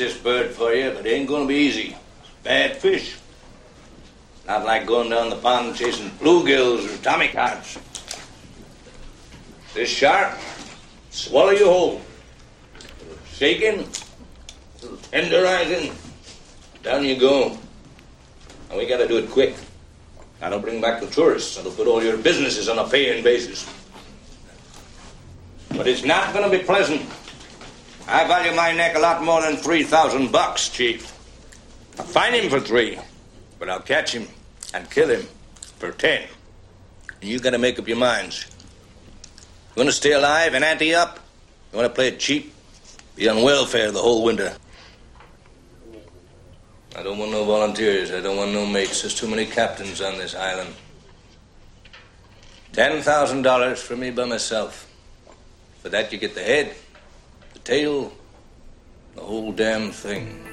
this 0.00 0.16
bird 0.16 0.50
for 0.50 0.72
you, 0.72 0.90
but 0.90 1.06
it 1.06 1.10
ain't 1.10 1.28
gonna 1.28 1.46
be 1.46 1.54
easy. 1.54 1.94
Bad 2.42 2.78
fish. 2.78 3.16
Not 4.46 4.64
like 4.64 4.86
going 4.86 5.10
down 5.10 5.28
the 5.28 5.36
pond 5.36 5.76
chasing 5.76 6.10
bluegills 6.12 6.86
or 6.86 6.96
tommycods. 7.04 7.78
This 9.74 9.90
shark, 9.90 10.36
swallow 11.10 11.50
you 11.50 11.66
whole. 11.66 12.00
Shaking, 13.34 13.84
tenderizing, 15.12 15.94
down 16.82 17.04
you 17.04 17.20
go. 17.20 17.56
And 18.70 18.78
we 18.78 18.86
gotta 18.86 19.06
do 19.06 19.18
it 19.18 19.30
quick. 19.30 19.54
I 20.40 20.48
don't 20.48 20.62
bring 20.62 20.80
back 20.80 21.02
the 21.02 21.08
tourists. 21.08 21.56
That'll 21.56 21.72
put 21.72 21.86
all 21.86 22.02
your 22.02 22.16
businesses 22.16 22.70
on 22.70 22.78
a 22.78 22.88
paying 22.88 23.22
basis. 23.22 23.68
But 25.76 25.86
it's 25.86 26.04
not 26.04 26.32
gonna 26.32 26.50
be 26.50 26.64
pleasant. 26.64 27.02
I 28.12 28.26
value 28.26 28.52
my 28.56 28.72
neck 28.72 28.96
a 28.96 28.98
lot 28.98 29.22
more 29.22 29.40
than 29.40 29.56
3,000 29.56 30.32
bucks, 30.32 30.68
Chief. 30.68 31.16
I'll 31.96 32.04
find 32.04 32.34
him 32.34 32.50
for 32.50 32.58
three, 32.58 32.98
but 33.60 33.70
I'll 33.70 33.80
catch 33.80 34.12
him 34.12 34.26
and 34.74 34.90
kill 34.90 35.08
him 35.08 35.28
for 35.78 35.92
ten. 35.92 36.26
And 37.20 37.30
you 37.30 37.38
gotta 37.38 37.58
make 37.58 37.78
up 37.78 37.86
your 37.86 37.98
minds. 37.98 38.46
You 39.36 39.80
wanna 39.80 39.92
stay 39.92 40.10
alive 40.10 40.54
and 40.54 40.64
ante 40.64 40.92
up? 40.92 41.20
You 41.70 41.76
wanna 41.76 41.90
play 41.90 42.08
it 42.08 42.18
cheap? 42.18 42.52
Be 43.14 43.28
on 43.28 43.44
welfare 43.44 43.92
the 43.92 44.00
whole 44.00 44.24
winter. 44.24 44.56
I 46.96 47.04
don't 47.04 47.18
want 47.18 47.30
no 47.30 47.44
volunteers. 47.44 48.10
I 48.10 48.20
don't 48.20 48.36
want 48.36 48.52
no 48.52 48.66
mates. 48.66 49.02
There's 49.02 49.14
too 49.14 49.28
many 49.28 49.46
captains 49.46 50.00
on 50.00 50.18
this 50.18 50.34
island. 50.34 50.74
Ten 52.72 53.02
thousand 53.02 53.42
dollars 53.42 53.80
for 53.80 53.94
me 53.94 54.10
by 54.10 54.24
myself. 54.24 54.88
For 55.80 55.90
that 55.90 56.12
you 56.12 56.18
get 56.18 56.34
the 56.34 56.42
head, 56.42 56.74
tail, 57.70 58.10
the 59.14 59.20
whole 59.20 59.52
damn 59.52 59.92
thing. 59.92 60.49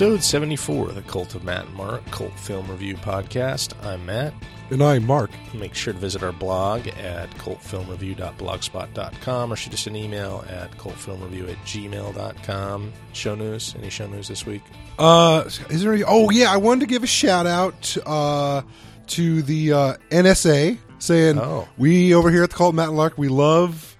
Episode 0.00 0.22
74 0.22 0.88
of 0.88 0.94
the 0.94 1.02
Cult 1.02 1.34
of 1.34 1.44
Matt 1.44 1.66
and 1.66 1.74
Mark 1.74 2.02
Cult 2.06 2.32
Film 2.32 2.70
Review 2.70 2.94
Podcast. 2.94 3.74
I'm 3.84 4.06
Matt. 4.06 4.32
And 4.70 4.82
I'm 4.82 5.06
Mark. 5.06 5.30
Make 5.52 5.74
sure 5.74 5.92
to 5.92 5.98
visit 5.98 6.22
our 6.22 6.32
blog 6.32 6.88
at 6.88 7.28
cultfilmreview.blogspot.com 7.32 9.52
or 9.52 9.56
shoot 9.56 9.74
us 9.74 9.86
an 9.86 9.96
email 9.96 10.42
at 10.48 10.70
cultfilmreview 10.78 11.50
at 11.50 11.58
gmail.com. 11.66 12.92
Show 13.12 13.34
news? 13.34 13.74
Any 13.76 13.90
show 13.90 14.06
news 14.06 14.26
this 14.26 14.46
week? 14.46 14.62
Uh, 14.98 15.44
is 15.68 15.82
there 15.82 15.92
any? 15.92 16.02
Oh 16.02 16.30
yeah, 16.30 16.50
I 16.50 16.56
wanted 16.56 16.80
to 16.80 16.86
give 16.86 17.04
a 17.04 17.06
shout 17.06 17.46
out 17.46 17.94
uh, 18.06 18.62
to 19.08 19.42
the 19.42 19.74
uh, 19.74 19.96
NSA, 20.08 20.78
saying 20.98 21.38
Oh. 21.38 21.68
we 21.76 22.14
over 22.14 22.30
here 22.30 22.44
at 22.44 22.48
the 22.48 22.56
Cult 22.56 22.74
Matt 22.74 22.88
and 22.88 22.96
Lark 22.96 23.18
we 23.18 23.28
love 23.28 23.98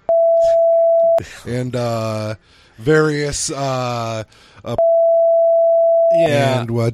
and 1.45 1.75
uh, 1.75 2.33
various 2.79 3.51
uh, 3.51 4.23
uh, 4.65 4.75
and 6.15 6.71
what 6.71 6.93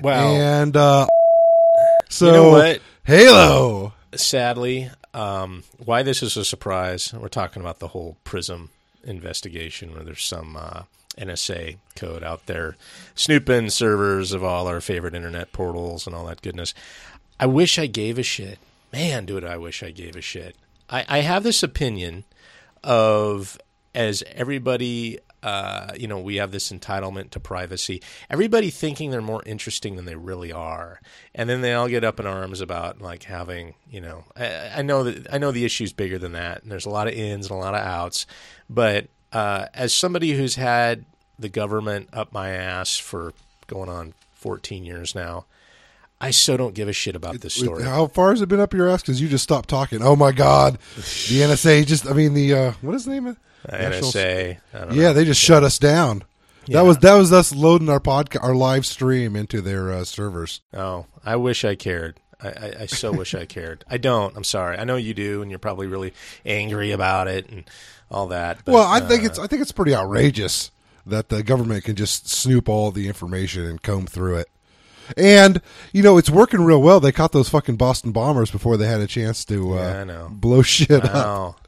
Wow. 0.00 0.28
and 0.34 0.76
uh, 0.76 1.06
so 2.08 2.26
you 2.26 2.32
know 2.32 2.50
what? 2.50 2.80
Halo. 3.04 3.92
Sadly, 4.14 4.90
um, 5.14 5.62
why 5.78 6.02
this 6.02 6.22
is 6.22 6.36
a 6.36 6.44
surprise, 6.44 7.12
we're 7.14 7.28
talking 7.28 7.62
about 7.62 7.78
the 7.78 7.88
whole 7.88 8.16
PRISM 8.24 8.70
investigation 9.04 9.92
where 9.94 10.02
there's 10.04 10.22
some 10.24 10.56
uh, 10.56 10.82
NSA 11.18 11.76
code 11.94 12.22
out 12.22 12.46
there 12.46 12.76
snooping 13.14 13.70
servers 13.70 14.32
of 14.32 14.42
all 14.44 14.66
our 14.66 14.80
favorite 14.80 15.14
internet 15.14 15.52
portals 15.52 16.06
and 16.06 16.14
all 16.14 16.26
that 16.26 16.42
goodness. 16.42 16.74
I 17.40 17.46
wish 17.46 17.78
I 17.78 17.86
gave 17.86 18.18
a 18.18 18.22
shit. 18.22 18.58
Man, 18.92 19.26
dude, 19.26 19.44
I 19.44 19.56
wish 19.56 19.82
I 19.82 19.90
gave 19.90 20.16
a 20.16 20.20
shit. 20.22 20.56
I, 20.88 21.04
I 21.08 21.18
have 21.20 21.42
this 21.42 21.62
opinion 21.62 22.24
of 22.84 23.58
as 23.94 24.22
everybody 24.34 25.18
uh, 25.42 25.92
you 25.96 26.08
know, 26.08 26.18
we 26.18 26.36
have 26.36 26.50
this 26.50 26.72
entitlement 26.72 27.30
to 27.30 27.40
privacy. 27.40 28.02
Everybody 28.30 28.70
thinking 28.70 29.10
they're 29.10 29.20
more 29.20 29.42
interesting 29.46 29.96
than 29.96 30.04
they 30.04 30.16
really 30.16 30.52
are, 30.52 31.00
and 31.34 31.48
then 31.48 31.60
they 31.60 31.72
all 31.74 31.88
get 31.88 32.04
up 32.04 32.18
in 32.18 32.26
arms 32.26 32.60
about 32.60 33.00
like 33.00 33.24
having, 33.24 33.74
you 33.88 34.00
know, 34.00 34.24
I, 34.36 34.70
I 34.76 34.82
know 34.82 35.04
that 35.04 35.32
I 35.32 35.38
know 35.38 35.52
the 35.52 35.64
issue's 35.64 35.92
bigger 35.92 36.18
than 36.18 36.32
that, 36.32 36.62
and 36.62 36.72
there's 36.72 36.86
a 36.86 36.90
lot 36.90 37.06
of 37.06 37.14
ins 37.14 37.46
and 37.46 37.56
a 37.56 37.60
lot 37.60 37.74
of 37.74 37.80
outs. 37.80 38.26
But 38.68 39.08
uh, 39.32 39.66
as 39.74 39.92
somebody 39.92 40.32
who's 40.32 40.56
had 40.56 41.04
the 41.38 41.48
government 41.48 42.08
up 42.12 42.32
my 42.32 42.50
ass 42.50 42.96
for 42.96 43.32
going 43.66 43.88
on 43.88 44.14
14 44.34 44.84
years 44.84 45.14
now, 45.14 45.44
I 46.20 46.30
so 46.30 46.56
don't 46.56 46.74
give 46.74 46.88
a 46.88 46.92
shit 46.92 47.14
about 47.14 47.40
this 47.40 47.54
story. 47.54 47.84
How 47.84 48.06
far 48.06 48.30
has 48.30 48.40
it 48.40 48.48
been 48.48 48.60
up 48.60 48.72
your 48.72 48.88
ass? 48.88 49.02
Because 49.02 49.20
you 49.20 49.28
just 49.28 49.44
stopped 49.44 49.68
talking. 49.68 50.02
Oh 50.02 50.16
my 50.16 50.32
god, 50.32 50.78
the 50.96 51.40
NSA 51.40 51.86
just. 51.86 52.06
I 52.06 52.14
mean 52.14 52.32
the 52.32 52.54
uh, 52.54 52.72
what 52.80 52.94
is 52.94 53.04
the 53.04 53.10
name 53.10 53.26
of 53.26 53.38
NSA, 53.68 54.58
I 54.74 54.78
don't 54.78 54.94
Yeah, 54.94 55.02
know. 55.08 55.12
they 55.14 55.24
just 55.24 55.40
shut 55.40 55.64
us 55.64 55.78
down. 55.78 56.24
Yeah. 56.66 56.78
That 56.78 56.84
was 56.86 56.98
that 56.98 57.14
was 57.14 57.32
us 57.32 57.54
loading 57.54 57.88
our 57.88 58.00
podcast, 58.00 58.42
our 58.42 58.54
live 58.54 58.84
stream 58.86 59.36
into 59.36 59.60
their 59.60 59.92
uh, 59.92 60.04
servers. 60.04 60.60
Oh, 60.74 61.06
I 61.24 61.36
wish 61.36 61.64
I 61.64 61.74
cared. 61.76 62.18
I, 62.42 62.48
I, 62.48 62.72
I 62.80 62.86
so 62.86 63.12
wish 63.12 63.34
I 63.34 63.46
cared. 63.46 63.84
I 63.88 63.96
don't. 63.98 64.36
I'm 64.36 64.44
sorry. 64.44 64.76
I 64.76 64.84
know 64.84 64.96
you 64.96 65.14
do, 65.14 65.42
and 65.42 65.50
you're 65.50 65.58
probably 65.60 65.86
really 65.86 66.12
angry 66.44 66.90
about 66.92 67.28
it 67.28 67.48
and 67.48 67.64
all 68.10 68.26
that. 68.28 68.58
but, 68.64 68.74
well, 68.74 68.86
I 68.86 69.00
think 69.00 69.22
uh, 69.22 69.26
it's 69.26 69.38
I 69.38 69.46
think 69.46 69.62
it's 69.62 69.72
pretty 69.72 69.94
outrageous 69.94 70.70
that 71.06 71.28
the 71.28 71.42
government 71.44 71.84
can 71.84 71.94
just 71.94 72.28
snoop 72.28 72.68
all 72.68 72.90
the 72.90 73.06
information 73.06 73.64
and 73.64 73.80
comb 73.80 74.06
through 74.06 74.38
it. 74.38 74.48
And 75.16 75.62
you 75.92 76.02
know 76.02 76.18
it's 76.18 76.28
working 76.28 76.62
real 76.64 76.82
well. 76.82 76.98
They 76.98 77.12
caught 77.12 77.30
those 77.30 77.48
fucking 77.48 77.76
Boston 77.76 78.10
bombers 78.10 78.50
before 78.50 78.76
they 78.76 78.88
had 78.88 79.00
a 79.00 79.06
chance 79.06 79.44
to 79.44 79.74
uh, 79.74 79.76
Yeah, 79.76 80.00
I 80.00 80.04
know. 80.04 80.28
blow 80.32 80.62
shit 80.62 81.04
up. 81.04 81.65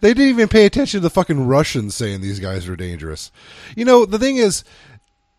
They 0.00 0.14
didn't 0.14 0.30
even 0.30 0.48
pay 0.48 0.66
attention 0.66 0.98
to 0.98 1.02
the 1.02 1.10
fucking 1.10 1.46
Russians 1.46 1.94
saying 1.94 2.20
these 2.20 2.40
guys 2.40 2.68
are 2.68 2.76
dangerous. 2.76 3.30
You 3.76 3.84
know, 3.84 4.04
the 4.06 4.18
thing 4.18 4.36
is, 4.36 4.64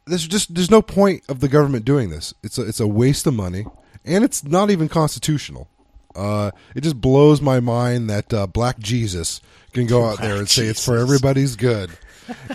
there's 0.06 0.28
just 0.28 0.53
there's 0.53 0.72
no 0.72 0.81
point 0.81 1.23
of 1.29 1.40
the 1.40 1.47
government 1.47 1.85
doing 1.85 2.09
this. 2.09 2.34
It's 2.44 2.57
a 2.57 2.62
it's 2.68 2.79
a 2.79 2.88
waste 2.88 3.25
of 3.28 3.34
money, 3.34 3.66
and 4.03 4.23
it's 4.23 4.44
not 4.44 4.69
even 4.72 4.88
constitutional. 4.90 5.68
Uh, 6.16 6.51
it 6.75 6.81
just 6.81 7.01
blows 7.01 7.41
my 7.41 7.59
mind 7.59 8.09
that 8.09 8.34
uh, 8.34 8.47
Black 8.47 8.79
Jesus 8.79 9.41
can 9.73 9.85
go 9.85 10.06
out 10.06 10.22
there 10.22 10.38
and 10.38 10.47
say 10.47 10.66
it's 10.67 10.84
for 10.85 10.97
everybody's 10.97 11.56
good. 11.57 11.91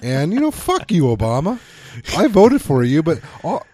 And 0.02 0.32
you 0.32 0.40
know, 0.40 0.50
fuck 0.50 0.90
you, 0.90 1.04
Obama. 1.04 1.58
I 2.16 2.26
voted 2.28 2.62
for 2.62 2.82
you, 2.82 3.02
but 3.02 3.20
all 3.44 3.66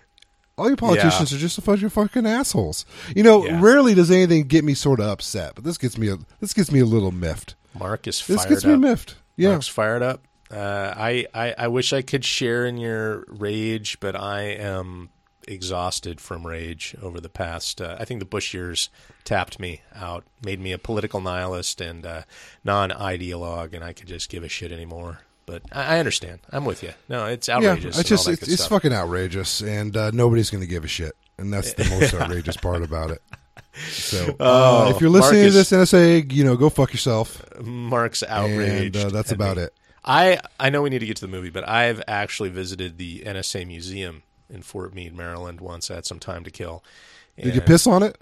all 0.59 0.71
you 0.71 0.77
politicians 0.77 1.33
are 1.35 1.39
just 1.39 1.59
a 1.59 1.63
bunch 1.63 1.83
of 1.83 1.93
fucking 1.93 2.27
assholes. 2.27 2.87
You 3.15 3.23
know, 3.23 3.45
Yeah. 3.45 3.61
rarely 3.63 3.95
does 3.95 4.11
anything 4.11 4.45
get 4.45 4.65
me 4.65 4.73
sort 4.75 5.01
of 5.01 5.07
upset, 5.07 5.55
but 5.55 5.65
this 5.65 5.77
gets 5.79 5.99
me 5.99 6.09
a 6.09 6.17
this 6.41 6.53
gets 6.55 6.73
me 6.73 6.81
a 6.81 6.87
little 6.87 7.13
miffed. 7.13 7.55
Mark 7.79 8.07
is 8.07 8.21
fired 8.21 8.39
This 8.41 8.47
gets 8.47 8.65
up. 8.65 8.71
me 8.73 8.77
miffed. 8.89 9.17
Yeah. 9.37 9.51
Mark's 9.51 9.69
fired 9.69 10.03
up. 10.03 10.23
Uh, 10.51 10.95
I, 10.97 11.27
I 11.35 11.55
I 11.59 11.69
wish 11.69 11.93
I 11.93 12.03
could 12.03 12.25
share 12.25 12.67
in 12.67 12.77
your 12.79 13.25
rage, 13.29 13.99
but 14.01 14.15
I 14.15 14.43
am 14.43 15.09
exhausted 15.49 16.21
from 16.21 16.47
rage 16.47 16.95
over 17.03 17.21
the 17.21 17.29
past. 17.29 17.81
Uh, 17.81 17.97
I 17.99 18.05
think 18.05 18.21
the 18.21 18.27
Bush 18.27 18.55
years 18.55 18.89
tapped 19.25 19.59
me 19.61 19.83
out, 19.95 20.25
made 20.45 20.61
me 20.61 20.73
a 20.73 20.79
political 20.79 21.21
nihilist 21.21 21.81
and 21.81 22.05
uh, 22.07 22.23
non-ideologue, 22.65 23.75
and 23.75 23.85
I 23.85 23.93
could 23.93 24.09
just 24.09 24.29
give 24.29 24.43
a 24.45 24.49
shit 24.49 24.73
anymore. 24.73 25.21
But 25.47 25.63
I, 25.73 25.97
I 25.97 25.99
understand. 25.99 26.41
I'm 26.51 26.65
with 26.65 26.83
you. 26.83 26.93
No, 27.09 27.27
it's 27.27 27.49
Yeah, 27.49 27.57
outrageous. 27.57 27.99
it's 27.99 28.09
just 28.09 28.29
it's, 28.29 28.49
it's 28.49 28.67
fucking 28.67 28.93
outrageous, 28.93 29.61
and 29.63 29.97
uh, 29.97 30.11
nobody's 30.13 30.51
going 30.51 30.63
to 30.63 30.67
give 30.69 30.85
a 30.85 30.89
shit, 30.89 31.17
and 31.39 31.53
that's 31.53 31.73
the 31.75 31.85
most 31.87 32.15
outrageous 32.21 32.57
part 32.57 32.83
about 32.83 33.11
it. 33.11 33.23
So, 33.89 34.31
uh, 34.41 34.87
Oh, 34.87 34.91
if 34.95 35.01
you're 35.01 35.11
listening 35.11 35.45
to 35.45 35.51
this 35.51 35.71
NSA, 35.71 36.33
you 36.33 36.45
know, 36.45 36.57
go 36.57 36.69
fuck 36.71 36.93
yourself, 36.93 37.43
Mark's 37.63 38.23
outraged. 38.23 38.97
and 38.97 39.07
uh, 39.07 39.09
that's 39.11 39.33
about 39.33 39.57
me. 39.57 39.65
it. 39.65 39.75
I 40.05 40.39
I 40.61 40.71
know 40.71 40.83
we 40.83 40.91
need 40.91 41.01
to 41.01 41.07
get 41.07 41.17
to 41.19 41.27
the 41.27 41.31
movie, 41.33 41.51
but 41.51 41.69
I've 41.69 42.03
actually 42.07 42.49
visited 42.51 42.97
the 42.97 43.23
NSA 43.27 43.67
museum 43.67 44.23
in 44.49 44.63
Fort 44.63 44.95
Meade, 44.95 45.15
Maryland. 45.17 45.61
Once 45.61 45.91
I 45.91 45.97
had 45.97 46.07
some 46.07 46.19
time 46.21 46.45
to 46.45 46.51
kill. 46.51 46.83
Did 47.39 47.55
you 47.55 47.61
piss 47.61 47.87
on 47.87 48.03
it? 48.03 48.17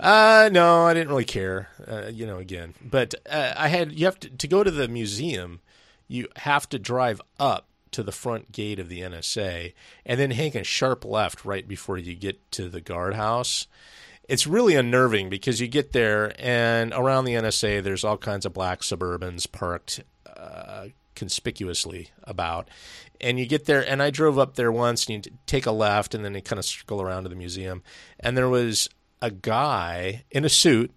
Uh, 0.00 0.48
no, 0.52 0.84
I 0.84 0.94
didn't 0.94 1.08
really 1.08 1.24
care. 1.24 1.68
Uh, 1.86 2.06
you 2.12 2.24
know, 2.26 2.38
again, 2.38 2.74
but 2.82 3.14
uh, 3.30 3.52
I 3.56 3.68
had 3.68 3.92
you 3.92 4.04
have 4.06 4.18
to 4.20 4.30
to 4.30 4.48
go 4.48 4.64
to 4.64 4.70
the 4.70 4.88
museum. 4.88 5.60
You 6.08 6.28
have 6.36 6.68
to 6.70 6.78
drive 6.78 7.20
up 7.38 7.66
to 7.90 8.02
the 8.02 8.12
front 8.12 8.52
gate 8.52 8.78
of 8.78 8.88
the 8.88 9.00
NSA 9.00 9.74
and 10.06 10.18
then 10.20 10.30
hang 10.30 10.56
a 10.56 10.64
sharp 10.64 11.04
left 11.04 11.44
right 11.44 11.66
before 11.68 11.98
you 11.98 12.14
get 12.14 12.50
to 12.52 12.68
the 12.68 12.80
guardhouse. 12.80 13.66
It's 14.28 14.46
really 14.46 14.74
unnerving 14.74 15.30
because 15.30 15.60
you 15.60 15.68
get 15.68 15.92
there 15.92 16.34
and 16.38 16.92
around 16.92 17.24
the 17.24 17.34
NSA, 17.34 17.82
there's 17.82 18.04
all 18.04 18.18
kinds 18.18 18.44
of 18.44 18.52
black 18.52 18.82
Suburbans 18.82 19.50
parked 19.50 20.02
uh, 20.26 20.88
conspicuously 21.14 22.10
about. 22.24 22.68
And 23.20 23.38
you 23.40 23.46
get 23.46 23.64
there, 23.64 23.88
and 23.88 24.02
I 24.02 24.10
drove 24.10 24.38
up 24.38 24.54
there 24.54 24.70
once, 24.70 25.06
and 25.06 25.26
you 25.26 25.32
take 25.46 25.66
a 25.66 25.72
left, 25.72 26.14
and 26.14 26.24
then 26.24 26.34
you 26.34 26.42
kind 26.42 26.58
of 26.58 26.64
circle 26.64 27.02
around 27.02 27.24
to 27.24 27.28
the 27.28 27.34
museum. 27.34 27.82
And 28.20 28.36
there 28.36 28.48
was 28.48 28.88
a 29.20 29.30
guy 29.30 30.24
in 30.30 30.44
a 30.44 30.48
suit 30.48 30.92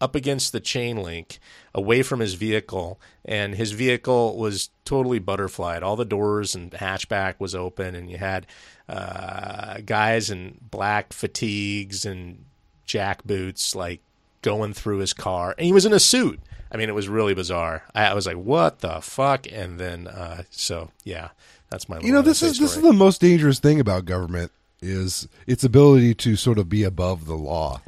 up 0.00 0.14
against 0.14 0.52
the 0.52 0.60
chain 0.60 0.98
link, 0.98 1.38
away 1.74 2.02
from 2.02 2.20
his 2.20 2.34
vehicle, 2.34 3.00
and 3.24 3.54
his 3.54 3.72
vehicle 3.72 4.36
was 4.36 4.70
totally 4.84 5.18
butterflied. 5.18 5.82
All 5.82 5.96
the 5.96 6.04
doors 6.04 6.54
and 6.54 6.70
hatchback 6.70 7.36
was 7.38 7.54
open, 7.54 7.94
and 7.94 8.10
you 8.10 8.18
had 8.18 8.46
uh, 8.88 9.78
guys 9.84 10.30
in 10.30 10.58
black 10.60 11.12
fatigues 11.12 12.04
and 12.04 12.44
jack 12.84 13.24
boots, 13.24 13.74
like 13.74 14.00
going 14.42 14.74
through 14.74 14.98
his 14.98 15.12
car, 15.12 15.54
and 15.56 15.66
he 15.66 15.72
was 15.72 15.86
in 15.86 15.92
a 15.92 16.00
suit. 16.00 16.40
I 16.70 16.76
mean, 16.76 16.88
it 16.88 16.94
was 16.94 17.08
really 17.08 17.34
bizarre. 17.34 17.84
I, 17.94 18.06
I 18.06 18.14
was 18.14 18.26
like, 18.26 18.36
"What 18.36 18.80
the 18.80 19.00
fuck?" 19.00 19.46
And 19.50 19.78
then, 19.78 20.08
uh, 20.08 20.44
so 20.50 20.90
yeah, 21.04 21.30
that's 21.70 21.88
my. 21.88 22.00
You 22.00 22.12
know, 22.12 22.22
this 22.22 22.42
is 22.42 22.58
this 22.58 22.76
is 22.76 22.82
the 22.82 22.92
most 22.92 23.20
dangerous 23.20 23.58
thing 23.58 23.80
about 23.80 24.04
government 24.04 24.52
is 24.80 25.28
its 25.46 25.64
ability 25.64 26.14
to 26.14 26.36
sort 26.36 26.58
of 26.58 26.68
be 26.68 26.82
above 26.82 27.26
the 27.26 27.36
law. 27.36 27.80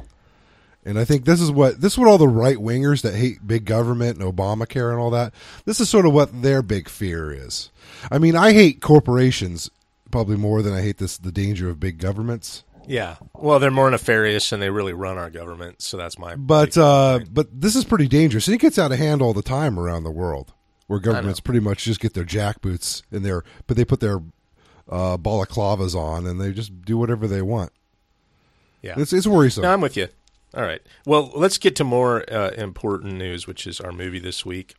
And 0.83 0.97
I 0.97 1.03
think 1.03 1.25
this 1.25 1.41
is 1.41 1.51
what 1.51 1.81
this 1.81 1.93
is 1.93 1.99
what 1.99 2.07
all 2.07 2.17
the 2.17 2.29
right 2.29 2.57
wingers 2.57 3.01
that 3.01 3.15
hate 3.15 3.45
big 3.45 3.65
government 3.65 4.17
and 4.17 4.25
Obamacare 4.25 4.89
and 4.89 4.99
all 4.99 5.09
that. 5.11 5.33
This 5.65 5.81
is 5.81 5.89
sort 5.89 6.05
of 6.05 6.13
what 6.13 6.41
their 6.41 6.61
big 6.61 6.87
fear 6.87 7.31
is. 7.31 7.71
I 8.09 8.19
mean, 8.19 8.37
I 8.37 8.53
hate 8.53 8.81
corporations 8.81 9.69
probably 10.11 10.37
more 10.37 10.61
than 10.61 10.73
I 10.73 10.81
hate 10.81 10.97
this 10.97 11.17
the 11.17 11.31
danger 11.31 11.69
of 11.69 11.79
big 11.79 11.97
governments. 11.97 12.63
Yeah. 12.87 13.17
Well, 13.35 13.59
they're 13.59 13.69
more 13.69 13.91
nefarious 13.91 14.51
and 14.51 14.61
they 14.61 14.69
really 14.69 14.93
run 14.93 15.17
our 15.17 15.29
government, 15.29 15.81
so 15.81 15.97
that's 15.97 16.17
my. 16.17 16.35
But 16.35 16.77
uh, 16.77 17.19
but 17.29 17.47
this 17.51 17.75
is 17.75 17.83
pretty 17.83 18.07
dangerous. 18.07 18.47
And 18.47 18.55
it 18.55 18.59
gets 18.61 18.79
out 18.79 18.91
of 18.91 18.97
hand 18.97 19.21
all 19.21 19.33
the 19.33 19.41
time 19.41 19.77
around 19.77 20.03
the 20.03 20.11
world, 20.11 20.53
where 20.87 20.99
governments 20.99 21.39
pretty 21.39 21.59
much 21.59 21.83
just 21.83 21.99
get 21.99 22.13
their 22.13 22.23
jackboots 22.25 23.03
in 23.11 23.23
their, 23.23 23.43
but 23.67 23.77
they 23.77 23.85
put 23.85 23.99
their 23.99 24.21
uh, 24.89 25.17
balaclavas 25.17 25.95
on 25.95 26.25
and 26.25 26.39
they 26.39 26.51
just 26.53 26.81
do 26.83 26.97
whatever 26.97 27.27
they 27.27 27.41
want. 27.41 27.71
Yeah, 28.81 28.95
it's 28.97 29.11
it's 29.11 29.27
worrisome. 29.27 29.63
No, 29.63 29.73
I'm 29.73 29.81
with 29.81 29.97
you. 29.97 30.07
All 30.53 30.63
right. 30.63 30.81
Well, 31.05 31.31
let's 31.35 31.57
get 31.57 31.75
to 31.75 31.83
more 31.83 32.23
uh, 32.33 32.51
important 32.51 33.15
news, 33.15 33.47
which 33.47 33.67
is 33.67 33.81
our 33.81 33.91
movie 33.91 34.19
this 34.19 34.45
week. 34.45 34.75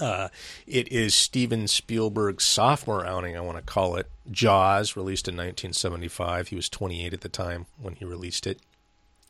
Uh, 0.00 0.28
it 0.66 0.90
is 0.92 1.14
Steven 1.14 1.68
Spielberg's 1.68 2.44
sophomore 2.44 3.06
outing, 3.06 3.36
I 3.36 3.40
want 3.40 3.58
to 3.58 3.62
call 3.62 3.96
it. 3.96 4.10
Jaws, 4.30 4.96
released 4.96 5.28
in 5.28 5.34
1975. 5.34 6.48
He 6.48 6.56
was 6.56 6.68
28 6.68 7.12
at 7.12 7.20
the 7.20 7.28
time 7.28 7.66
when 7.80 7.94
he 7.94 8.04
released 8.04 8.46
it. 8.46 8.60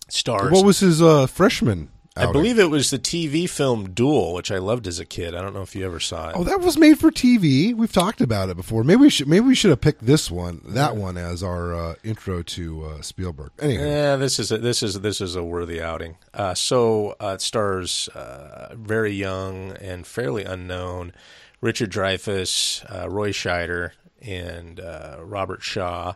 Stars. 0.09 0.53
What 0.53 0.65
was 0.65 0.81
his 0.81 1.03
uh, 1.03 1.27
freshman 1.27 1.91
I 2.17 2.33
believe 2.33 2.59
it 2.59 2.71
was 2.71 2.91
the 2.91 2.99
TV 2.99 3.49
film 3.49 3.91
Duel, 3.91 4.33
which 4.33 4.51
I 4.51 4.59
loved 4.59 4.87
as 4.87 4.99
a 4.99 5.05
kid. 5.05 5.35
I 5.35 5.43
don't 5.43 5.55
know 5.55 5.63
if 5.63 5.77
you 5.77 5.85
ever 5.85 6.01
saw 6.01 6.31
it. 6.31 6.37
Oh, 6.37 6.45
that 6.45 6.61
was 6.61 6.79
made 6.79 6.99
for 6.99 7.11
TV. 7.11 7.75
We've 7.75 7.93
talked 7.93 8.21
about 8.21 8.49
it 8.49 8.57
before. 8.57 8.85
Maybe 8.85 9.03
we 9.03 9.11
should 9.11 9.29
maybe 9.29 9.47
we 9.47 9.55
should 9.55 9.71
have 9.71 9.81
picked 9.81 10.07
this 10.07 10.31
one, 10.31 10.63
that 10.65 10.97
one, 10.97 11.19
as 11.19 11.43
our 11.43 11.75
uh, 11.75 11.95
intro 12.03 12.43
to 12.43 12.85
uh, 12.87 13.03
Spielberg. 13.03 13.53
Anyway, 13.59 13.87
yeah, 13.87 14.17
this 14.17 14.39
is 14.39 14.51
a, 14.51 14.59
this 14.59 14.83
is 14.83 15.01
this 15.01 15.21
is 15.21 15.37
a 15.37 15.45
worthy 15.45 15.81
outing. 15.81 16.17
Uh, 16.33 16.55
so 16.55 17.17
uh, 17.21 17.35
it 17.35 17.43
stars 17.43 18.09
uh, 18.09 18.75
very 18.75 19.13
young 19.13 19.73
and 19.73 20.07
fairly 20.07 20.45
unknown 20.45 21.13
Richard 21.61 21.91
Dreyfuss, 21.91 22.85
uh, 22.91 23.09
Roy 23.11 23.31
Scheider, 23.31 23.91
and 24.23 24.81
Robert 25.21 25.63
Shaw. 25.63 26.15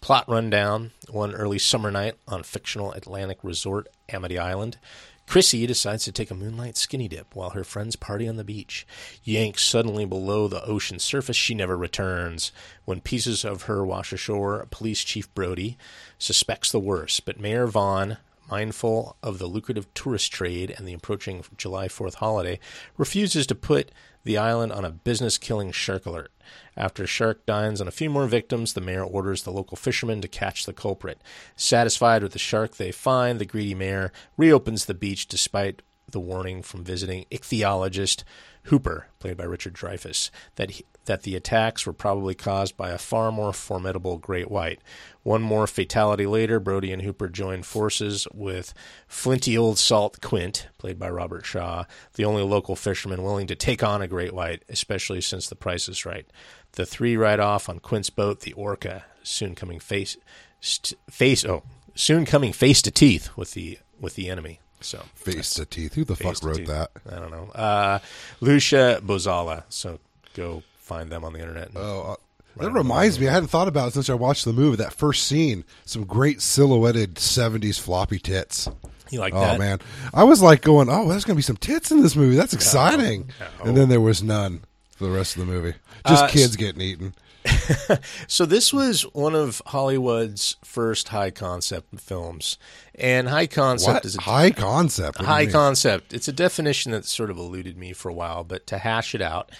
Plot 0.00 0.28
rundown: 0.28 0.90
One 1.08 1.34
early 1.34 1.58
summer 1.58 1.90
night 1.90 2.16
on 2.28 2.42
fictional 2.42 2.92
Atlantic 2.92 3.38
resort 3.42 3.88
Amity 4.08 4.38
Island. 4.38 4.78
Chrissy 5.26 5.66
decides 5.66 6.04
to 6.04 6.12
take 6.12 6.30
a 6.30 6.34
moonlight 6.34 6.76
skinny 6.76 7.08
dip 7.08 7.34
while 7.34 7.50
her 7.50 7.64
friends 7.64 7.96
party 7.96 8.28
on 8.28 8.36
the 8.36 8.44
beach. 8.44 8.86
Yanked 9.24 9.60
suddenly 9.60 10.04
below 10.04 10.46
the 10.46 10.64
ocean 10.64 10.98
surface, 10.98 11.36
she 11.36 11.54
never 11.54 11.76
returns. 11.76 12.52
When 12.84 13.00
pieces 13.00 13.44
of 13.44 13.62
her 13.62 13.84
wash 13.84 14.12
ashore, 14.12 14.66
Police 14.70 15.02
Chief 15.02 15.32
Brody 15.34 15.76
suspects 16.18 16.70
the 16.70 16.80
worst, 16.80 17.24
but 17.24 17.40
Mayor 17.40 17.66
Vaughn, 17.66 18.18
mindful 18.48 19.16
of 19.22 19.38
the 19.38 19.46
lucrative 19.46 19.92
tourist 19.94 20.32
trade 20.32 20.72
and 20.76 20.86
the 20.86 20.94
approaching 20.94 21.44
July 21.56 21.88
4th 21.88 22.14
holiday, 22.14 22.60
refuses 22.96 23.46
to 23.48 23.54
put 23.54 23.90
the 24.26 24.36
island 24.36 24.72
on 24.72 24.84
a 24.84 24.90
business 24.90 25.38
killing 25.38 25.72
shark 25.72 26.04
alert. 26.04 26.32
After 26.76 27.06
shark 27.06 27.46
dines 27.46 27.80
on 27.80 27.88
a 27.88 27.92
few 27.92 28.10
more 28.10 28.26
victims, 28.26 28.74
the 28.74 28.80
mayor 28.80 29.04
orders 29.04 29.44
the 29.44 29.52
local 29.52 29.76
fishermen 29.76 30.20
to 30.20 30.28
catch 30.28 30.66
the 30.66 30.72
culprit. 30.72 31.22
Satisfied 31.54 32.22
with 32.22 32.32
the 32.32 32.38
shark 32.38 32.76
they 32.76 32.92
find, 32.92 33.38
the 33.38 33.46
greedy 33.46 33.74
mayor 33.74 34.12
reopens 34.36 34.84
the 34.84 34.94
beach 34.94 35.26
despite 35.26 35.80
the 36.10 36.20
warning 36.20 36.62
from 36.62 36.84
visiting 36.84 37.24
ichthyologist 37.30 38.24
Hooper, 38.64 39.06
played 39.20 39.36
by 39.36 39.44
Richard 39.44 39.74
Dreyfuss, 39.74 40.30
that 40.56 40.82
that 41.06 41.22
the 41.22 41.34
attacks 41.34 41.86
were 41.86 41.92
probably 41.92 42.34
caused 42.34 42.76
by 42.76 42.90
a 42.90 42.98
far 42.98 43.32
more 43.32 43.52
formidable 43.52 44.18
great 44.18 44.50
white. 44.50 44.80
One 45.22 45.42
more 45.42 45.66
fatality 45.66 46.26
later, 46.26 46.60
Brody 46.60 46.92
and 46.92 47.02
Hooper 47.02 47.28
join 47.28 47.62
forces 47.62 48.28
with 48.32 48.72
flinty 49.08 49.58
old 49.58 49.78
salt 49.78 50.20
Quint, 50.20 50.68
played 50.78 50.98
by 50.98 51.10
Robert 51.10 51.44
Shaw, 51.44 51.84
the 52.14 52.24
only 52.24 52.42
local 52.42 52.76
fisherman 52.76 53.22
willing 53.22 53.46
to 53.48 53.56
take 53.56 53.82
on 53.82 54.02
a 54.02 54.08
great 54.08 54.32
white, 54.32 54.62
especially 54.68 55.20
since 55.20 55.48
the 55.48 55.56
price 55.56 55.88
is 55.88 56.06
right. 56.06 56.26
The 56.72 56.86
three 56.86 57.16
ride 57.16 57.40
off 57.40 57.68
on 57.68 57.78
Quint's 57.78 58.10
boat, 58.10 58.40
the 58.40 58.52
Orca, 58.52 59.04
soon 59.22 59.54
coming 59.54 59.80
face 59.80 60.16
st- 60.60 60.98
face 61.10 61.44
oh 61.44 61.62
soon 61.94 62.24
coming 62.26 62.52
face 62.52 62.82
to 62.82 62.90
teeth 62.90 63.36
with 63.36 63.52
the 63.52 63.78
with 64.00 64.14
the 64.14 64.28
enemy. 64.28 64.60
So 64.80 65.04
face 65.14 65.54
to 65.54 65.64
teeth. 65.64 65.94
Who 65.94 66.04
the 66.04 66.16
fuck 66.16 66.42
wrote 66.42 66.56
teeth. 66.58 66.68
that? 66.68 66.90
I 67.10 67.16
don't 67.16 67.30
know. 67.30 67.50
Uh, 67.54 67.98
Lucia 68.40 69.00
Bozala. 69.02 69.64
So 69.68 69.98
go 70.34 70.62
find 70.86 71.10
them 71.10 71.24
on 71.24 71.32
the 71.32 71.40
internet. 71.40 71.70
Oh, 71.74 72.12
uh, 72.12 72.62
that 72.62 72.70
reminds 72.70 73.20
me. 73.20 73.28
I 73.28 73.32
hadn't 73.32 73.48
thought 73.48 73.68
about 73.68 73.88
it 73.88 73.94
since 73.94 74.08
I 74.08 74.14
watched 74.14 74.44
the 74.44 74.52
movie. 74.52 74.76
That 74.76 74.94
first 74.94 75.24
scene, 75.24 75.64
some 75.84 76.04
great 76.04 76.40
silhouetted 76.40 77.16
'70s 77.16 77.78
floppy 77.78 78.18
tits. 78.18 78.68
You 79.10 79.20
like 79.20 79.34
oh, 79.34 79.40
that? 79.40 79.58
man, 79.58 79.80
I 80.14 80.24
was 80.24 80.40
like 80.42 80.62
going, 80.62 80.88
"Oh, 80.88 81.08
there's 81.08 81.24
going 81.24 81.34
to 81.34 81.38
be 81.38 81.42
some 81.42 81.56
tits 81.56 81.90
in 81.90 82.02
this 82.02 82.16
movie. 82.16 82.36
That's 82.36 82.54
exciting." 82.54 83.30
And 83.62 83.76
then 83.76 83.88
there 83.88 84.00
was 84.00 84.22
none 84.22 84.62
for 84.96 85.04
the 85.04 85.10
rest 85.10 85.36
of 85.36 85.46
the 85.46 85.52
movie. 85.52 85.74
Just 86.06 86.24
Uh, 86.24 86.28
kids 86.28 86.56
getting 86.56 86.80
eaten. 86.80 87.14
So 88.28 88.44
this 88.44 88.72
was 88.72 89.02
one 89.12 89.34
of 89.34 89.62
Hollywood's 89.66 90.56
first 90.64 91.08
high 91.08 91.30
concept 91.30 92.00
films, 92.00 92.58
and 92.94 93.28
high 93.28 93.46
concept 93.46 93.94
What 93.94 94.04
is 94.04 94.16
a 94.16 94.22
high 94.22 94.50
concept? 94.50 95.18
High 95.18 95.46
concept. 95.46 96.12
It's 96.12 96.28
a 96.28 96.32
definition 96.32 96.92
that 96.92 97.04
sort 97.04 97.30
of 97.30 97.38
eluded 97.38 97.76
me 97.76 97.92
for 97.92 98.08
a 98.08 98.14
while, 98.14 98.42
but 98.42 98.66
to 98.68 98.78
hash 98.78 99.14
it 99.14 99.22
out, 99.22 99.52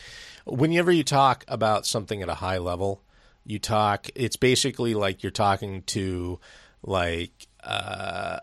whenever 0.47 0.91
you 0.91 1.05
talk 1.05 1.45
about 1.49 1.87
something 1.87 2.23
at 2.23 2.29
a 2.29 2.35
high 2.35 2.59
level, 2.59 3.03
you 3.45 3.59
talk. 3.59 4.09
It's 4.15 4.37
basically 4.37 4.95
like 4.95 5.23
you're 5.23 5.31
talking 5.31 5.83
to 5.83 6.39
like 6.83 7.47
uh, 7.63 8.39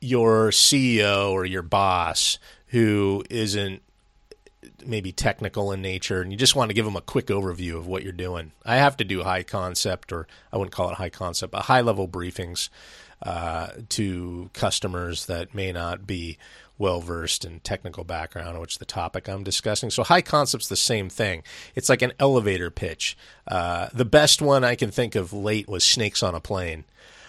your 0.00 0.50
CEO 0.50 1.30
or 1.30 1.44
your 1.44 1.62
boss 1.62 2.38
who 2.68 3.22
isn't 3.30 3.82
maybe 4.84 5.12
technical 5.12 5.72
in 5.72 5.80
nature 5.80 6.22
and 6.22 6.32
you 6.32 6.38
just 6.38 6.56
want 6.56 6.70
to 6.70 6.74
give 6.74 6.84
them 6.84 6.96
a 6.96 7.00
quick 7.00 7.26
overview 7.26 7.76
of 7.76 7.86
what 7.86 8.02
you're 8.02 8.12
doing. 8.12 8.52
I 8.64 8.76
have 8.76 8.96
to 8.96 9.04
do 9.04 9.22
high 9.22 9.42
concept 9.42 10.12
or 10.12 10.26
I 10.52 10.56
wouldn't 10.56 10.74
call 10.74 10.90
it 10.90 10.96
high 10.96 11.10
concept, 11.10 11.52
but 11.52 11.62
high 11.62 11.82
level 11.82 12.08
briefings 12.08 12.68
uh, 13.22 13.68
to 13.90 14.50
customers 14.52 15.26
that 15.26 15.54
may 15.54 15.70
not 15.72 16.06
be 16.06 16.38
well 16.78 17.00
versed 17.00 17.44
in 17.44 17.60
technical 17.60 18.04
background, 18.04 18.58
which 18.60 18.78
the 18.78 18.84
topic 18.84 19.28
I'm 19.28 19.44
discussing. 19.44 19.90
So 19.90 20.02
high 20.02 20.22
concept's 20.22 20.68
the 20.68 20.76
same 20.76 21.08
thing. 21.08 21.42
It's 21.74 21.88
like 21.88 22.02
an 22.02 22.12
elevator 22.18 22.70
pitch. 22.70 23.16
Uh, 23.46 23.88
the 23.92 24.04
best 24.04 24.42
one 24.42 24.64
I 24.64 24.74
can 24.74 24.90
think 24.90 25.14
of 25.14 25.32
late 25.32 25.68
was 25.68 25.84
snakes 25.84 26.22
on 26.22 26.34
a 26.34 26.40
plane 26.40 26.84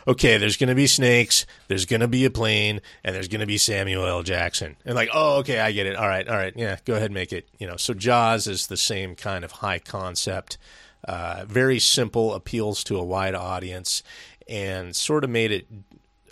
okay, 0.08 0.38
there's 0.38 0.58
going 0.58 0.70
to 0.70 0.76
be 0.76 0.88
snakes, 0.88 1.46
there's 1.68 1.86
going 1.86 2.02
to 2.02 2.08
be 2.08 2.26
a 2.26 2.30
plane, 2.30 2.82
and 3.04 3.16
there's 3.16 3.28
going 3.28 3.42
to 3.42 3.48
be 3.48 3.58
Samuel 3.58 4.06
L. 4.06 4.24
Jackson. 4.24 4.76
And 4.86 4.96
like, 4.96 5.10
oh, 5.14 5.38
okay, 5.40 5.60
I 5.60 5.72
get 5.72 5.86
it. 5.86 5.96
All 5.96 6.08
right, 6.08 6.28
all 6.28 6.36
right, 6.36 6.54
yeah, 6.56 6.78
go 6.86 6.94
ahead, 6.94 7.06
and 7.06 7.14
make 7.14 7.34
it. 7.34 7.48
You 7.58 7.68
know, 7.68 7.78
so 7.78 7.94
Jaws 7.94 8.48
is 8.48 8.68
the 8.68 8.78
same 8.78 9.16
kind 9.16 9.44
of 9.44 9.54
high 9.54 9.80
concept, 9.80 10.58
uh, 11.06 11.46
very 11.48 11.80
simple, 11.80 12.34
appeals 12.34 12.84
to 12.86 12.98
a 12.98 13.04
wide 13.04 13.36
audience, 13.36 14.04
and 14.48 14.96
sort 14.96 15.24
of 15.24 15.30
made 15.30 15.52
it 15.52 15.68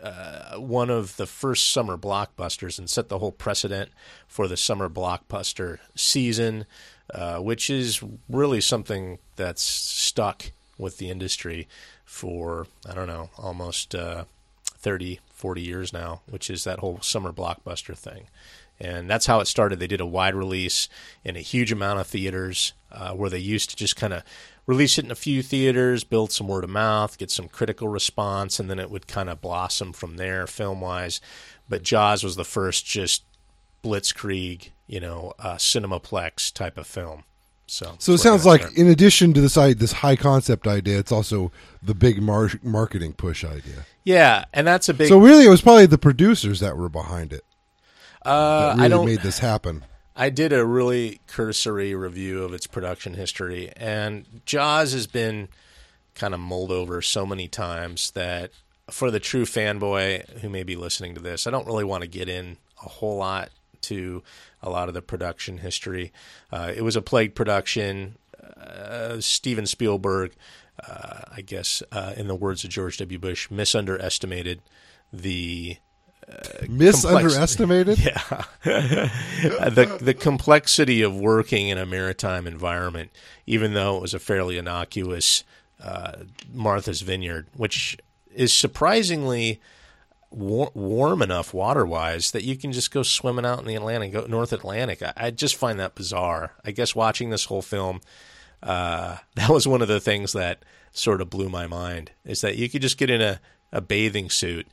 uh, 0.03 0.57
one 0.57 0.89
of 0.89 1.17
the 1.17 1.25
first 1.25 1.71
summer 1.71 1.97
blockbusters 1.97 2.79
and 2.79 2.89
set 2.89 3.09
the 3.09 3.19
whole 3.19 3.31
precedent 3.31 3.89
for 4.27 4.47
the 4.47 4.57
summer 4.57 4.89
blockbuster 4.89 5.79
season, 5.95 6.65
uh, 7.13 7.37
which 7.37 7.69
is 7.69 8.03
really 8.29 8.61
something 8.61 9.19
that's 9.35 9.61
stuck 9.61 10.51
with 10.77 10.97
the 10.97 11.09
industry 11.09 11.67
for, 12.05 12.67
I 12.89 12.93
don't 12.93 13.07
know, 13.07 13.29
almost 13.37 13.93
uh, 13.93 14.25
30, 14.65 15.19
40 15.31 15.61
years 15.61 15.93
now, 15.93 16.21
which 16.29 16.49
is 16.49 16.63
that 16.63 16.79
whole 16.79 16.99
summer 17.01 17.31
blockbuster 17.31 17.95
thing. 17.95 18.27
And 18.83 19.07
that's 19.07 19.27
how 19.27 19.39
it 19.41 19.45
started. 19.45 19.79
They 19.79 19.85
did 19.85 20.01
a 20.01 20.05
wide 20.07 20.33
release 20.33 20.89
in 21.23 21.35
a 21.35 21.41
huge 21.41 21.71
amount 21.71 21.99
of 21.99 22.07
theaters 22.07 22.73
uh, 22.91 23.13
where 23.13 23.29
they 23.29 23.37
used 23.37 23.69
to 23.69 23.75
just 23.75 23.95
kind 23.95 24.11
of 24.11 24.23
release 24.65 24.97
it 24.97 25.05
in 25.05 25.11
a 25.11 25.15
few 25.15 25.43
theaters, 25.43 26.03
build 26.03 26.31
some 26.31 26.47
word 26.47 26.63
of 26.63 26.69
mouth, 26.71 27.17
get 27.19 27.29
some 27.29 27.47
critical 27.47 27.87
response, 27.87 28.59
and 28.59 28.71
then 28.71 28.79
it 28.79 28.89
would 28.89 29.05
kind 29.05 29.29
of 29.29 29.39
blossom 29.39 29.93
from 29.93 30.17
there 30.17 30.47
film 30.47 30.81
wise. 30.81 31.21
But 31.69 31.83
Jaws 31.83 32.23
was 32.23 32.35
the 32.35 32.43
first 32.43 32.85
just 32.85 33.23
blitzkrieg, 33.83 34.69
you 34.87 34.99
know, 34.99 35.33
uh, 35.39 35.55
cinemaplex 35.55 36.51
type 36.51 36.77
of 36.77 36.87
film. 36.87 37.23
So, 37.67 37.95
So 37.99 38.13
it 38.13 38.17
sounds 38.17 38.45
like, 38.45 38.61
started. 38.61 38.79
in 38.79 38.87
addition 38.87 39.33
to 39.33 39.41
this 39.41 39.53
this 39.53 39.93
high 39.93 40.15
concept 40.15 40.67
idea, 40.67 40.99
it's 40.99 41.11
also 41.11 41.51
the 41.81 41.93
big 41.95 42.21
mar- 42.21 42.49
marketing 42.63 43.13
push 43.13 43.45
idea. 43.45 43.85
yeah, 44.03 44.45
and 44.53 44.67
that's 44.67 44.89
a 44.89 44.93
big. 44.93 45.07
So 45.07 45.19
really, 45.19 45.45
it 45.45 45.49
was 45.49 45.61
probably 45.61 45.85
the 45.85 45.97
producers 45.97 46.59
that 46.59 46.75
were 46.75 46.89
behind 46.89 47.31
it. 47.31 47.45
Uh, 48.23 48.73
really 48.75 48.85
I 48.85 48.87
don't. 48.89 49.05
made 49.05 49.21
this 49.21 49.39
happen. 49.39 49.83
I 50.15 50.29
did 50.29 50.53
a 50.53 50.65
really 50.65 51.21
cursory 51.27 51.95
review 51.95 52.43
of 52.43 52.53
its 52.53 52.67
production 52.67 53.13
history, 53.13 53.71
and 53.75 54.41
Jaws 54.45 54.93
has 54.93 55.07
been 55.07 55.47
kind 56.15 56.33
of 56.33 56.39
mulled 56.39 56.71
over 56.71 57.01
so 57.01 57.25
many 57.25 57.47
times 57.47 58.11
that 58.11 58.51
for 58.89 59.09
the 59.09 59.19
true 59.19 59.45
fanboy 59.45 60.29
who 60.39 60.49
may 60.49 60.63
be 60.63 60.75
listening 60.75 61.15
to 61.15 61.21
this, 61.21 61.47
I 61.47 61.51
don't 61.51 61.65
really 61.65 61.85
want 61.85 62.01
to 62.01 62.09
get 62.09 62.27
in 62.27 62.57
a 62.83 62.89
whole 62.89 63.17
lot 63.17 63.49
to 63.83 64.21
a 64.61 64.69
lot 64.69 64.89
of 64.89 64.93
the 64.93 65.01
production 65.01 65.59
history. 65.59 66.11
Uh, 66.51 66.71
it 66.75 66.81
was 66.81 66.95
a 66.95 67.01
plague 67.01 67.33
production. 67.33 68.17
Uh, 68.57 69.19
Steven 69.21 69.65
Spielberg, 69.65 70.33
uh, 70.87 71.21
I 71.35 71.41
guess, 71.41 71.81
uh, 71.91 72.13
in 72.15 72.27
the 72.27 72.35
words 72.35 72.63
of 72.63 72.69
George 72.69 72.97
W. 72.97 73.17
Bush, 73.17 73.49
misunderestimated 73.49 74.61
the 75.11 75.77
Misunderestimated. 76.69 77.99
yeah. 78.03 78.43
the 78.63 79.97
the 80.01 80.13
complexity 80.13 81.01
of 81.01 81.15
working 81.15 81.69
in 81.69 81.77
a 81.77 81.85
maritime 81.85 82.47
environment, 82.47 83.11
even 83.45 83.73
though 83.73 83.97
it 83.97 84.01
was 84.01 84.13
a 84.13 84.19
fairly 84.19 84.57
innocuous 84.57 85.43
uh, 85.83 86.13
Martha's 86.53 87.01
Vineyard, 87.01 87.47
which 87.55 87.97
is 88.33 88.53
surprisingly 88.53 89.59
war- 90.29 90.71
warm 90.73 91.21
enough 91.21 91.53
water 91.53 91.85
wise 91.85 92.31
that 92.31 92.43
you 92.43 92.55
can 92.55 92.71
just 92.71 92.91
go 92.91 93.03
swimming 93.03 93.45
out 93.45 93.59
in 93.59 93.65
the 93.65 93.75
Atlantic, 93.75 94.13
go 94.13 94.25
North 94.25 94.53
Atlantic. 94.53 95.01
I, 95.01 95.13
I 95.17 95.31
just 95.31 95.55
find 95.55 95.79
that 95.79 95.95
bizarre. 95.95 96.53
I 96.63 96.71
guess 96.71 96.95
watching 96.95 97.29
this 97.29 97.45
whole 97.45 97.61
film, 97.61 98.01
uh, 98.63 99.17
that 99.35 99.49
was 99.49 99.67
one 99.67 99.81
of 99.81 99.87
the 99.87 99.99
things 99.99 100.33
that 100.33 100.63
sort 100.93 101.21
of 101.21 101.29
blew 101.29 101.49
my 101.49 101.67
mind 101.67 102.11
is 102.25 102.41
that 102.41 102.57
you 102.57 102.69
could 102.69 102.81
just 102.81 102.97
get 102.97 103.09
in 103.09 103.21
a, 103.21 103.39
a 103.71 103.79
bathing 103.79 104.29
suit 104.29 104.67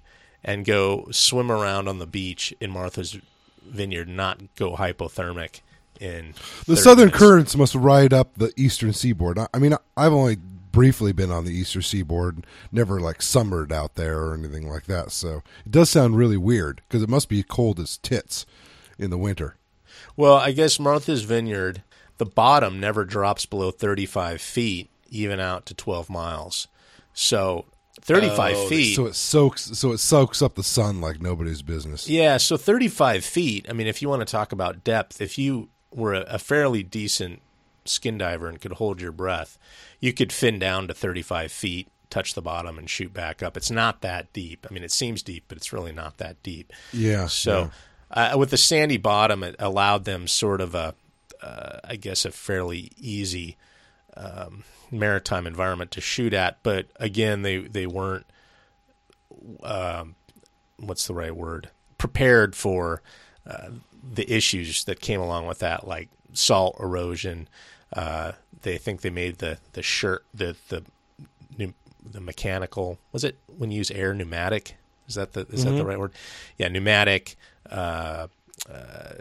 and 0.44 0.64
go 0.64 1.08
swim 1.10 1.50
around 1.50 1.88
on 1.88 1.98
the 1.98 2.06
beach 2.06 2.54
in 2.60 2.70
Martha's 2.70 3.18
Vineyard, 3.66 4.08
not 4.08 4.40
go 4.56 4.76
hypothermic 4.76 5.60
in 6.00 6.34
The 6.66 6.76
southern 6.76 7.06
minutes. 7.06 7.18
currents 7.18 7.56
must 7.56 7.74
ride 7.74 8.12
up 8.12 8.34
the 8.36 8.52
eastern 8.56 8.92
seaboard. 8.92 9.38
I, 9.38 9.48
I 9.52 9.58
mean, 9.58 9.74
I've 9.96 10.12
only 10.12 10.36
briefly 10.70 11.12
been 11.12 11.30
on 11.30 11.44
the 11.44 11.52
eastern 11.52 11.82
seaboard, 11.82 12.46
never 12.70 13.00
like 13.00 13.20
summered 13.20 13.72
out 13.72 13.96
there 13.96 14.20
or 14.20 14.34
anything 14.34 14.68
like 14.68 14.84
that. 14.84 15.10
So 15.10 15.42
it 15.66 15.72
does 15.72 15.90
sound 15.90 16.16
really 16.16 16.36
weird 16.36 16.82
because 16.88 17.02
it 17.02 17.08
must 17.08 17.28
be 17.28 17.42
cold 17.42 17.80
as 17.80 17.96
tits 17.98 18.46
in 18.98 19.10
the 19.10 19.18
winter. 19.18 19.56
Well, 20.16 20.34
I 20.34 20.52
guess 20.52 20.78
Martha's 20.78 21.22
Vineyard, 21.22 21.82
the 22.18 22.26
bottom 22.26 22.78
never 22.78 23.04
drops 23.04 23.46
below 23.46 23.70
35 23.70 24.40
feet, 24.40 24.88
even 25.10 25.40
out 25.40 25.66
to 25.66 25.74
12 25.74 26.08
miles. 26.10 26.68
So 27.12 27.64
35 28.08 28.68
feet. 28.68 28.96
So 28.96 29.06
it 29.06 29.14
soaks. 29.14 29.78
So 29.78 29.92
it 29.92 29.98
soaks 29.98 30.42
up 30.42 30.54
the 30.54 30.62
sun 30.62 31.00
like 31.00 31.20
nobody's 31.20 31.62
business. 31.62 32.08
Yeah, 32.08 32.38
so 32.38 32.56
35 32.56 33.24
feet. 33.24 33.66
I 33.68 33.72
mean, 33.72 33.86
if 33.86 34.02
you 34.02 34.08
want 34.08 34.20
to 34.20 34.30
talk 34.30 34.52
about 34.52 34.84
depth, 34.84 35.20
if 35.20 35.38
you 35.38 35.68
were 35.92 36.14
a, 36.14 36.20
a 36.22 36.38
fairly 36.38 36.82
decent 36.82 37.42
skin 37.84 38.18
diver 38.18 38.48
and 38.48 38.60
could 38.60 38.72
hold 38.72 39.00
your 39.00 39.12
breath, 39.12 39.58
you 40.00 40.12
could 40.12 40.32
fin 40.32 40.58
down 40.58 40.88
to 40.88 40.94
35 40.94 41.50
feet, 41.52 41.88
touch 42.10 42.34
the 42.34 42.42
bottom, 42.42 42.78
and 42.78 42.88
shoot 42.88 43.12
back 43.12 43.42
up. 43.42 43.56
It's 43.56 43.70
not 43.70 44.00
that 44.02 44.32
deep. 44.32 44.66
I 44.68 44.72
mean, 44.72 44.84
it 44.84 44.92
seems 44.92 45.22
deep, 45.22 45.44
but 45.48 45.56
it's 45.56 45.72
really 45.72 45.92
not 45.92 46.18
that 46.18 46.42
deep. 46.42 46.72
Yeah. 46.92 47.26
So, 47.26 47.70
uh, 48.10 48.34
with 48.38 48.50
the 48.50 48.56
sandy 48.56 48.96
bottom, 48.96 49.42
it 49.42 49.56
allowed 49.58 50.04
them 50.04 50.26
sort 50.26 50.60
of 50.60 50.74
a, 50.74 50.94
uh, 51.42 51.80
I 51.84 51.96
guess, 51.96 52.24
a 52.24 52.30
fairly 52.30 52.90
easy 52.96 53.56
um, 54.18 54.64
maritime 54.90 55.46
environment 55.46 55.90
to 55.92 56.00
shoot 56.00 56.34
at. 56.34 56.58
But 56.62 56.86
again, 56.96 57.42
they 57.42 57.58
they 57.58 57.86
weren't. 57.86 58.26
Um, 59.62 60.16
what's 60.78 61.06
the 61.06 61.14
right 61.14 61.34
word? 61.34 61.70
Prepared 61.96 62.54
for 62.54 63.02
uh, 63.46 63.70
the 64.12 64.30
issues 64.30 64.84
that 64.84 65.00
came 65.00 65.20
along 65.20 65.46
with 65.46 65.60
that, 65.60 65.86
like 65.86 66.08
salt 66.32 66.76
erosion. 66.80 67.48
Uh, 67.92 68.32
they 68.62 68.76
think 68.76 69.00
they 69.00 69.10
made 69.10 69.38
the 69.38 69.58
the 69.72 69.82
shirt 69.82 70.24
the 70.34 70.56
the 70.68 70.82
the 72.12 72.20
mechanical 72.20 72.98
was 73.12 73.24
it 73.24 73.36
when 73.56 73.70
you 73.70 73.78
use 73.78 73.90
air 73.90 74.14
pneumatic 74.14 74.76
is 75.06 75.14
that 75.14 75.32
the 75.32 75.46
is 75.50 75.64
that 75.64 75.72
the 75.72 75.84
right 75.84 75.98
word 75.98 76.12
yeah 76.56 76.68
pneumatic 76.68 77.36
uh, 77.70 78.26
uh, 78.70 79.12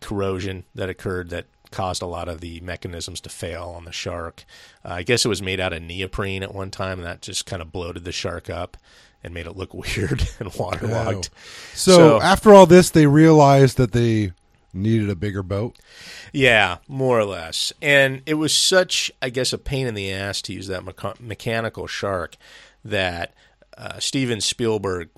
corrosion 0.00 0.64
that 0.74 0.88
occurred 0.88 1.30
that 1.30 1.46
caused 1.72 2.02
a 2.02 2.06
lot 2.06 2.28
of 2.28 2.40
the 2.40 2.60
mechanisms 2.60 3.20
to 3.22 3.28
fail 3.28 3.72
on 3.76 3.84
the 3.84 3.92
shark 3.92 4.44
uh, 4.84 4.90
I 4.90 5.02
guess 5.02 5.24
it 5.24 5.28
was 5.28 5.42
made 5.42 5.58
out 5.58 5.72
of 5.72 5.82
neoprene 5.82 6.42
at 6.44 6.54
one 6.54 6.70
time 6.70 6.98
and 6.98 7.06
that 7.06 7.22
just 7.22 7.46
kind 7.46 7.60
of 7.62 7.72
bloated 7.72 8.04
the 8.04 8.12
shark 8.12 8.48
up 8.48 8.76
and 9.24 9.32
made 9.34 9.46
it 9.46 9.56
look 9.56 9.72
weird 9.96 10.28
and 10.38 10.52
waterlogged 10.54 11.30
So, 11.74 11.96
So- 11.96 12.20
after 12.20 12.52
all 12.54 12.66
this, 12.66 12.90
they 12.90 13.06
realized 13.06 13.76
that 13.78 13.92
they 13.92 14.32
needed 14.74 15.10
a 15.10 15.14
bigger 15.14 15.42
boat. 15.42 15.76
Yeah, 16.32 16.78
more 16.88 17.18
or 17.20 17.24
less. 17.26 17.74
And 17.82 18.22
it 18.24 18.34
was 18.34 18.54
such, 18.56 19.12
I 19.20 19.28
guess, 19.28 19.52
a 19.52 19.58
pain 19.58 19.86
in 19.86 19.92
the 19.94 20.10
ass 20.10 20.40
to 20.42 20.54
use 20.54 20.66
that 20.68 20.82
mecha- 20.82 21.20
mechanical 21.20 21.86
shark 21.86 22.36
that 22.82 23.34
uh, 23.76 23.98
Steven 24.00 24.40
Spielberg 24.40 25.10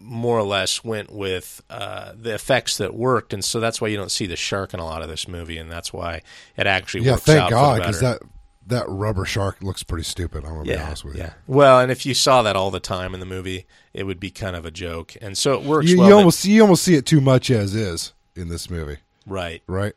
more 0.00 0.38
or 0.38 0.42
less 0.42 0.82
went 0.82 1.12
with 1.12 1.62
uh, 1.70 2.12
the 2.16 2.34
effects 2.34 2.78
that 2.78 2.94
worked, 2.94 3.32
and 3.32 3.44
so 3.44 3.60
that's 3.60 3.80
why 3.80 3.88
you 3.88 3.96
don't 3.96 4.10
see 4.10 4.26
the 4.26 4.36
shark 4.36 4.72
in 4.74 4.80
a 4.80 4.84
lot 4.84 5.02
of 5.02 5.08
this 5.08 5.28
movie, 5.28 5.58
and 5.58 5.70
that's 5.70 5.92
why 5.92 6.22
it 6.56 6.66
actually 6.66 7.04
Yeah, 7.04 7.12
works 7.12 7.24
thank 7.24 7.40
out 7.40 7.50
God, 7.50 7.78
because 7.78 8.00
that 8.00 8.22
that 8.66 8.84
rubber 8.88 9.24
shark 9.24 9.62
looks 9.62 9.82
pretty 9.82 10.04
stupid. 10.04 10.44
I'm 10.44 10.52
gonna 10.52 10.64
be 10.64 10.76
honest 10.76 11.04
with 11.04 11.14
you. 11.16 11.22
yeah. 11.22 11.32
Well, 11.46 11.80
and 11.80 11.90
if 11.90 12.06
you 12.06 12.14
saw 12.14 12.42
that 12.42 12.56
all 12.56 12.70
the 12.70 12.80
time 12.80 13.14
in 13.14 13.20
the 13.20 13.26
movie, 13.26 13.66
it 13.92 14.04
would 14.04 14.20
be 14.20 14.30
kind 14.30 14.54
of 14.56 14.64
a 14.64 14.70
joke, 14.70 15.16
and 15.20 15.36
so 15.36 15.54
it 15.54 15.62
works 15.64 15.88
You, 15.88 15.98
well. 15.98 16.06
you 16.06 16.12
that- 16.14 16.18
almost 16.18 16.44
you 16.44 16.62
almost 16.62 16.82
see 16.82 16.94
it 16.94 17.06
too 17.06 17.20
much 17.20 17.50
as 17.50 17.74
is 17.74 18.12
in 18.36 18.48
this 18.48 18.70
movie, 18.70 18.98
right? 19.26 19.62
right? 19.66 19.92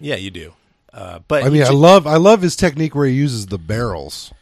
Yeah, 0.00 0.16
you 0.16 0.30
do. 0.30 0.52
Uh, 0.92 1.18
but 1.28 1.44
I 1.44 1.48
mean, 1.48 1.62
I 1.64 1.70
love 1.70 2.06
I 2.06 2.16
love 2.16 2.40
his 2.42 2.56
technique 2.56 2.94
where 2.94 3.06
he 3.06 3.14
uses 3.14 3.46
the 3.46 3.58
barrels 3.58 4.32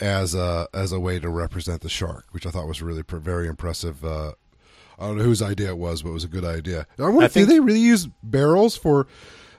as 0.00 0.34
a 0.34 0.68
as 0.74 0.92
a 0.92 1.00
way 1.00 1.18
to 1.18 1.28
represent 1.28 1.80
the 1.82 1.88
shark, 1.88 2.26
which 2.32 2.46
I 2.46 2.50
thought 2.50 2.66
was 2.66 2.82
really 2.82 3.02
pr- 3.02 3.16
very 3.18 3.46
impressive. 3.48 4.04
Uh, 4.04 4.32
I 4.98 5.06
don't 5.06 5.18
know 5.18 5.24
whose 5.24 5.42
idea 5.42 5.68
it 5.68 5.78
was, 5.78 6.02
but 6.02 6.10
it 6.10 6.14
was 6.14 6.24
a 6.24 6.28
good 6.28 6.44
idea. 6.44 6.86
I 6.98 7.02
wonder, 7.02 7.22
I 7.24 7.28
think- 7.28 7.48
do 7.48 7.54
they 7.54 7.60
really 7.60 7.80
use 7.80 8.08
barrels 8.22 8.76
for 8.76 9.06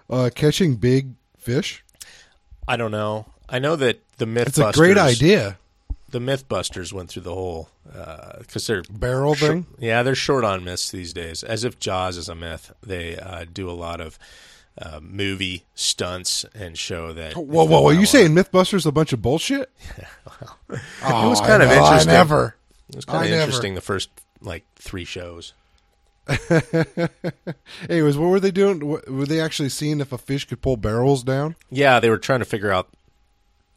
uh, 0.09 0.29
catching 0.35 0.75
big 0.75 1.13
fish? 1.37 1.83
I 2.67 2.75
don't 2.77 2.91
know. 2.91 3.25
I 3.47 3.59
know 3.59 3.75
that 3.77 4.01
the 4.17 4.25
myth. 4.25 4.47
It's 4.49 4.57
a 4.59 4.71
great 4.73 4.97
idea. 4.97 5.57
The 6.11 6.19
MythBusters 6.19 6.91
went 6.91 7.09
through 7.09 7.21
the 7.21 7.33
whole 7.35 7.69
because 8.39 8.65
they're 8.65 8.81
Barrel 8.89 9.35
shor- 9.35 9.47
thing. 9.49 9.65
Yeah, 9.77 10.01
they're 10.03 10.15
short 10.15 10.43
on 10.43 10.63
myths 10.63 10.89
these 10.91 11.13
days. 11.13 11.43
As 11.43 11.63
if 11.63 11.77
Jaws 11.79 12.17
is 12.17 12.27
a 12.27 12.33
myth, 12.35 12.71
they 12.81 13.15
uh, 13.15 13.45
do 13.51 13.69
a 13.69 13.73
lot 13.73 14.01
of 14.01 14.17
uh, 14.81 14.99
movie 15.03 15.65
stunts 15.75 16.45
and 16.55 16.77
show 16.77 17.13
that. 17.13 17.35
Whoa, 17.35 17.43
whoa, 17.63 17.65
whoa! 17.65 17.89
You 17.91 17.97
wild- 17.97 18.07
saying 18.07 18.31
MythBusters 18.31 18.85
a 18.87 18.91
bunch 18.91 19.13
of 19.13 19.21
bullshit? 19.21 19.69
oh, 20.41 20.55
it 20.69 21.29
was 21.29 21.41
kind 21.41 21.63
of 21.63 21.69
know, 21.69 21.75
interesting. 21.75 22.11
I 22.11 22.13
never. 22.13 22.55
It 22.89 22.95
was 22.95 23.05
kind 23.05 23.19
I 23.19 23.23
of 23.25 23.29
never. 23.31 23.41
interesting 23.43 23.75
the 23.75 23.81
first 23.81 24.09
like 24.41 24.65
three 24.75 25.05
shows. 25.05 25.53
Anyways, 27.89 28.17
what 28.17 28.29
were 28.29 28.39
they 28.39 28.51
doing? 28.51 28.85
Were 28.87 29.25
they 29.25 29.41
actually 29.41 29.69
seeing 29.69 29.99
if 29.99 30.11
a 30.11 30.17
fish 30.17 30.45
could 30.45 30.61
pull 30.61 30.77
barrels 30.77 31.23
down? 31.23 31.55
Yeah, 31.71 31.99
they 31.99 32.09
were 32.09 32.17
trying 32.17 32.39
to 32.39 32.45
figure 32.45 32.71
out 32.71 32.89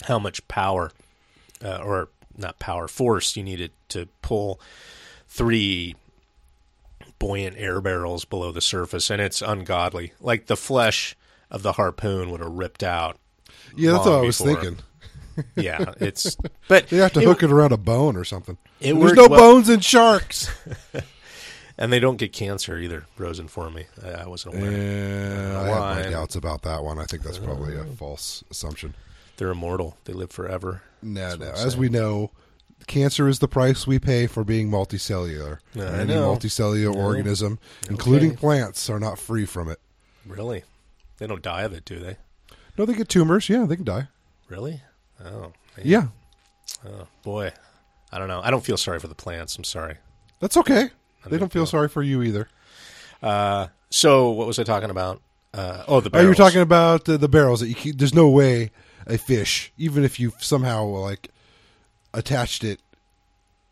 how 0.05 0.19
much 0.19 0.47
power, 0.49 0.91
uh, 1.65 1.79
or 1.79 2.09
not 2.37 2.59
power, 2.59 2.89
force 2.89 3.37
you 3.37 3.43
needed 3.43 3.73
to 3.89 4.09
pull 4.21 4.61
three 5.29 5.97
buoyant 7.19 7.57
air 7.57 7.81
barrels 7.81 8.25
below 8.25 8.53
the 8.53 8.61
surface, 8.61 9.09
and 9.09 9.23
it's 9.23 9.41
ungodly. 9.41 10.13
Like 10.21 10.47
the 10.47 10.57
flesh 10.57 11.17
of 11.51 11.63
the 11.63 11.73
harpoon 11.73 12.31
would 12.31 12.41
have 12.41 12.53
ripped 12.53 12.83
out. 12.83 13.17
Yeah, 13.77 13.93
that's 13.93 14.07
long 14.07 14.17
what 14.17 14.25
I 14.25 14.27
was 14.27 14.39
before. 14.39 14.55
thinking. 14.61 14.85
Yeah, 15.57 15.93
it's 16.01 16.37
but 16.69 16.91
you 16.93 17.01
have 17.01 17.13
to 17.15 17.21
it- 17.21 17.25
hook 17.25 17.43
it 17.43 17.51
around 17.51 17.73
a 17.73 17.77
bone 17.77 18.17
or 18.17 18.25
something. 18.25 18.57
It 18.81 18.95
There's 18.95 19.13
no 19.15 19.29
well- 19.29 19.41
bones 19.41 19.69
in 19.69 19.81
sharks. 19.81 20.51
and 21.79 21.93
they 21.93 22.01
don't 22.01 22.17
get 22.17 22.33
cancer 22.33 22.79
either. 22.79 23.07
Rosen 23.19 23.49
for 23.49 23.71
me, 23.71 23.87
I, 24.05 24.27
wasn't 24.27 24.57
aware. 24.57 24.71
Yeah, 24.73 25.59
uh, 25.59 25.63
I 25.63 25.95
have 25.95 26.05
my 26.07 26.11
doubts 26.11 26.37
about 26.37 26.63
that 26.63 26.83
one. 26.85 26.99
I 26.99 27.05
think 27.05 27.23
that's 27.23 27.39
probably 27.39 27.75
a 27.77 27.83
uh, 27.83 27.87
false 27.97 28.45
assumption. 28.51 28.95
They're 29.37 29.51
immortal. 29.51 29.97
They 30.05 30.13
live 30.13 30.31
forever. 30.31 30.83
No, 31.03 31.35
no. 31.37 31.51
As 31.51 31.61
saying. 31.73 31.81
we 31.81 31.89
know, 31.89 32.31
cancer 32.87 33.29
is 33.29 33.39
the 33.39 33.49
price 33.49 33.87
we 33.87 33.99
pay 33.99 34.27
for 34.27 34.45
being 34.45 34.71
multicellular. 34.71 35.59
Any 35.75 36.13
multicellular 36.15 36.95
No. 36.95 37.01
organism, 37.01 37.59
including 37.89 38.31
Okay. 38.33 38.37
plants, 38.39 38.89
are 38.91 39.01
not 39.01 39.19
free 39.19 39.47
from 39.47 39.69
it. 39.69 39.81
Really, 40.27 40.63
they 41.19 41.27
don't 41.27 41.43
die 41.43 41.63
of 41.63 41.73
it, 41.73 41.85
do 41.85 41.99
they? 41.99 42.17
No, 42.79 42.85
they 42.85 42.95
get 42.95 43.09
tumors. 43.09 43.49
Yeah, 43.49 43.65
they 43.65 43.77
can 43.77 43.85
die. 43.85 44.09
Really? 44.49 44.83
Oh, 45.25 45.41
man. 45.41 45.53
Yeah, 45.83 46.07
Oh 46.87 47.07
boy, 47.23 47.53
I 48.11 48.19
don't 48.19 48.29
know. 48.29 48.41
I 48.43 48.51
don't 48.51 48.65
feel 48.65 48.77
sorry 48.77 48.99
for 48.99 49.09
the 49.09 49.15
plants. 49.15 49.57
I'm 49.57 49.65
sorry. 49.65 49.97
that's 50.41 50.57
okay. 50.57 50.91
They 51.29 51.39
don't 51.39 51.53
feel 51.53 51.67
sorry 51.67 51.89
for 51.89 52.03
you 52.03 52.23
either. 52.23 52.49
Uh, 53.23 53.69
so 53.91 54.31
what 54.31 54.47
was 54.49 54.59
I 54.59 54.65
talking 54.65 54.91
about? 54.91 55.21
Uh, 55.55 55.85
oh, 55.87 56.01
the 56.01 56.09
Oh, 56.09 56.11
barrels. 56.11 56.27
you're 56.27 56.35
talking 56.47 56.61
about 56.63 57.09
uh, 57.09 57.17
the 57.17 57.29
barrels 57.29 57.61
that 57.61 57.69
you 57.69 57.75
keep. 57.77 57.99
There's 57.99 58.15
no 58.15 58.29
way 58.29 58.71
a 59.07 59.19
fish, 59.19 59.73
even 59.79 60.03
if 60.03 60.19
you 60.19 60.33
somehow 60.41 60.85
like 60.85 61.29
attached 62.15 62.65
it 62.65 62.81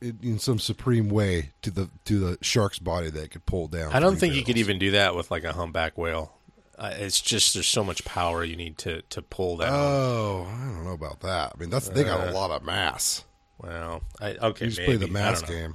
in, 0.00 0.18
in 0.22 0.38
some 0.38 0.58
supreme 0.58 1.08
way 1.08 1.50
to 1.62 1.70
the 1.70 1.88
to 2.04 2.18
the 2.20 2.38
shark's 2.42 2.78
body 2.78 3.10
that 3.10 3.22
it 3.24 3.30
could 3.32 3.46
pull 3.46 3.66
down. 3.66 3.92
I 3.92 3.98
don't 4.00 4.16
think 4.16 4.34
you 4.34 4.44
could 4.44 4.58
even 4.58 4.78
do 4.78 4.92
that 4.92 5.14
with 5.16 5.30
like 5.30 5.42
a 5.44 5.52
humpback 5.52 5.98
whale. 5.98 6.32
Uh, 6.80 6.94
it's 6.96 7.20
just 7.20 7.52
there's 7.52 7.68
so 7.68 7.84
much 7.84 8.02
power 8.06 8.42
you 8.42 8.56
need 8.56 8.78
to 8.78 9.02
to 9.10 9.20
pull 9.20 9.58
down. 9.58 9.68
Oh, 9.70 10.48
I 10.50 10.64
don't 10.72 10.84
know 10.84 10.92
about 10.94 11.20
that. 11.20 11.52
I 11.54 11.60
mean, 11.60 11.68
that's 11.70 11.88
they 11.90 12.04
got 12.04 12.26
a 12.26 12.32
lot 12.32 12.50
of 12.50 12.64
mass. 12.64 13.24
well, 13.58 14.02
I, 14.20 14.30
okay, 14.36 14.64
You 14.64 14.70
just 14.70 14.80
maybe. 14.80 14.96
play 14.96 15.06
the 15.06 15.12
mass 15.12 15.42
game. 15.42 15.74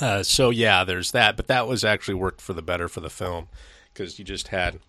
Uh, 0.00 0.22
so 0.24 0.50
yeah, 0.50 0.82
there's 0.82 1.12
that, 1.12 1.36
but 1.36 1.46
that 1.46 1.68
was 1.68 1.84
actually 1.84 2.14
worked 2.14 2.40
for 2.40 2.52
the 2.54 2.62
better 2.62 2.88
for 2.88 3.00
the 3.00 3.10
film 3.10 3.46
because 3.92 4.18
you 4.18 4.24
just 4.24 4.48
had 4.48 4.80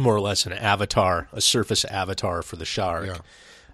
more 0.00 0.14
or 0.16 0.20
less 0.20 0.46
an 0.46 0.52
avatar, 0.54 1.28
a 1.32 1.40
surface 1.42 1.84
avatar 1.84 2.40
for 2.42 2.56
the 2.56 2.64
shark, 2.64 3.20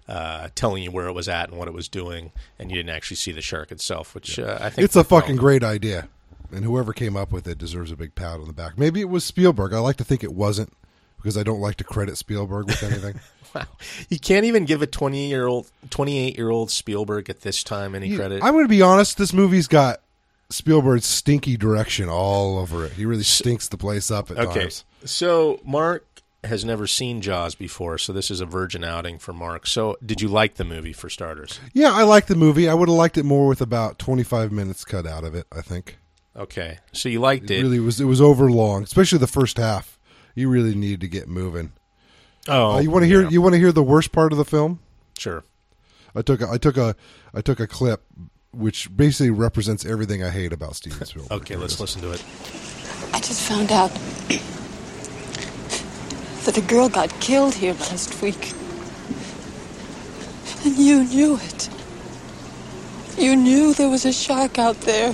Yeah. 0.09 0.13
uh, 0.13 0.49
telling 0.55 0.83
you 0.83 0.91
where 0.91 1.07
it 1.07 1.13
was 1.13 1.29
at 1.29 1.49
and 1.49 1.57
what 1.57 1.67
it 1.69 1.73
was 1.73 1.87
doing, 1.87 2.31
and 2.59 2.69
you 2.69 2.75
didn't 2.77 2.89
actually 2.95 3.15
see 3.17 3.31
the 3.31 3.41
shark 3.41 3.71
itself, 3.71 4.13
which 4.13 4.37
uh, 4.37 4.57
I 4.59 4.69
think 4.69 4.83
It's 4.83 4.95
a 4.97 5.03
fucking 5.05 5.37
great 5.37 5.63
idea, 5.63 6.09
and 6.51 6.63
whoever 6.63 6.93
came 6.93 7.15
up 7.15 7.31
with 7.31 7.47
it 7.47 7.57
deserves 7.57 7.91
a 7.91 7.95
big 7.95 8.15
pat 8.15 8.39
on 8.39 8.47
the 8.47 8.53
back. 8.53 8.77
Maybe 8.77 9.01
it 9.01 9.09
was 9.09 9.23
Spielberg. 9.23 9.73
I 9.73 9.79
like 9.79 9.97
to 9.97 10.03
think 10.03 10.23
it 10.23 10.33
wasn't 10.33 10.73
because 11.17 11.37
I 11.37 11.43
don't 11.43 11.59
like 11.61 11.75
to 11.77 11.83
credit 11.83 12.17
Spielberg 12.17 12.67
with 12.67 12.83
anything. 12.83 13.19
Wow. 13.53 13.67
You 14.07 14.17
can't 14.17 14.45
even 14.45 14.63
give 14.63 14.81
a 14.81 14.87
20 14.87 15.27
year 15.27 15.45
old, 15.45 15.69
28 15.89 16.37
year 16.37 16.49
old 16.49 16.71
Spielberg 16.71 17.29
at 17.29 17.41
this 17.41 17.65
time 17.65 17.95
any 17.95 18.15
credit. 18.15 18.41
I'm 18.41 18.53
going 18.53 18.63
to 18.63 18.69
be 18.69 18.81
honest. 18.81 19.17
This 19.17 19.33
movie's 19.33 19.67
got 19.67 19.99
Spielberg's 20.49 21.05
stinky 21.05 21.57
direction 21.57 22.07
all 22.07 22.59
over 22.59 22.85
it. 22.85 22.93
He 22.93 23.05
really 23.05 23.23
stinks 23.23 23.67
the 23.67 23.75
place 23.75 24.09
up 24.09 24.31
at 24.31 24.37
okay. 24.37 24.61
times. 24.61 24.85
So 25.03 25.59
Mark 25.65 26.05
has 26.43 26.65
never 26.65 26.87
seen 26.87 27.21
Jaws 27.21 27.55
before, 27.55 27.97
so 27.97 28.13
this 28.13 28.31
is 28.31 28.41
a 28.41 28.45
virgin 28.45 28.83
outing 28.83 29.19
for 29.19 29.33
Mark. 29.33 29.67
So 29.67 29.97
did 30.03 30.21
you 30.21 30.27
like 30.27 30.55
the 30.55 30.63
movie 30.63 30.93
for 30.93 31.09
starters? 31.09 31.59
Yeah, 31.73 31.91
I 31.91 32.03
like 32.03 32.27
the 32.27 32.35
movie. 32.35 32.67
I 32.67 32.73
would 32.73 32.89
have 32.89 32.97
liked 32.97 33.17
it 33.17 33.25
more 33.25 33.47
with 33.47 33.61
about 33.61 33.99
25 33.99 34.51
minutes 34.51 34.83
cut 34.83 35.05
out 35.05 35.23
of 35.23 35.35
it. 35.35 35.45
I 35.51 35.61
think 35.61 35.97
Okay. 36.35 36.79
So 36.93 37.09
you 37.09 37.19
liked 37.19 37.49
it 37.51 37.59
it. 37.59 37.63
really 37.63 37.79
was. 37.79 37.99
It 37.99 38.05
was 38.05 38.21
over 38.21 38.49
long, 38.49 38.83
especially 38.83 39.17
the 39.19 39.27
first 39.27 39.57
half. 39.57 39.97
You 40.35 40.49
really 40.49 40.75
needed 40.75 41.01
to 41.01 41.07
get 41.07 41.27
moving. 41.27 41.73
oh, 42.47 42.71
Uh, 42.73 42.79
you 42.79 42.89
want 42.89 43.03
to 43.03 43.07
hear? 43.07 43.23
yeah. 43.23 43.29
You 43.29 43.41
want 43.41 43.53
to 43.53 43.59
hear 43.59 43.71
the 43.73 43.83
worst 43.83 44.11
part 44.13 44.31
of 44.31 44.37
the 44.37 44.45
film? 44.45 44.79
Sure. 45.17 45.43
I 46.15 46.21
took 46.21 46.41
a, 46.41 46.49
I 46.49 46.57
took 46.57 46.77
a 46.77 46.95
I 47.33 47.41
took 47.41 47.59
a 47.59 47.67
clip 47.67 48.01
which 48.53 48.95
basically 48.95 49.29
represents 49.29 49.85
everything 49.85 50.23
I 50.23 50.29
hate 50.29 50.51
about 50.53 50.75
Steven 50.75 51.05
Spielberg. 51.05 51.31
Okay, 51.41 51.55
let's 51.55 51.79
listen 51.79 52.01
to 52.01 52.11
it. 52.11 52.23
I 53.13 53.19
just 53.19 53.41
found 53.47 53.71
out 53.71 53.91
that 56.45 56.57
a 56.57 56.61
girl 56.61 56.89
got 56.89 57.09
killed 57.19 57.53
here 57.53 57.73
last 57.73 58.21
week. 58.21 58.53
And 60.65 60.75
you 60.77 61.03
knew 61.05 61.37
it. 61.41 61.69
You 63.17 63.35
knew 63.35 63.73
there 63.73 63.89
was 63.89 64.05
a 64.05 64.11
shark 64.13 64.59
out 64.59 64.79
there. 64.81 65.13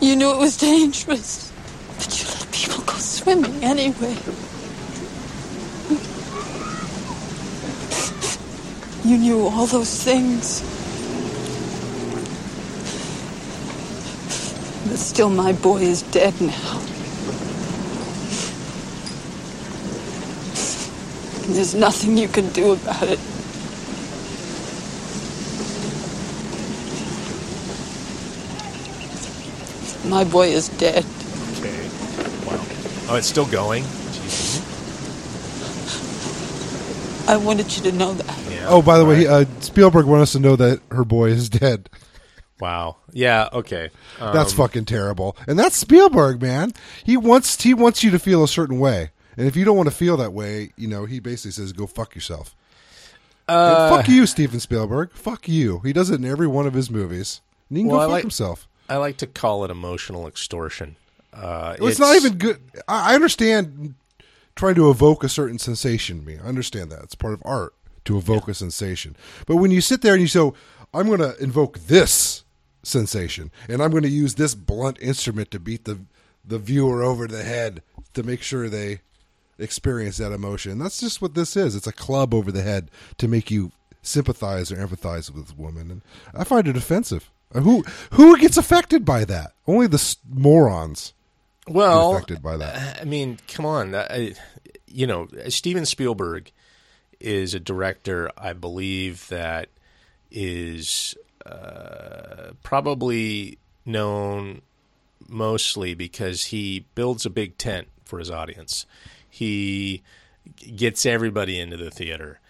You 0.00 0.16
knew 0.16 0.30
it 0.30 0.38
was 0.38 0.56
dangerous. 0.56 1.52
But 1.98 2.20
you 2.20 2.26
let 2.28 2.52
people 2.52 2.82
go 2.84 2.94
swimming 2.94 3.62
anyway. 3.62 4.16
You 9.04 9.18
knew 9.18 9.46
all 9.46 9.66
those 9.66 10.02
things. 10.02 10.60
But 14.88 14.98
still, 14.98 15.30
my 15.30 15.52
boy 15.52 15.82
is 15.82 16.02
dead 16.02 16.40
now. 16.40 16.80
And 21.44 21.54
there's 21.54 21.74
nothing 21.74 22.16
you 22.16 22.28
can 22.28 22.48
do 22.50 22.72
about 22.72 23.02
it. 23.08 23.18
My 30.10 30.24
boy 30.24 30.48
is 30.48 30.68
dead. 30.68 31.04
Okay. 31.58 31.88
Wow. 32.46 32.60
Oh, 33.08 33.14
it's 33.16 33.26
still 33.28 33.46
going. 33.46 33.84
Jesus. 34.12 34.66
I 37.28 37.36
wanted 37.36 37.74
you 37.76 37.82
to 37.84 37.92
know 37.92 38.12
that. 38.14 38.38
Yeah. 38.50 38.66
Oh, 38.68 38.82
by 38.82 38.98
the 38.98 39.04
way, 39.04 39.26
All 39.26 39.38
right. 39.38 39.46
uh, 39.46 39.60
Spielberg 39.60 40.06
wanted 40.06 40.22
us 40.22 40.32
to 40.32 40.40
know 40.40 40.56
that 40.56 40.80
her 40.90 41.04
boy 41.04 41.30
is 41.30 41.48
dead. 41.48 41.88
wow. 42.60 42.96
Yeah. 43.12 43.48
Okay. 43.52 43.90
Um, 44.20 44.34
That's 44.34 44.52
fucking 44.52 44.84
terrible. 44.86 45.36
And 45.46 45.58
that's 45.58 45.76
Spielberg, 45.76 46.42
man. 46.42 46.72
He 47.04 47.16
wants 47.16 47.60
he 47.62 47.72
wants 47.74 48.02
you 48.04 48.10
to 48.10 48.18
feel 48.18 48.42
a 48.44 48.48
certain 48.48 48.78
way. 48.80 49.10
And 49.36 49.46
if 49.46 49.54
you 49.56 49.64
don't 49.64 49.76
want 49.76 49.88
to 49.88 49.94
feel 49.94 50.16
that 50.18 50.32
way, 50.32 50.72
you 50.76 50.86
know, 50.88 51.04
he 51.06 51.20
basically 51.20 51.52
says, 51.52 51.72
"Go 51.72 51.86
fuck 51.86 52.14
yourself." 52.14 52.54
Uh, 53.48 53.88
fuck 53.96 54.08
you, 54.08 54.26
Steven 54.26 54.60
Spielberg. 54.60 55.10
Fuck 55.12 55.48
you. 55.48 55.80
He 55.84 55.92
does 55.92 56.10
it 56.10 56.16
in 56.20 56.24
every 56.24 56.46
one 56.46 56.66
of 56.66 56.74
his 56.74 56.90
movies. 56.90 57.40
And 57.68 57.78
he 57.78 57.82
can 57.84 57.90
Well, 57.90 58.00
I 58.00 58.02
go 58.04 58.08
fuck 58.08 58.12
like- 58.12 58.22
himself. 58.24 58.68
I 58.90 58.96
like 58.96 59.18
to 59.18 59.26
call 59.28 59.64
it 59.64 59.70
emotional 59.70 60.26
extortion. 60.26 60.96
Uh, 61.32 61.76
Well, 61.78 61.88
it's, 61.88 62.00
not 62.00 62.16
even 62.16 62.38
good. 62.38 62.58
I 62.88 63.14
understand 63.14 63.94
trying 64.56 64.74
to 64.74 64.90
evoke 64.90 65.22
a 65.22 65.28
certain 65.28 65.60
sensation. 65.60 66.24
Me, 66.24 66.38
I 66.42 66.46
understand 66.46 66.90
that 66.90 67.02
it's 67.04 67.14
part 67.14 67.34
of 67.34 67.42
art 67.44 67.72
to 68.06 68.18
evoke 68.18 68.48
a 68.48 68.54
sensation. 68.54 69.14
But 69.46 69.56
when 69.56 69.70
you 69.70 69.80
sit 69.80 70.02
there 70.02 70.14
and 70.14 70.20
you 70.20 70.26
say, 70.26 70.50
"I'm 70.92 71.06
going 71.06 71.20
to 71.20 71.36
invoke 71.42 71.78
this 71.78 72.42
sensation, 72.82 73.52
and 73.68 73.80
I'm 73.80 73.92
going 73.92 74.02
to 74.02 74.08
use 74.08 74.34
this 74.34 74.56
blunt 74.56 74.98
instrument 75.00 75.52
to 75.52 75.60
beat 75.60 75.84
the 75.84 76.00
the 76.44 76.58
viewer 76.58 77.04
over 77.04 77.28
the 77.28 77.44
head 77.44 77.82
to 78.14 78.24
make 78.24 78.42
sure 78.42 78.68
they 78.68 79.00
experience 79.56 80.16
that 80.16 80.32
emotion," 80.32 80.80
that's 80.80 80.98
just 80.98 81.22
what 81.22 81.34
this 81.34 81.56
is. 81.56 81.76
It's 81.76 81.86
a 81.86 81.92
club 81.92 82.34
over 82.34 82.50
the 82.50 82.62
head 82.62 82.90
to 83.18 83.28
make 83.28 83.52
you 83.52 83.70
sympathize 84.02 84.72
or 84.72 84.76
empathize 84.84 85.30
with 85.30 85.52
a 85.52 85.54
woman, 85.54 85.92
and 85.92 86.02
I 86.34 86.42
find 86.42 86.66
it 86.66 86.76
offensive. 86.76 87.30
Who 87.52 87.82
who 88.12 88.38
gets 88.38 88.56
affected 88.56 89.04
by 89.04 89.24
that? 89.24 89.52
Only 89.66 89.86
the 89.86 89.96
s- 89.96 90.16
morons 90.28 91.12
well 91.66 92.14
affected 92.14 92.42
by 92.42 92.56
that. 92.56 93.00
I 93.00 93.04
mean, 93.04 93.38
come 93.48 93.66
on. 93.66 93.94
I, 93.94 94.34
you 94.86 95.06
know, 95.06 95.28
Steven 95.48 95.84
Spielberg 95.86 96.52
is 97.18 97.52
a 97.54 97.60
director, 97.60 98.30
I 98.38 98.52
believe, 98.52 99.28
that 99.28 99.68
is 100.30 101.14
uh, 101.44 102.52
probably 102.62 103.58
known 103.84 104.62
mostly 105.28 105.94
because 105.94 106.46
he 106.46 106.86
builds 106.94 107.26
a 107.26 107.30
big 107.30 107.58
tent 107.58 107.88
for 108.04 108.18
his 108.18 108.30
audience. 108.30 108.86
He 109.28 110.02
gets 110.76 111.04
everybody 111.06 111.60
into 111.60 111.76
the 111.76 111.90
theater. 111.90 112.40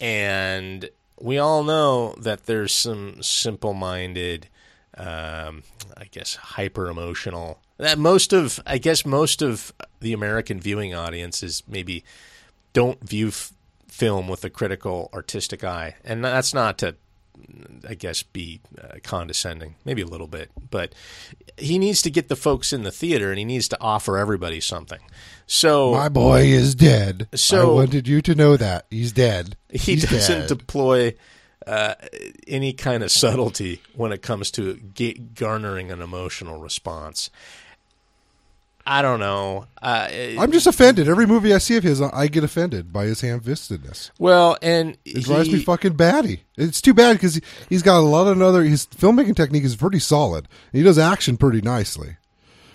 And 0.00 0.88
we 1.20 1.38
all 1.38 1.62
know 1.62 2.14
that 2.18 2.46
there's 2.46 2.74
some 2.74 3.22
simple 3.22 3.74
minded, 3.74 4.48
um, 4.96 5.62
I 5.96 6.04
guess, 6.10 6.34
hyper 6.36 6.88
emotional. 6.88 7.60
That 7.78 7.98
most 7.98 8.32
of, 8.32 8.60
I 8.66 8.78
guess, 8.78 9.06
most 9.06 9.42
of 9.42 9.72
the 10.00 10.12
American 10.12 10.60
viewing 10.60 10.94
audience 10.94 11.42
is 11.42 11.62
maybe 11.68 12.04
don't 12.72 13.00
view 13.06 13.28
f- 13.28 13.52
film 13.88 14.28
with 14.28 14.44
a 14.44 14.50
critical, 14.50 15.10
artistic 15.12 15.64
eye, 15.64 15.96
and 16.04 16.24
that's 16.24 16.54
not 16.54 16.78
to, 16.78 16.96
I 17.88 17.94
guess, 17.94 18.22
be 18.22 18.60
uh, 18.80 18.96
condescending, 19.02 19.74
maybe 19.84 20.02
a 20.02 20.06
little 20.06 20.26
bit, 20.26 20.50
but 20.70 20.94
he 21.56 21.78
needs 21.78 22.02
to 22.02 22.10
get 22.10 22.28
the 22.28 22.36
folks 22.36 22.72
in 22.72 22.82
the 22.82 22.90
theater, 22.92 23.30
and 23.30 23.38
he 23.38 23.44
needs 23.44 23.68
to 23.68 23.80
offer 23.80 24.18
everybody 24.18 24.60
something. 24.60 25.00
So 25.46 25.92
My 25.92 26.08
boy 26.08 26.42
is 26.44 26.74
dead. 26.74 27.28
So- 27.34 27.72
I 27.72 27.74
wanted 27.74 28.06
you 28.06 28.20
to 28.22 28.34
know 28.34 28.56
that 28.56 28.86
he's 28.90 29.12
dead. 29.12 29.56
he 29.70 29.78
He's 29.78 30.08
doesn't 30.08 30.40
dead. 30.40 30.48
deploy 30.48 31.14
uh, 31.66 31.94
any 32.46 32.72
kind 32.72 33.02
of 33.02 33.10
subtlety 33.10 33.82
when 33.94 34.12
it 34.12 34.22
comes 34.22 34.50
to 34.52 34.74
ga- 34.94 35.18
garnering 35.34 35.90
an 35.90 36.00
emotional 36.02 36.60
response. 36.60 37.30
I 38.92 39.02
don't 39.02 39.20
know. 39.20 39.66
Uh, 39.80 40.08
I'm 40.36 40.50
just 40.50 40.66
offended. 40.66 41.08
Every 41.08 41.24
movie 41.24 41.54
I 41.54 41.58
see 41.58 41.76
of 41.76 41.84
his, 41.84 42.02
I 42.02 42.26
get 42.26 42.42
offended 42.42 42.92
by 42.92 43.04
his 43.04 43.20
ham-fistedness. 43.20 44.10
well, 44.18 44.56
and 44.62 44.98
It 45.04 45.22
drives 45.24 45.46
he- 45.46 45.54
me 45.54 45.62
fucking 45.62 45.92
batty. 45.92 46.42
It's 46.56 46.80
too 46.80 46.92
bad 46.92 47.12
because 47.12 47.36
he, 47.36 47.42
he's 47.68 47.82
got 47.84 47.98
a 47.98 48.02
lot 48.02 48.26
of 48.26 48.42
other. 48.42 48.64
His 48.64 48.86
filmmaking 48.86 49.36
technique 49.36 49.62
is 49.62 49.76
pretty 49.76 50.00
solid. 50.00 50.48
He 50.72 50.82
does 50.82 50.98
action 50.98 51.36
pretty 51.36 51.60
nicely. 51.60 52.16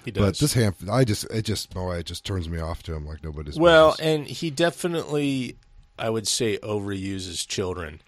he 0.06 0.12
does. 0.12 0.22
But 0.24 0.38
this 0.40 0.54
ham, 0.54 0.74
I 0.90 1.04
just, 1.04 1.26
it 1.32 1.42
just, 1.44 1.74
oh, 1.76 1.92
it 1.92 2.06
just 2.06 2.24
turns 2.26 2.48
me 2.48 2.60
off 2.62 2.82
to 2.84 2.94
him 2.96 3.06
like 3.06 3.22
nobody's. 3.22 3.60
Well, 3.60 3.92
business. 3.92 4.08
and 4.08 4.28
he 4.28 4.50
definitely, 4.52 5.58
I 6.00 6.10
would 6.10 6.30
say, 6.30 6.58
overuses 6.60 7.46
children 7.46 8.00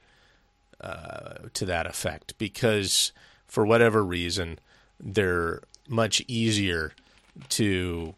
uh, 0.79 1.49
to 1.55 1.65
that 1.65 1.85
effect 1.87 2.37
because, 2.37 3.11
for 3.47 3.65
whatever 3.65 4.01
reason, 4.03 4.59
they're 4.97 5.61
much 5.89 6.21
easier 6.29 6.93
to 7.49 8.13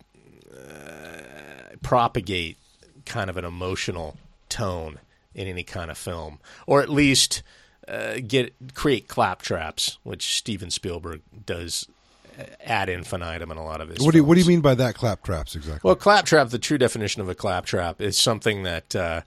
uh, 0.53 1.75
propagate 1.82 2.58
kind 3.05 3.29
of 3.29 3.38
an 3.38 3.45
emotional 3.45 4.17
tone 4.49 4.99
in 5.34 5.47
any 5.47 5.63
kind 5.63 5.91
of 5.91 5.97
film, 5.97 6.39
or 6.67 6.82
at 6.82 6.89
least 6.89 7.43
uh, 7.88 8.19
get 8.25 8.53
create 8.73 9.08
claptraps, 9.08 9.97
which 10.03 10.38
Steven 10.38 10.69
Spielberg 10.69 11.21
does 11.45 11.88
uh, 12.38 12.43
ad 12.63 12.89
infinitum 12.89 13.51
in 13.51 13.58
a 13.58 13.63
lot 13.63 13.82
of 13.82 13.89
his. 13.89 13.99
what 13.99 14.12
do 14.12 14.19
you, 14.19 14.23
what 14.23 14.36
do 14.36 14.41
you 14.41 14.47
mean 14.47 14.62
by 14.62 14.75
that? 14.75 14.95
Claptraps 14.95 15.55
exactly. 15.55 15.88
Well, 15.88 15.95
claptrap, 15.95 16.49
the 16.49 16.60
true 16.60 16.77
definition 16.77 17.21
of 17.21 17.29
a 17.29 17.36
claptrap 17.36 18.01
is 18.01 18.17
something 18.17 18.63
that 18.63 18.95
uh, 18.95 19.21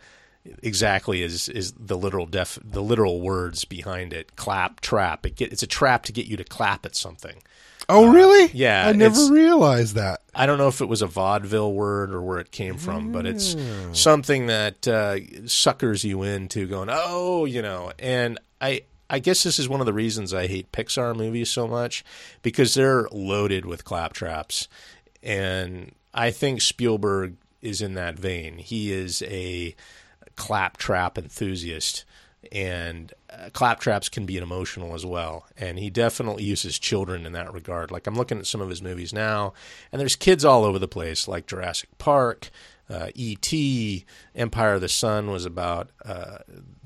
exactly 0.63 1.23
is 1.23 1.49
is 1.49 1.73
the 1.73 1.97
literal 1.97 2.27
def 2.27 2.59
the 2.65 2.83
literal 2.83 3.21
words 3.21 3.65
behind 3.65 4.13
it. 4.13 4.37
Clap 4.37 4.81
trap. 4.81 5.27
It 5.27 5.37
get, 5.37 5.53
it's 5.53 5.63
a 5.63 5.69
trap 5.69 6.05
to 6.05 6.13
get 6.13 6.27
you 6.27 6.37
to 6.37 6.45
clap 6.45 6.85
at 6.87 6.97
something. 6.97 7.43
Oh, 7.89 8.13
really? 8.13 8.51
yeah, 8.55 8.87
I 8.87 8.93
never 8.93 9.29
realized 9.31 9.97
that. 9.97 10.23
I 10.35 10.47
don't 10.47 10.59
know 10.59 10.69
if 10.69 10.81
it 10.81 10.89
was 10.89 11.03
a 11.03 11.07
vaudeville 11.07 11.73
word 11.73 12.13
or 12.13 12.23
where 12.23 12.39
it 12.39 12.51
came 12.51 12.77
from, 12.77 13.13
but 13.13 13.27
it's 13.27 13.57
something 13.93 14.47
that 14.47 14.87
uh, 14.89 15.17
suckers 15.47 16.05
you 16.05 16.23
into 16.23 16.67
going, 16.67 16.89
oh, 16.91 17.45
you 17.45 17.61
know. 17.61 17.93
And 17.99 18.39
I, 18.61 18.83
I 19.11 19.19
guess 19.19 19.43
this 19.43 19.59
is 19.59 19.69
one 19.69 19.81
of 19.81 19.87
the 19.87 19.93
reasons 19.93 20.33
I 20.33 20.47
hate 20.47 20.73
Pixar 20.73 21.15
movies 21.17 21.51
so 21.51 21.67
much 21.67 22.05
because 22.43 22.75
they're 22.75 23.09
loaded 23.11 23.67
with 23.67 23.85
claptraps, 23.85 24.69
and 25.23 25.93
I 26.15 26.31
think 26.31 26.63
Spielberg 26.63 27.37
is 27.61 27.83
in 27.83 27.95
that 27.95 28.19
vein. 28.19 28.59
He 28.59 28.93
is 28.93 29.23
a 29.23 29.75
claptrap 30.43 31.17
enthusiast. 31.17 32.05
And 32.51 33.13
uh, 33.31 33.51
claptraps 33.53 34.11
can 34.11 34.27
be 34.27 34.37
emotional 34.39 34.97
as 34.97 35.07
well. 35.07 35.47
And 35.57 35.79
he 35.79 35.89
definitely 35.89 36.43
uses 36.43 36.81
children 36.81 37.25
in 37.25 37.33
that 37.35 37.55
regard. 37.55 37.93
Like 37.93 38.09
I'm 38.09 38.17
looking 38.17 38.39
at 38.39 38.49
some 38.49 38.61
of 38.61 38.69
his 38.69 38.83
movies 38.83 39.13
now, 39.13 39.53
and 39.93 40.01
there's 40.01 40.17
kids 40.17 40.45
all 40.45 40.65
over 40.65 40.81
the 40.81 40.89
place, 40.89 41.29
like 41.29 41.47
Jurassic 41.47 41.97
Park, 41.99 42.51
uh, 42.91 43.11
E.T., 43.15 44.05
Empire 44.35 44.75
of 44.75 44.81
the 44.81 44.89
Sun 44.89 45.31
was 45.31 45.45
about 45.45 45.91
uh, 46.05 46.39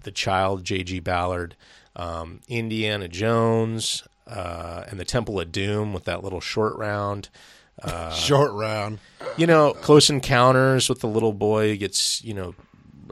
the 0.02 0.12
child 0.12 0.62
J.G. 0.62 1.00
Ballard, 1.00 1.56
um, 1.96 2.40
Indiana 2.46 3.08
Jones, 3.08 4.06
uh, 4.26 4.84
and 4.88 5.00
the 5.00 5.06
Temple 5.06 5.40
of 5.40 5.50
Doom 5.50 5.94
with 5.94 6.04
that 6.04 6.22
little 6.22 6.40
short 6.40 6.76
round. 6.76 7.30
Short 8.14 8.52
round. 8.52 9.00
You 9.36 9.46
know, 9.46 9.74
Close 9.74 10.08
Encounters 10.08 10.88
with 10.88 11.00
the 11.00 11.08
little 11.08 11.34
boy 11.34 11.76
gets, 11.76 12.24
you 12.24 12.32
know, 12.32 12.54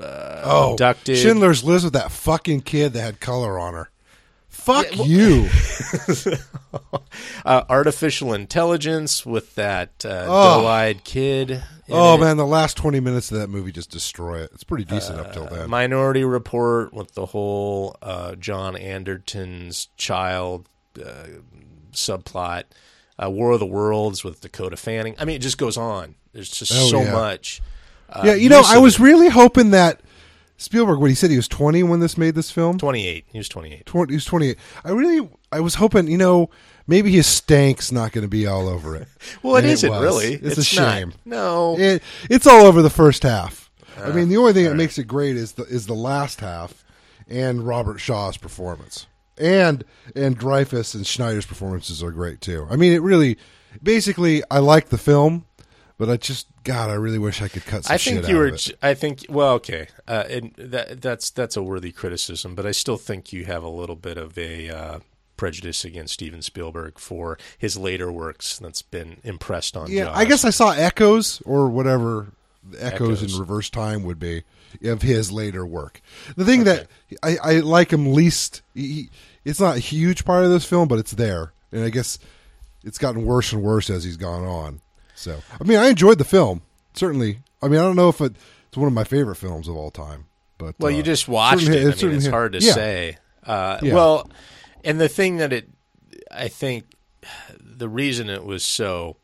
Oh, 0.02 0.72
abducted. 0.72 1.18
Schindler's 1.18 1.62
List 1.64 1.84
with 1.84 1.92
that 1.94 2.10
fucking 2.12 2.62
kid 2.62 2.92
that 2.94 3.00
had 3.00 3.20
color 3.20 3.58
on 3.58 3.74
her. 3.74 3.90
Fuck 4.48 4.86
you. 5.06 5.48
uh, 7.44 7.64
artificial 7.68 8.32
intelligence 8.32 9.26
with 9.26 9.54
that 9.56 10.04
uh, 10.04 10.24
Oh. 10.28 10.62
doe-eyed 10.62 11.04
kid. 11.04 11.62
Oh 11.90 12.14
it. 12.14 12.20
man, 12.20 12.36
the 12.38 12.46
last 12.46 12.76
twenty 12.76 12.98
minutes 13.00 13.30
of 13.30 13.38
that 13.38 13.48
movie 13.48 13.72
just 13.72 13.90
destroy 13.90 14.40
it. 14.42 14.50
It's 14.54 14.64
pretty 14.64 14.84
decent 14.84 15.18
up 15.20 15.32
till 15.34 15.46
then. 15.46 15.68
Minority 15.68 16.24
Report 16.24 16.94
with 16.94 17.12
the 17.14 17.26
whole 17.26 17.96
uh, 18.00 18.36
John 18.36 18.74
Anderton's 18.76 19.88
child 19.96 20.66
uh, 21.04 21.26
subplot. 21.92 22.64
Uh, 23.22 23.30
War 23.30 23.52
of 23.52 23.60
the 23.60 23.66
Worlds 23.66 24.24
with 24.24 24.40
Dakota 24.40 24.76
Fanning. 24.76 25.14
I 25.18 25.24
mean, 25.24 25.36
it 25.36 25.42
just 25.42 25.58
goes 25.58 25.76
on. 25.76 26.14
There's 26.32 26.50
just 26.50 26.72
Oh, 26.74 26.88
so 26.88 27.02
yeah. 27.02 27.12
much. 27.12 27.60
Uh, 28.14 28.22
yeah, 28.26 28.34
you 28.34 28.48
know, 28.48 28.62
I 28.64 28.78
was 28.78 28.94
it. 28.94 29.00
really 29.02 29.28
hoping 29.28 29.70
that 29.70 30.00
Spielberg, 30.56 30.98
when 31.00 31.10
he 31.10 31.14
said 31.14 31.30
he 31.30 31.36
was 31.36 31.48
twenty 31.48 31.82
when 31.82 32.00
this 32.00 32.16
made 32.16 32.34
this 32.34 32.50
film, 32.50 32.78
28. 32.78 33.24
He 33.28 33.38
was 33.38 33.48
28. 33.48 33.84
20, 33.86 34.12
he 34.12 34.16
was 34.16 34.24
twenty 34.24 34.50
eight. 34.50 34.58
I 34.84 34.90
really, 34.90 35.28
I 35.50 35.60
was 35.60 35.74
hoping, 35.76 36.06
you 36.08 36.16
know, 36.18 36.48
maybe 36.86 37.10
his 37.10 37.26
stank's 37.26 37.90
not 37.90 38.12
going 38.12 38.22
to 38.22 38.28
be 38.28 38.46
all 38.46 38.68
over 38.68 38.94
it. 38.96 39.08
Well, 39.42 39.56
it 39.56 39.64
isn't 39.64 39.90
was. 39.90 40.02
really. 40.02 40.34
It's, 40.34 40.56
a 40.72 40.80
not. 40.80 40.92
shame. 40.94 41.12
No. 41.24 41.76
It, 41.78 42.02
it's 42.30 42.46
all 42.46 42.64
over 42.66 42.82
the 42.82 42.90
first 42.90 43.22
half. 43.24 43.70
I 43.98 44.04
Uh, 44.04 44.12
mean, 44.14 44.28
the 44.28 44.36
only 44.36 44.52
thing 44.52 44.64
that 44.64 44.74
makes 44.76 44.96
it 44.98 45.04
great 45.04 45.36
is 45.36 45.52
the 45.52 45.64
is 45.64 45.86
the 45.86 45.94
last 45.94 46.40
half 46.40 46.84
and 47.28 47.66
Robert 47.66 47.98
Shaw's 47.98 48.36
performance. 48.36 49.06
And 49.36 49.84
and 50.14 50.38
Dreyfuss 50.38 50.94
and 50.94 51.04
Scheider's 51.04 51.46
performances 51.46 52.02
are 52.02 52.12
great 52.12 52.40
too. 52.40 52.66
I 52.70 52.76
mean, 52.76 52.92
it 52.92 53.02
really 53.02 53.36
basically 53.82 54.42
I 54.50 54.60
like 54.60 54.88
the 54.90 54.98
film, 54.98 55.46
but 55.98 56.10
I 56.10 56.16
just 56.16 56.46
God, 56.64 56.90
I 56.90 56.94
really 56.94 57.18
wish 57.18 57.40
I 57.42 57.48
could 57.48 57.64
cut 57.64 57.84
some 57.84 57.94
I 57.94 57.96
shit 57.96 58.14
think 58.14 58.28
you 58.28 58.36
were. 58.36 58.46
of 58.48 58.54
it. 58.54 58.58
j- 58.60 58.74
I 58.82 58.94
think. 58.94 59.26
Well, 59.28 59.52
okay. 59.54 59.88
Uh, 60.08 60.24
and 60.28 60.54
that 60.56 61.00
that's 61.00 61.30
that's 61.30 61.56
a 61.56 61.62
worthy 61.62 61.92
criticism, 61.92 62.54
but 62.54 62.66
I 62.66 62.72
still 62.72 62.96
think 62.96 63.32
you 63.32 63.44
have 63.44 63.62
a 63.62 63.68
little 63.68 63.96
bit 63.96 64.16
of 64.18 64.36
a 64.38 64.70
uh, 64.70 64.98
prejudice 65.36 65.84
against 65.84 66.14
Steven 66.14 66.42
Spielberg 66.42 66.98
for 66.98 67.38
his 67.58 67.76
later 67.76 68.10
works 68.10 68.58
that's 68.58 68.82
been 68.82 69.18
impressed 69.24 69.76
on. 69.76 69.90
Yeah, 69.90 70.04
Josh. 70.04 70.16
I 70.16 70.24
guess 70.24 70.44
I 70.44 70.50
saw 70.50 70.70
echoes 70.72 71.42
or 71.44 71.68
whatever 71.68 72.32
echoes, 72.78 73.22
Echoes. 73.22 73.34
in 73.34 73.40
reverse 73.40 73.70
time 73.70 74.04
would 74.04 74.18
be 74.18 74.42
of 74.84 75.02
his 75.02 75.30
later 75.30 75.64
work. 75.66 76.00
The 76.36 76.44
thing 76.44 76.64
that 76.64 76.88
I, 77.22 77.36
I 77.42 77.52
like 77.60 77.92
him 77.92 78.12
least, 78.12 78.62
he, 78.74 79.10
it's 79.44 79.60
not 79.60 79.76
a 79.76 79.80
huge 79.80 80.24
part 80.24 80.44
of 80.44 80.50
this 80.50 80.64
film, 80.64 80.88
but 80.88 80.98
it's 80.98 81.12
there, 81.12 81.52
and 81.70 81.84
I 81.84 81.90
guess 81.90 82.18
it's 82.82 82.98
gotten 82.98 83.24
worse 83.24 83.52
and 83.52 83.62
worse 83.62 83.90
as 83.90 84.04
he's 84.04 84.16
gone 84.16 84.44
on. 84.44 84.80
So, 85.14 85.42
I 85.60 85.64
mean, 85.64 85.78
I 85.78 85.88
enjoyed 85.88 86.18
the 86.18 86.24
film 86.24 86.62
certainly. 86.94 87.40
I 87.60 87.68
mean, 87.68 87.80
I 87.80 87.82
don't 87.82 87.96
know 87.96 88.08
if 88.08 88.20
it, 88.20 88.34
it's 88.68 88.76
one 88.76 88.86
of 88.86 88.94
my 88.94 89.04
favorite 89.04 89.36
films 89.36 89.68
of 89.68 89.76
all 89.76 89.90
time, 89.90 90.26
but 90.58 90.76
Well, 90.78 90.92
uh, 90.92 90.96
you 90.96 91.02
just 91.02 91.28
watched 91.28 91.68
it. 91.68 92.02
I 92.02 92.06
mean, 92.06 92.16
it's 92.16 92.26
hard 92.26 92.52
to 92.52 92.60
yeah. 92.60 92.72
say. 92.72 93.18
Uh, 93.44 93.78
Yeah. 93.82 93.94
Well, 93.94 94.30
and 94.84 95.00
the 95.00 95.08
thing 95.08 95.36
that 95.38 95.52
it, 95.52 95.68
I 96.30 96.48
think, 96.48 96.84
the 97.60 97.88
reason 97.88 98.30
it 98.30 98.44
was 98.44 98.64
so, 98.64 99.16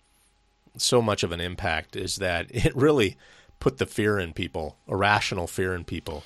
so 0.76 1.00
much 1.00 1.22
of 1.22 1.32
an 1.32 1.40
impact 1.40 1.96
is 1.96 2.16
that 2.16 2.46
it 2.50 2.74
really 2.76 3.16
put 3.60 3.78
the 3.78 3.86
fear 3.86 4.18
in 4.18 4.32
people, 4.32 4.76
irrational 4.88 5.46
fear 5.46 5.74
in 5.74 5.84
people, 5.84 6.24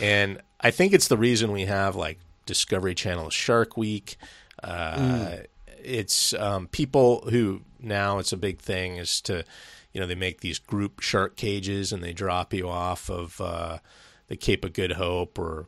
and 0.00 0.40
I 0.60 0.70
think 0.70 0.92
it's 0.92 1.08
the 1.08 1.16
reason 1.16 1.52
we 1.52 1.66
have 1.66 1.96
like 1.96 2.18
Discovery 2.44 2.94
Channel 2.94 3.30
Shark 3.30 3.76
Week. 3.76 4.16
Uh, 4.62 5.36
It's 5.82 6.34
um, 6.34 6.66
people 6.66 7.28
who 7.30 7.62
now 7.80 8.18
it's 8.18 8.32
a 8.32 8.36
big 8.36 8.60
thing 8.60 8.96
is 8.96 9.20
to, 9.22 9.44
you 9.92 10.00
know, 10.00 10.06
they 10.06 10.14
make 10.14 10.40
these 10.40 10.58
group 10.58 11.00
shark 11.00 11.36
cages 11.36 11.92
and 11.92 12.02
they 12.02 12.12
drop 12.12 12.52
you 12.54 12.68
off 12.68 13.10
of 13.10 13.40
uh, 13.40 13.78
the 14.28 14.36
Cape 14.36 14.64
of 14.64 14.72
Good 14.72 14.92
Hope 14.92 15.38
or 15.38 15.66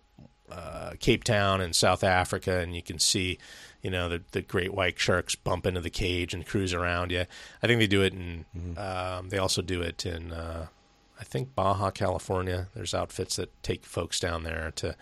uh, 0.50 0.92
Cape 0.98 1.24
Town 1.24 1.60
in 1.60 1.72
South 1.72 2.02
Africa, 2.02 2.58
and 2.58 2.74
you 2.74 2.82
can 2.82 2.98
see, 2.98 3.38
you 3.82 3.90
know, 3.90 4.08
the, 4.08 4.22
the 4.32 4.40
great 4.40 4.72
white 4.72 4.98
sharks 4.98 5.34
bump 5.34 5.66
into 5.66 5.80
the 5.80 5.90
cage 5.90 6.32
and 6.32 6.46
cruise 6.46 6.72
around 6.72 7.12
you. 7.12 7.26
I 7.62 7.66
think 7.66 7.78
they 7.80 7.86
do 7.86 8.02
it 8.02 8.14
in. 8.14 8.44
Um, 8.78 9.28
they 9.28 9.36
also 9.38 9.60
do 9.62 9.82
it 9.82 10.06
in. 10.06 10.32
Uh, 10.32 10.68
I 11.20 11.24
think 11.24 11.54
Baja, 11.54 11.90
California. 11.90 12.68
There's 12.74 12.94
outfits 12.94 13.36
that 13.36 13.62
take 13.62 13.84
folks 13.84 14.20
down 14.20 14.44
there 14.44 14.72
to, 14.76 14.96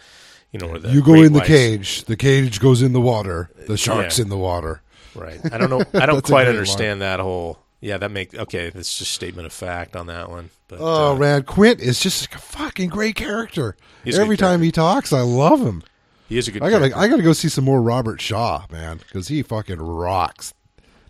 you 0.51 0.59
know, 0.59 0.67
where 0.67 0.79
the 0.81 0.89
You 0.91 1.03
go 1.03 1.15
in 1.15 1.33
the 1.33 1.39
whites- 1.41 1.47
cage. 1.49 2.05
The 2.05 2.17
cage 2.17 2.59
goes 2.59 2.83
in 2.83 2.93
the 2.93 3.01
water. 3.01 3.51
The 3.69 3.77
shark's 3.77 4.19
Yeah. 4.19 4.25
in 4.25 4.29
the 4.31 4.37
water. 4.39 4.83
Right. 5.17 5.41
I 5.53 5.59
don't 5.59 5.71
know. 5.71 5.83
I 5.99 6.07
don't 6.07 6.23
quite 6.25 6.47
understand 6.49 7.01
that 7.03 7.21
whole. 7.21 7.59
Yeah, 7.81 7.99
that 7.99 8.11
make 8.11 8.35
okay. 8.35 8.71
That's 8.71 8.99
just 8.99 9.13
statement 9.13 9.47
of 9.47 9.53
fact 9.53 9.97
on 9.97 10.07
that 10.07 10.31
one. 10.31 10.51
But 10.69 10.79
Oh 10.81 11.13
uh, 11.15 11.19
man, 11.19 11.43
Quint 11.45 11.81
is 11.81 12.01
just 12.01 12.33
a 12.35 12.39
fucking 12.39 12.89
great 12.91 13.17
character. 13.17 13.77
Every 14.07 14.37
time 14.37 14.63
he 14.63 14.73
talks, 14.73 15.13
I 15.13 15.21
love 15.21 15.61
him. 15.61 15.83
he 16.29 16.39
is 16.39 16.49
a 16.49 16.53
good. 16.53 16.63
I 16.63 16.71
gotta, 16.71 16.89
character. 16.91 16.99
I 16.99 17.09
gotta 17.09 17.23
go 17.23 17.33
see 17.33 17.49
some 17.49 17.65
more 17.65 17.81
Robert 17.83 18.21
Shaw, 18.21 18.65
man, 18.71 18.99
because 18.99 19.29
he 19.29 19.43
fucking 19.43 19.81
rocks. 19.81 20.55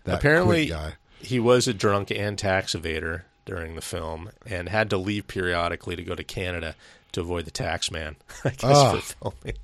That 0.03 0.15
Apparently, 0.19 0.71
he 1.19 1.39
was 1.39 1.67
a 1.67 1.73
drunk 1.73 2.11
and 2.11 2.37
tax 2.37 2.73
evader 2.75 3.23
during 3.45 3.75
the 3.75 3.81
film, 3.81 4.29
and 4.45 4.67
had 4.69 4.89
to 4.89 4.97
leave 4.97 5.27
periodically 5.27 5.95
to 5.95 6.03
go 6.03 6.15
to 6.15 6.23
Canada 6.23 6.75
to 7.13 7.21
avoid 7.21 7.45
the 7.45 7.51
tax 7.51 7.89
man. 7.91 8.17
I 8.43 8.49
guess 8.49 8.63
Ah. 8.63 8.91
for 8.99 9.01
filming. 9.31 9.57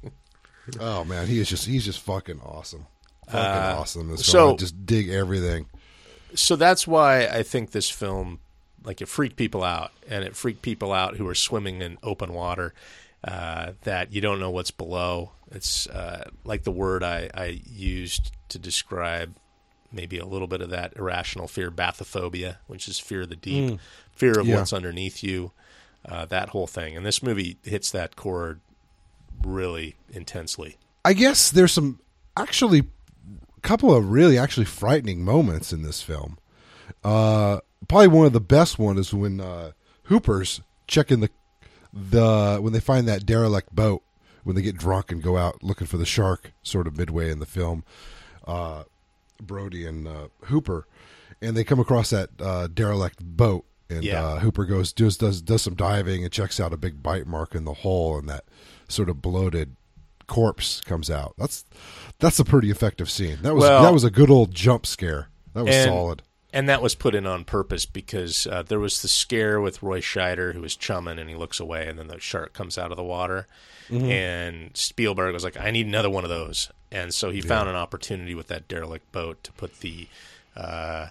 Oh 0.80 1.04
man, 1.04 1.28
he 1.28 1.40
is 1.40 1.50
just, 1.50 1.66
he's 1.66 1.84
just 1.86 2.00
fucking 2.00 2.40
awesome. 2.42 2.88
Fucking 3.28 3.80
awesome. 3.80 4.10
This 4.10 4.22
Uh, 4.22 4.24
so- 4.24 4.32
film. 4.32 4.54
I 4.54 4.58
just 4.58 4.86
dig 4.86 5.10
everything. 5.10 5.66
so 6.36 6.56
that's 6.56 6.88
why 6.88 7.26
I 7.28 7.44
think 7.44 7.72
this 7.72 7.90
film, 7.90 8.40
like, 8.84 9.02
it 9.02 9.08
freaked 9.08 9.36
people 9.36 9.64
out, 9.64 9.92
and 10.08 10.24
it 10.24 10.36
freaked 10.36 10.62
people 10.62 10.92
out 10.92 11.18
who 11.18 11.28
are 11.28 11.36
swimming 11.36 11.82
in 11.82 11.98
open 12.04 12.34
water. 12.34 12.74
Uh, 13.26 13.72
that 13.84 14.12
you 14.12 14.20
don't 14.20 14.38
know 14.42 14.50
what's 14.50 14.72
below. 14.72 15.32
It's 15.50 15.88
uh, 15.88 16.30
like 16.44 16.64
the 16.64 16.72
word 16.74 17.04
I, 17.04 17.30
I 17.34 17.62
used 17.72 18.34
to 18.50 18.60
describe 18.60 19.34
maybe 19.94 20.18
a 20.20 20.26
little 20.26 20.48
bit 20.48 20.60
of 20.60 20.72
that 20.72 20.92
irrational 20.98 21.48
fear, 21.48 21.72
bathophobia, 21.72 22.58
which 22.68 22.90
is 22.90 23.00
fear 23.00 23.22
of 23.22 23.30
the 23.30 23.38
deep, 23.38 23.80
fear 24.12 24.38
of 24.38 24.46
Yeah. 24.46 24.58
what's 24.58 24.74
underneath 24.74 25.24
you, 25.24 25.54
uh, 26.04 26.26
that 26.26 26.50
whole 26.50 26.68
thing. 26.68 26.98
And 26.98 27.06
this 27.06 27.24
movie 27.24 27.56
hits 27.64 27.92
that 27.92 28.18
chord 28.18 28.60
really 29.42 29.96
intensely. 30.12 30.76
I 31.06 31.14
guess 31.14 31.50
there's 31.52 31.72
some 31.72 32.00
actually 32.36 32.80
a 32.80 32.86
couple 33.64 33.94
of 33.96 34.10
really 34.12 34.38
actually 34.38 34.66
frightening 34.66 35.24
moments 35.24 35.74
in 35.74 35.82
this 35.82 36.02
film. 36.02 36.38
Uh, 37.04 37.60
probably 37.88 38.08
one 38.08 38.26
of 38.28 38.34
the 38.34 38.40
best 38.42 38.78
one 38.78 38.98
is 38.98 39.14
when 39.14 39.40
uh, 39.42 39.72
Hooper's 40.04 40.62
checking 40.88 41.20
the 41.22 41.30
the 41.92 42.58
when 42.62 42.74
they 42.74 42.80
find 42.80 43.08
that 43.08 43.26
derelict 43.26 43.74
boat 43.76 44.02
when 44.44 44.56
they 44.56 44.62
get 44.62 44.78
drunk 44.78 45.12
and 45.12 45.22
go 45.24 45.38
out 45.38 45.64
looking 45.64 45.88
for 45.88 45.98
the 45.98 46.06
shark, 46.06 46.52
sort 46.64 46.88
of 46.88 46.98
midway 46.98 47.30
in 47.32 47.40
the 47.40 47.46
film. 47.46 47.84
Uh, 48.46 48.84
Brody 49.42 49.86
and 49.86 50.08
uh, 50.08 50.28
Hooper, 50.46 50.86
and 51.42 51.56
they 51.56 51.64
come 51.64 51.80
across 51.80 52.10
that 52.10 52.30
uh, 52.40 52.68
derelict 52.68 53.24
boat, 53.24 53.66
and 53.90 54.04
Yeah. 54.04 54.24
uh, 54.24 54.40
Hooper 54.40 54.66
goes 54.66 54.92
does 54.94 55.18
does 55.18 55.42
does 55.42 55.62
some 55.62 55.76
diving 55.76 56.24
and 56.24 56.32
checks 56.32 56.60
out 56.60 56.74
a 56.74 56.78
big 56.78 57.02
bite 57.04 57.28
mark 57.28 57.56
in 57.56 57.64
the 57.66 57.74
hull, 57.74 58.18
and 58.18 58.28
that 58.30 58.44
sort 58.90 59.10
of 59.10 59.22
bloated 59.22 59.76
corpse 60.28 60.82
comes 60.82 61.10
out. 61.10 61.34
That's 61.38 61.66
that's 62.20 62.40
a 62.40 62.46
pretty 62.46 62.70
effective 62.72 63.10
scene. 63.10 63.38
That 63.42 63.54
was 63.56 63.64
Well- 63.64 63.84
that 63.84 63.94
was 63.94 64.04
a 64.04 64.12
good 64.12 64.30
old 64.30 64.54
jump 64.54 64.86
scare. 64.86 65.30
That 65.54 65.66
was 65.66 65.76
And- 65.76 65.90
solid. 65.90 66.22
and 66.54 66.70
that 66.70 66.82
was 66.82 66.96
put 66.96 67.16
in 67.16 67.26
on 67.26 67.44
purpose 67.46 67.86
because 67.86 68.46
uh, 68.48 68.62
there 68.64 68.80
was 68.80 69.02
the 69.02 69.08
scare 69.08 69.60
with 69.62 69.82
Roy 69.84 70.02
Scheider 70.02 70.54
who 70.54 70.62
was 70.62 70.76
chumming 70.76 71.18
and 71.20 71.30
he 71.30 71.36
looks 71.36 71.60
away 71.60 71.88
and 71.88 71.98
then 72.00 72.08
the 72.08 72.20
shark 72.20 72.54
comes 72.54 72.78
out 72.78 72.92
of 72.92 72.98
the 72.98 73.04
water, 73.04 73.48
and 73.92 74.76
Spielberg 74.76 75.34
was 75.34 75.44
like, 75.44 75.58
"I 75.60 75.72
need 75.72 75.86
another 75.88 76.10
one 76.10 76.24
of 76.24 76.30
those," 76.30 76.70
and 76.92 77.14
so 77.14 77.30
he 77.32 77.42
found 77.42 77.70
an 77.70 77.76
opportunity 77.76 78.34
with 78.36 78.48
that 78.48 78.68
derelict 78.68 79.12
boat 79.12 79.44
to 79.44 79.52
put 79.54 79.80
the 79.82 80.08
uh, 80.56 81.08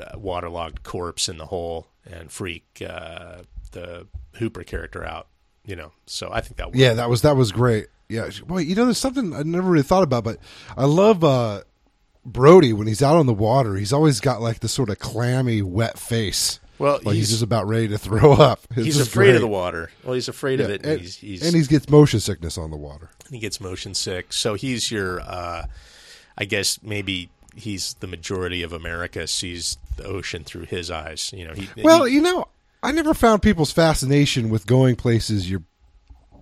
uh, 0.00 0.16
waterlogged 0.16 0.82
corpse 0.82 1.28
in 1.28 1.36
the 1.38 1.46
hole 1.46 1.88
and 2.10 2.30
freak 2.32 2.64
uh, 2.88 3.38
the 3.72 4.06
Hooper 4.34 4.62
character 4.64 5.04
out. 5.04 5.26
You 5.68 5.76
know, 5.76 5.92
so 6.06 6.30
I 6.32 6.40
think 6.40 6.56
that 6.56 6.66
worked. 6.68 6.78
Yeah, 6.78 6.94
that 6.94 7.10
was 7.10 7.22
that 7.22 7.36
was 7.36 7.52
great. 7.52 7.86
Yeah, 8.08 8.30
boy, 8.46 8.60
you 8.60 8.74
know, 8.74 8.86
there's 8.86 8.96
something 8.96 9.34
I 9.34 9.42
never 9.42 9.70
really 9.70 9.82
thought 9.82 10.02
about, 10.02 10.24
but 10.24 10.38
I 10.78 10.86
love 10.86 11.22
uh, 11.22 11.60
Brody 12.24 12.72
when 12.72 12.86
he's 12.86 13.02
out 13.02 13.16
on 13.16 13.26
the 13.26 13.34
water. 13.34 13.74
He's 13.76 13.92
always 13.92 14.20
got 14.20 14.40
like 14.40 14.60
this 14.60 14.72
sort 14.72 14.88
of 14.88 14.98
clammy, 14.98 15.60
wet 15.62 15.98
face. 15.98 16.58
Well, 16.78 16.94
like 17.04 17.16
he's, 17.16 17.16
he's- 17.16 17.28
just 17.30 17.42
about 17.42 17.66
ready 17.68 17.88
to 17.88 17.98
throw 17.98 18.32
up. 18.50 18.60
It's 18.70 18.84
he's 18.86 19.00
afraid 19.00 19.26
great. 19.26 19.34
of 19.36 19.40
the 19.42 19.48
water. 19.48 19.90
Well, 20.04 20.14
he's 20.14 20.28
afraid 20.28 20.60
of 20.60 20.70
it, 20.70 20.82
and, 20.84 20.92
and, 20.92 21.00
he's, 21.02 21.16
he's 21.16 21.42
and 21.46 21.54
he 21.54 21.62
gets 21.66 21.88
motion 21.90 22.20
sickness 22.20 22.56
on 22.56 22.70
the 22.70 22.76
water. 22.78 23.10
he 23.30 23.38
gets 23.38 23.60
motion 23.60 23.92
sick. 23.94 24.32
So 24.32 24.54
he's 24.54 24.90
your, 24.90 25.20
uh, 25.20 25.66
I 26.38 26.44
guess 26.46 26.78
maybe 26.82 27.28
he's 27.54 27.94
the 28.00 28.06
majority 28.06 28.62
of 28.62 28.72
America 28.72 29.26
sees 29.26 29.76
the 29.96 30.04
ocean 30.04 30.44
through 30.44 30.64
his 30.66 30.90
eyes. 30.90 31.32
You 31.36 31.46
know, 31.48 31.54
he 31.54 31.68
Well, 31.82 32.04
he- 32.04 32.14
you 32.14 32.22
know, 32.22 32.46
I 32.82 32.92
never 32.92 33.14
found 33.14 33.42
people's 33.42 33.72
fascination 33.72 34.50
with 34.50 34.66
going 34.66 34.96
places 34.96 35.50
you're. 35.50 35.62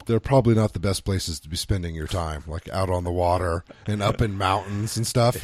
They're 0.06 0.20
probably 0.20 0.54
not 0.54 0.72
the 0.72 0.78
best 0.78 1.04
places 1.04 1.40
to 1.40 1.48
be 1.48 1.56
spending 1.56 1.94
your 1.96 2.06
time, 2.06 2.44
like 2.46 2.68
out 2.68 2.88
on 2.90 3.02
the 3.02 3.10
water 3.10 3.64
and 3.86 4.00
up 4.00 4.22
in 4.22 4.38
mountains 4.38 4.96
and 4.96 5.04
stuff. 5.04 5.36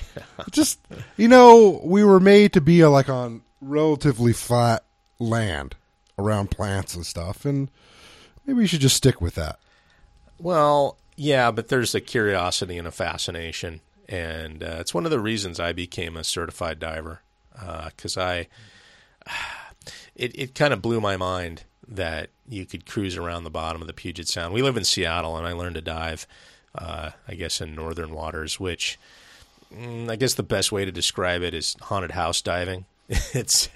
Just 0.50 0.80
you 1.16 1.28
know, 1.28 1.80
we 1.82 2.04
were 2.04 2.20
made 2.20 2.52
to 2.52 2.60
be 2.60 2.82
uh, 2.82 2.90
like 2.90 3.08
on 3.08 3.42
relatively 3.62 4.34
flat 4.34 4.84
land 5.18 5.76
around 6.18 6.50
plants 6.50 6.94
and 6.94 7.06
stuff, 7.06 7.46
and 7.46 7.70
maybe 8.44 8.58
we 8.58 8.66
should 8.66 8.80
just 8.80 8.96
stick 8.96 9.20
with 9.20 9.34
that. 9.36 9.58
well, 10.38 10.98
yeah, 11.16 11.50
but 11.50 11.68
there's 11.68 11.94
a 11.94 12.00
curiosity 12.00 12.76
and 12.76 12.86
a 12.88 12.90
fascination, 12.90 13.80
and 14.08 14.62
uh, 14.62 14.76
it's 14.80 14.92
one 14.92 15.04
of 15.06 15.10
the 15.10 15.20
reasons 15.20 15.58
I 15.58 15.72
became 15.72 16.16
a 16.16 16.24
certified 16.24 16.78
diver 16.78 17.22
because 17.86 18.18
I. 18.18 18.48
It, 20.14 20.38
it 20.38 20.54
kind 20.54 20.72
of 20.72 20.82
blew 20.82 21.00
my 21.00 21.16
mind 21.16 21.64
that 21.88 22.30
you 22.48 22.64
could 22.66 22.86
cruise 22.86 23.16
around 23.16 23.44
the 23.44 23.50
bottom 23.50 23.80
of 23.80 23.86
the 23.86 23.92
Puget 23.92 24.28
Sound. 24.28 24.54
We 24.54 24.62
live 24.62 24.76
in 24.76 24.84
Seattle, 24.84 25.36
and 25.36 25.46
I 25.46 25.52
learned 25.52 25.74
to 25.74 25.80
dive, 25.80 26.26
uh, 26.74 27.10
I 27.26 27.34
guess, 27.34 27.60
in 27.60 27.74
northern 27.74 28.12
waters, 28.12 28.58
which 28.60 28.98
Mm, 29.74 30.10
I 30.10 30.16
guess 30.16 30.34
the 30.34 30.42
best 30.42 30.70
way 30.72 30.84
to 30.84 30.92
describe 30.92 31.42
it 31.42 31.54
is 31.54 31.76
haunted 31.80 32.12
house 32.12 32.42
diving. 32.42 32.84
it's 33.08 33.68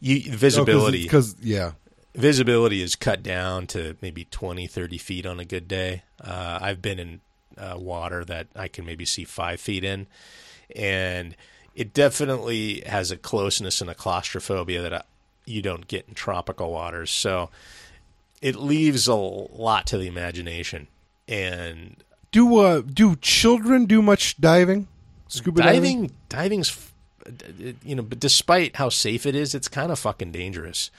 you, 0.00 0.30
visibility. 0.30 1.02
because 1.02 1.36
yeah, 1.40 1.72
visibility 2.14 2.82
is 2.82 2.96
cut 2.96 3.22
down 3.22 3.66
to 3.68 3.96
maybe 4.00 4.26
20, 4.30 4.66
30 4.66 4.98
feet 4.98 5.26
on 5.26 5.40
a 5.40 5.44
good 5.44 5.66
day. 5.68 6.02
Uh, 6.22 6.58
I've 6.60 6.82
been 6.82 6.98
in 6.98 7.20
uh, 7.58 7.76
water 7.78 8.24
that 8.24 8.48
I 8.54 8.68
can 8.68 8.84
maybe 8.84 9.04
see 9.04 9.24
five 9.24 9.60
feet 9.60 9.84
in, 9.84 10.06
and 10.74 11.36
it 11.74 11.94
definitely 11.94 12.82
has 12.86 13.10
a 13.10 13.16
closeness 13.16 13.80
and 13.80 13.90
a 13.90 13.94
claustrophobia 13.94 14.82
that 14.82 14.92
I, 14.92 15.02
you 15.46 15.62
don't 15.62 15.86
get 15.88 16.06
in 16.08 16.14
tropical 16.14 16.72
waters. 16.72 17.10
So 17.10 17.50
it 18.40 18.56
leaves 18.56 19.06
a 19.06 19.14
lot 19.14 19.86
to 19.88 19.98
the 19.98 20.06
imagination. 20.06 20.88
And 21.28 21.96
do 22.30 22.58
uh, 22.58 22.82
do 22.82 23.16
children 23.16 23.86
do 23.86 24.02
much 24.02 24.40
diving? 24.40 24.88
Scuba 25.28 25.62
diving. 25.62 26.02
diving 26.02 26.12
diving's 26.28 26.90
you 27.84 27.94
know 27.94 28.02
but 28.02 28.18
despite 28.18 28.74
how 28.76 28.88
safe 28.88 29.26
it 29.26 29.36
is 29.36 29.54
it's 29.54 29.68
kind 29.68 29.92
of 29.92 29.98
fucking 29.98 30.32
dangerous 30.32 30.90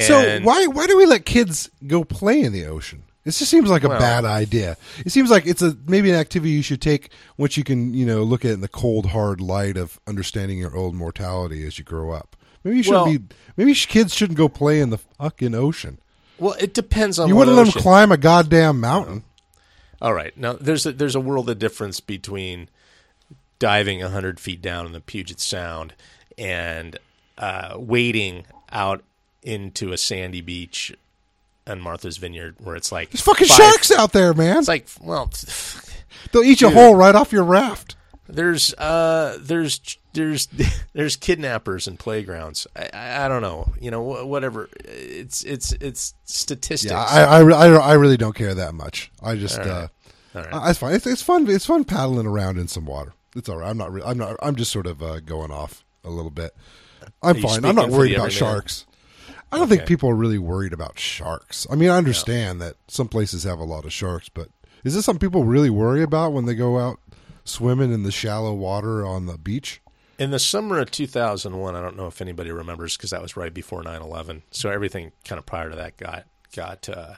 So 0.00 0.40
why 0.40 0.66
why 0.66 0.86
do 0.86 0.96
we 0.96 1.06
let 1.06 1.24
kids 1.24 1.70
go 1.86 2.04
play 2.04 2.40
in 2.40 2.52
the 2.52 2.66
ocean? 2.66 3.04
This 3.24 3.38
just 3.38 3.50
seems 3.50 3.70
like 3.70 3.84
a 3.84 3.88
Well- 3.88 4.00
bad 4.00 4.24
idea. 4.24 4.76
It 5.06 5.12
seems 5.12 5.30
like 5.30 5.46
it's 5.46 5.62
a 5.62 5.76
maybe 5.86 6.10
an 6.10 6.16
activity 6.16 6.50
you 6.52 6.62
should 6.62 6.80
take 6.82 7.10
once 7.36 7.56
you 7.56 7.62
can 7.64 7.94
you 7.94 8.04
know 8.04 8.22
look 8.24 8.44
at 8.44 8.50
it 8.50 8.54
in 8.54 8.60
the 8.62 8.68
cold 8.68 9.06
hard 9.06 9.40
light 9.40 9.76
of 9.76 10.00
understanding 10.06 10.58
your 10.58 10.76
own 10.76 10.96
mortality 10.96 11.64
as 11.66 11.78
you 11.78 11.84
grow 11.84 12.10
up. 12.10 12.36
Maybe 12.64 12.78
you 12.78 12.82
shouldn't 12.82 13.02
Well- 13.06 13.18
be. 13.18 13.24
Maybe 13.56 13.74
kids 13.74 14.14
shouldn't 14.14 14.36
go 14.38 14.48
play 14.48 14.80
in 14.80 14.90
the 14.90 14.98
fucking 14.98 15.54
ocean. 15.54 15.98
well 16.38 16.54
it 16.58 16.74
depends 16.74 17.18
on 17.20 17.28
You 17.28 17.36
wouldn't 17.36 17.56
let 17.56 17.72
them 17.72 17.80
climb 17.82 18.10
a 18.10 18.16
goddamn 18.16 18.80
mountain. 18.80 19.22
all 20.00 20.12
right 20.14 20.36
now 20.36 20.54
there's 20.54 20.84
a, 20.86 20.92
there's 20.92 21.14
a 21.14 21.20
world 21.20 21.48
of 21.48 21.58
difference 21.60 22.00
between 22.00 22.68
diving 23.60 24.00
100 24.00 24.40
feet 24.40 24.60
down 24.60 24.86
in 24.86 24.92
the 24.92 25.00
puget 25.00 25.38
sound 25.38 25.94
and 26.36 26.98
uh, 27.38 27.74
wading 27.76 28.44
out 28.72 29.04
into 29.44 29.92
a 29.92 29.98
sandy 29.98 30.40
beach 30.40 30.92
on 31.66 31.80
martha's 31.80 32.16
vineyard 32.16 32.56
where 32.58 32.74
it's 32.76 32.90
like 32.92 33.10
There's 33.10 33.20
fucking 33.22 33.46
five- 33.48 33.56
sharks 33.56 33.90
out 33.92 34.12
there, 34.12 34.34
man. 34.34 34.58
it's 34.58 34.68
like 34.68 34.86
well 35.00 35.30
They'll 36.32 36.42
eat 36.44 36.60
you 36.60 36.70
whole 36.70 36.94
right 36.94 37.14
off 37.14 37.32
your 37.32 37.44
raft. 37.44 37.96
There's 38.28 38.72
uh 38.74 39.38
there's 39.40 39.80
there's 40.12 40.48
there's 40.92 41.16
kidnappers 41.16 41.86
and 41.88 41.98
playgrounds. 41.98 42.66
I, 42.76 42.88
I, 42.94 43.24
I 43.24 43.28
don't 43.28 43.42
know. 43.42 43.72
You 43.80 43.90
know 43.90 44.00
whatever. 44.24 44.68
It's 44.84 45.42
it's 45.44 45.72
it's 45.72 46.14
statistics. 46.24 46.90
Yeah, 46.92 47.02
I, 47.02 47.40
I, 47.40 47.42
I, 47.42 47.66
I 47.74 47.92
really 47.94 48.16
don't 48.16 48.34
care 48.34 48.54
that 48.54 48.74
much. 48.74 49.10
I 49.22 49.34
just 49.36 49.58
All 49.58 49.64
right. 49.66 49.70
uh, 49.72 49.88
All 50.36 50.42
right. 50.44 50.54
I- 50.54 50.70
it's 50.70 50.78
fine. 50.78 50.94
It's, 50.94 51.06
it's 51.06 51.22
fun. 51.22 51.48
It's 51.50 51.66
fun 51.66 51.84
paddling 51.84 52.26
around 52.26 52.58
in 52.58 52.68
some 52.68 52.86
water. 52.86 53.12
It's 53.36 53.48
all 53.48 53.56
right. 53.58 53.68
I'm 53.68 53.76
not. 53.78 53.92
Re- 53.92 54.02
I'm 54.04 54.16
not. 54.18 54.36
I'm 54.42 54.56
just 54.56 54.70
sort 54.70 54.86
of 54.86 55.02
uh, 55.02 55.20
going 55.20 55.50
off 55.50 55.84
a 56.04 56.10
little 56.10 56.30
bit. 56.30 56.54
I'm 57.22 57.40
fine. 57.42 57.64
I'm 57.64 57.74
not 57.74 57.90
worried 57.90 58.14
about 58.14 58.32
sharks. 58.32 58.86
I 59.52 59.58
don't 59.58 59.68
think 59.68 59.82
Okay. 59.82 59.88
people 59.88 60.08
are 60.08 60.14
really 60.14 60.38
worried 60.38 60.72
about 60.72 60.98
sharks. 60.98 61.66
I 61.70 61.74
mean, 61.74 61.90
I 61.90 61.98
understand 61.98 62.60
that 62.62 62.76
some 62.88 63.08
places 63.08 63.44
have 63.44 63.58
a 63.58 63.64
lot 63.64 63.84
of 63.84 63.92
sharks, 63.92 64.28
but 64.28 64.48
is 64.84 64.94
this 64.94 65.04
something 65.04 65.20
people 65.28 65.44
really 65.44 65.70
worry 65.70 66.02
about 66.02 66.32
when 66.32 66.46
they 66.46 66.54
go 66.54 66.78
out 66.78 66.98
swimming 67.44 67.92
in 67.92 68.02
the 68.02 68.10
shallow 68.12 68.54
water 68.54 69.04
on 69.06 69.26
the 69.26 69.36
beach? 69.38 69.80
In 70.18 70.30
the 70.30 70.38
summer 70.38 70.78
of 70.78 70.90
2001, 70.90 71.74
I 71.76 71.80
don't 71.80 71.96
know 71.96 72.06
if 72.06 72.20
anybody 72.20 72.50
remembers 72.50 72.96
because 72.96 73.10
that 73.10 73.20
was 73.22 73.36
right 73.36 73.52
before 73.52 73.82
9/11. 73.82 74.42
So 74.50 74.70
everything 74.70 75.12
kind 75.24 75.38
of 75.38 75.46
prior 75.46 75.68
to 75.70 75.76
that 75.76 75.96
got 75.96 76.24
got 76.54 76.88
uh, 76.88 77.14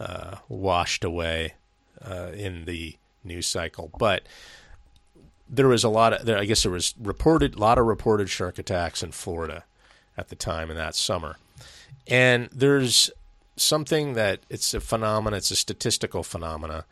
uh, 0.00 0.36
washed 0.48 1.04
away 1.04 1.54
uh, 2.04 2.30
in 2.34 2.64
the 2.64 2.96
news 3.24 3.46
cycle. 3.46 3.90
But 3.98 4.22
there 5.48 5.68
was 5.68 5.84
a 5.84 5.88
lot 5.88 6.12
of 6.14 6.26
there. 6.26 6.38
I 6.38 6.44
guess 6.46 6.62
there 6.64 6.72
was 6.72 6.94
reported 7.00 7.54
a 7.54 7.58
lot 7.58 7.78
of 7.78 7.86
reported 7.86 8.28
shark 8.28 8.58
attacks 8.58 9.02
in 9.02 9.12
Florida 9.12 9.64
at 10.16 10.28
the 10.28 10.36
time 10.36 10.70
in 10.70 10.76
that 10.76 10.94
summer. 10.94 11.36
And 12.06 12.48
there's 12.52 13.10
something 13.56 14.14
that 14.14 14.40
it's 14.48 14.74
a 14.74 14.80
phenomenon, 14.80 15.36
it's 15.36 15.50
a 15.50 15.56
statistical 15.56 16.22
phenomena. 16.22 16.84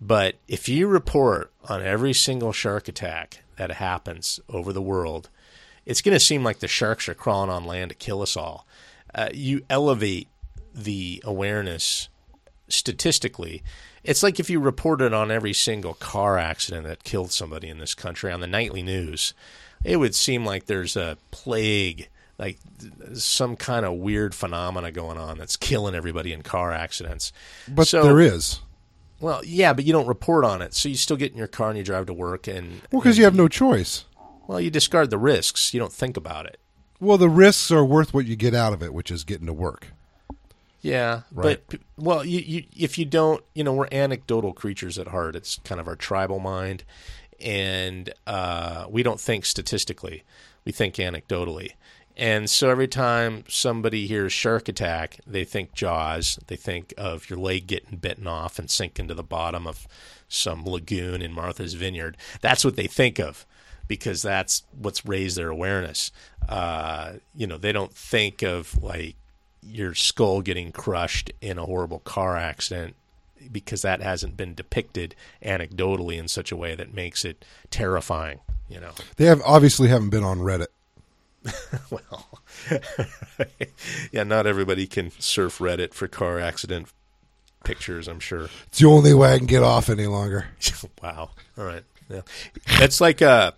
But 0.00 0.36
if 0.46 0.68
you 0.68 0.86
report 0.86 1.52
on 1.68 1.82
every 1.82 2.12
single 2.12 2.52
shark 2.52 2.88
attack 2.88 3.42
that 3.56 3.72
happens 3.72 4.38
over 4.48 4.72
the 4.72 4.82
world, 4.82 5.28
it's 5.84 6.02
going 6.02 6.14
to 6.14 6.20
seem 6.20 6.44
like 6.44 6.60
the 6.60 6.68
sharks 6.68 7.08
are 7.08 7.14
crawling 7.14 7.50
on 7.50 7.64
land 7.64 7.90
to 7.90 7.96
kill 7.96 8.22
us 8.22 8.36
all. 8.36 8.66
Uh, 9.14 9.30
you 9.32 9.64
elevate 9.70 10.28
the 10.74 11.22
awareness 11.24 12.08
statistically. 12.68 13.62
It's 14.04 14.22
like 14.22 14.38
if 14.38 14.50
you 14.50 14.60
reported 14.60 15.12
on 15.12 15.30
every 15.30 15.52
single 15.52 15.94
car 15.94 16.38
accident 16.38 16.86
that 16.86 17.04
killed 17.04 17.32
somebody 17.32 17.68
in 17.68 17.78
this 17.78 17.94
country 17.94 18.30
on 18.30 18.40
the 18.40 18.46
nightly 18.46 18.82
news, 18.82 19.34
it 19.84 19.96
would 19.96 20.14
seem 20.14 20.44
like 20.44 20.66
there's 20.66 20.96
a 20.96 21.18
plague, 21.30 22.08
like 22.38 22.58
some 23.14 23.56
kind 23.56 23.84
of 23.84 23.94
weird 23.94 24.34
phenomena 24.34 24.92
going 24.92 25.18
on 25.18 25.38
that's 25.38 25.56
killing 25.56 25.94
everybody 25.94 26.32
in 26.32 26.42
car 26.42 26.72
accidents. 26.72 27.32
But 27.66 27.88
So- 27.88 28.02
there 28.02 28.20
is. 28.20 28.60
Well, 29.20 29.42
yeah, 29.44 29.72
but 29.72 29.84
you 29.84 29.92
don't 29.92 30.06
report 30.06 30.44
on 30.44 30.62
it, 30.62 30.74
so 30.74 30.88
you 30.88 30.94
still 30.94 31.16
get 31.16 31.32
in 31.32 31.38
your 31.38 31.48
car 31.48 31.70
and 31.70 31.76
you 31.78 31.82
drive 31.82 32.06
to 32.06 32.12
work, 32.12 32.46
and 32.46 32.80
Well, 32.92 33.00
because 33.02 33.18
you 33.18 33.24
have 33.24 33.34
no 33.34 33.48
choice. 33.48 34.04
well, 34.46 34.60
you 34.60 34.70
discard 34.70 35.10
the 35.10 35.18
risks. 35.18 35.74
You 35.74 35.80
don't 35.80 35.92
think 35.92 36.16
about 36.16 36.46
it. 36.46 36.60
Well, 37.00 37.18
the 37.18 37.28
risks 37.28 37.72
are 37.72 37.84
worth 37.84 38.14
what 38.14 38.26
you 38.26 38.36
get 38.36 38.54
out 38.54 38.72
of 38.72 38.80
it, 38.80 38.94
which 38.94 39.10
is 39.10 39.24
getting 39.24 39.46
to 39.48 39.52
work. 39.52 39.88
Yeah, 40.80 41.22
Right. 41.32 41.60
but 41.68 41.80
well, 41.96 42.24
you, 42.24 42.38
you 42.38 42.64
if 42.76 42.96
you 42.98 43.04
don't, 43.04 43.42
you 43.54 43.64
know, 43.64 43.72
we're 43.72 43.88
anecdotal 43.90 44.52
creatures 44.52 44.96
at 44.98 45.08
heart. 45.08 45.34
It's 45.34 45.58
kind 45.64 45.80
of 45.80 45.88
our 45.88 45.96
tribal 45.96 46.38
mind, 46.38 46.84
and 47.40 48.12
uh, 48.28 48.86
we 48.88 49.02
don't 49.02 49.20
think 49.20 49.44
statistically. 49.46 50.22
We 50.64 50.70
think 50.70 50.94
anecdotally. 50.94 51.72
And 52.18 52.50
so 52.50 52.68
every 52.68 52.88
time 52.88 53.44
somebody 53.48 54.08
hears 54.08 54.32
shark 54.32 54.68
attack, 54.68 55.20
they 55.24 55.44
think 55.44 55.72
Jaws. 55.72 56.38
They 56.48 56.56
think 56.56 56.92
of 56.98 57.30
your 57.30 57.38
leg 57.38 57.68
getting 57.68 57.98
bitten 57.98 58.26
off 58.26 58.58
and 58.58 58.68
sinking 58.68 59.06
to 59.06 59.14
the 59.14 59.22
bottom 59.22 59.68
of 59.68 59.86
some 60.28 60.66
lagoon 60.66 61.22
in 61.22 61.32
Martha's 61.32 61.74
Vineyard. 61.74 62.16
That's 62.40 62.64
what 62.64 62.74
they 62.74 62.88
think 62.88 63.20
of 63.20 63.46
because 63.86 64.20
that's 64.20 64.64
what's 64.76 65.06
raised 65.06 65.38
their 65.38 65.48
awareness. 65.48 66.10
Uh, 66.48 67.14
you 67.36 67.46
know, 67.46 67.56
they 67.56 67.70
don't 67.72 67.94
think 67.94 68.42
of 68.42 68.82
like 68.82 69.14
your 69.62 69.94
skull 69.94 70.40
getting 70.40 70.72
crushed 70.72 71.30
in 71.40 71.56
a 71.56 71.66
horrible 71.66 72.00
car 72.00 72.36
accident 72.36 72.96
because 73.52 73.82
that 73.82 74.02
hasn't 74.02 74.36
been 74.36 74.54
depicted 74.54 75.14
anecdotally 75.44 76.18
in 76.18 76.26
such 76.26 76.50
a 76.50 76.56
way 76.56 76.74
that 76.74 76.92
makes 76.92 77.24
it 77.24 77.44
terrifying. 77.70 78.40
You 78.68 78.80
know, 78.80 78.90
They 79.16 79.26
have 79.26 79.40
obviously 79.46 79.88
haven't 79.88 80.10
been 80.10 80.24
on 80.24 80.40
Reddit. 80.40 80.66
well, 81.90 82.40
yeah, 84.12 84.24
not 84.24 84.46
everybody 84.46 84.86
can 84.86 85.10
surf 85.18 85.58
Reddit 85.58 85.94
for 85.94 86.08
car 86.08 86.38
accident 86.38 86.88
pictures. 87.64 88.08
I'm 88.08 88.20
sure. 88.20 88.48
It's 88.66 88.78
the 88.78 88.86
only 88.86 89.14
way 89.14 89.34
I 89.34 89.38
can 89.38 89.46
get 89.46 89.62
off 89.62 89.88
any 89.88 90.06
longer. 90.06 90.48
wow. 91.02 91.30
All 91.56 91.64
right. 91.64 91.84
Yeah. 92.08 92.22
That's 92.78 93.00
like 93.00 93.22
uh 93.22 93.52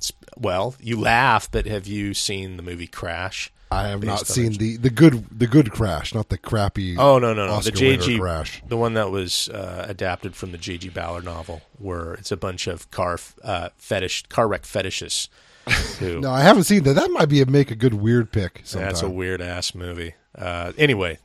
sp- 0.00 0.24
well, 0.36 0.74
you 0.80 1.00
laugh, 1.00 1.50
but 1.50 1.66
have 1.66 1.86
you 1.86 2.14
seen 2.14 2.56
the 2.56 2.62
movie 2.62 2.86
Crash? 2.86 3.50
I 3.70 3.88
have 3.88 4.04
not 4.04 4.26
seen 4.28 4.52
it. 4.52 4.58
the 4.58 4.76
the 4.76 4.90
good 4.90 5.26
the 5.36 5.48
good 5.48 5.72
crash, 5.72 6.14
not 6.14 6.28
the 6.28 6.38
crappy. 6.38 6.96
Oh 6.96 7.18
no 7.18 7.34
no 7.34 7.46
no 7.46 7.54
Oscar 7.54 7.72
the 7.72 7.96
JG 7.96 8.20
crash. 8.20 8.62
the 8.68 8.76
one 8.76 8.94
that 8.94 9.10
was 9.10 9.48
uh, 9.48 9.86
adapted 9.88 10.36
from 10.36 10.52
the 10.52 10.58
JG 10.58 10.94
Ballard 10.94 11.24
novel, 11.24 11.62
where 11.78 12.14
it's 12.14 12.30
a 12.30 12.36
bunch 12.36 12.68
of 12.68 12.88
car 12.92 13.14
f- 13.14 13.34
uh, 13.42 13.70
fetish 13.76 14.22
car 14.28 14.46
wreck 14.46 14.62
fetishists. 14.62 15.28
Who 15.98 16.20
No, 16.20 16.30
I 16.30 16.42
haven't 16.42 16.64
seen 16.64 16.82
that. 16.84 16.94
That 16.94 17.10
might 17.10 17.28
be 17.28 17.40
a 17.40 17.46
make 17.46 17.70
a 17.70 17.74
good 17.74 17.94
weird 17.94 18.30
pick. 18.32 18.60
Sometime. 18.64 18.88
that's 18.88 19.02
a 19.02 19.10
weird 19.10 19.40
ass 19.40 19.74
movie. 19.74 20.14
Uh, 20.36 20.72
anyway, 20.78 21.18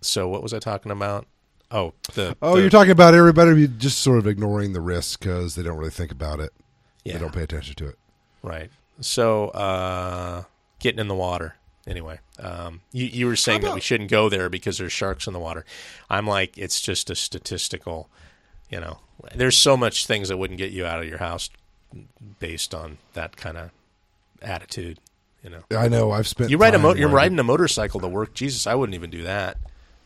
so 0.00 0.28
what 0.28 0.42
was 0.42 0.52
I 0.54 0.58
talking 0.58 0.92
about? 0.92 1.26
Oh 1.70 1.92
the 2.14 2.36
Oh, 2.40 2.54
the- 2.56 2.62
you're 2.62 2.70
talking 2.70 2.92
about 2.92 3.14
everybody 3.14 3.66
just 3.68 3.98
sort 3.98 4.18
of 4.18 4.26
ignoring 4.26 4.72
the 4.72 4.80
risk 4.80 5.20
because 5.20 5.54
they 5.54 5.62
don't 5.62 5.76
really 5.76 5.90
think 5.90 6.10
about 6.12 6.40
it. 6.40 6.50
yeah 7.04 7.14
They 7.14 7.18
don't 7.18 7.32
pay 7.34 7.42
attention 7.42 7.74
to 7.76 7.88
it. 7.88 7.98
right. 8.42 8.70
So 9.00 9.48
uh, 9.48 10.44
getting 10.80 10.98
in 10.98 11.08
the 11.08 11.14
water. 11.14 11.54
Anyway, 11.86 12.18
um, 12.38 12.82
you 12.92 13.06
you 13.06 13.26
were 13.26 13.36
saying 13.36 13.62
that 13.62 13.74
we 13.74 13.80
shouldn't 13.80 14.10
go 14.10 14.28
there 14.28 14.50
because 14.50 14.76
there's 14.76 14.92
sharks 14.92 15.26
in 15.26 15.32
the 15.32 15.38
water. 15.38 15.64
I'm 16.10 16.26
like, 16.26 16.58
it's 16.58 16.80
just 16.82 17.08
a 17.08 17.14
statistical. 17.14 18.10
You 18.68 18.80
know, 18.80 18.98
there's 19.34 19.56
so 19.56 19.74
much 19.76 20.06
things 20.06 20.28
that 20.28 20.36
wouldn't 20.36 20.58
get 20.58 20.70
you 20.70 20.84
out 20.84 21.00
of 21.00 21.06
your 21.08 21.16
house 21.18 21.48
based 22.40 22.74
on 22.74 22.98
that 23.14 23.36
kind 23.38 23.56
of 23.56 23.70
attitude. 24.42 24.98
You 25.42 25.50
know, 25.50 25.62
I 25.78 25.88
know. 25.88 26.10
I've 26.10 26.26
spent. 26.26 26.50
you 26.50 26.58
ride 26.58 26.74
a 26.74 26.78
mo- 26.78 26.94
you're 26.94 27.08
riding 27.08 27.38
a 27.38 27.44
motorcycle 27.44 28.00
to 28.00 28.08
work. 28.08 28.34
Jesus, 28.34 28.66
I 28.66 28.74
wouldn't 28.74 28.94
even 28.94 29.10
do 29.10 29.22
that. 29.22 29.56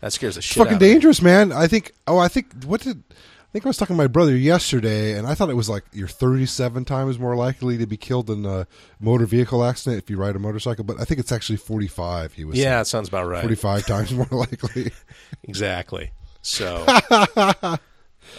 That 0.01 0.13
scares 0.13 0.35
the 0.35 0.43
shit. 0.43 0.59
fucking 0.59 0.75
out 0.75 0.77
of 0.77 0.83
me. 0.83 0.89
dangerous, 0.93 1.23
man. 1.23 1.53
I 1.53 1.67
think. 1.67 1.93
Oh, 2.07 2.19
I 2.19 2.29
think. 2.29 2.65
What 2.65 2.83
did? 2.83 3.03
I 3.11 3.53
think 3.53 3.67
I 3.67 3.69
was 3.69 3.77
talking 3.77 3.97
to 3.97 4.03
my 4.03 4.07
brother 4.07 4.35
yesterday, 4.37 5.17
and 5.17 5.27
I 5.27 5.35
thought 5.35 5.51
it 5.51 5.57
was 5.57 5.69
like 5.69 5.85
you're 5.93 6.09
37 6.09 6.85
times 6.87 7.19
more 7.19 7.37
likely 7.37 7.77
to 7.79 7.87
be 7.87 7.97
killed 7.99 8.31
in 8.31 8.47
a 8.47 8.67
motor 8.99 9.27
vehicle 9.27 9.63
accident 9.65 10.03
if 10.03 10.09
you 10.11 10.17
ride 10.17 10.37
a 10.37 10.39
motorcycle. 10.39 10.85
But 10.85 11.01
I 11.01 11.05
think 11.05 11.21
it's 11.21 11.33
actually 11.33 11.57
45. 11.59 12.33
He 12.35 12.45
was. 12.45 12.59
Yeah, 12.59 12.81
it 12.81 12.87
sounds 12.87 13.09
about 13.09 13.27
right. 13.27 13.43
45 13.43 13.87
times 13.87 14.13
more 14.15 14.27
likely. 14.31 14.91
Exactly. 15.45 16.11
So 16.43 16.85
I 16.89 17.79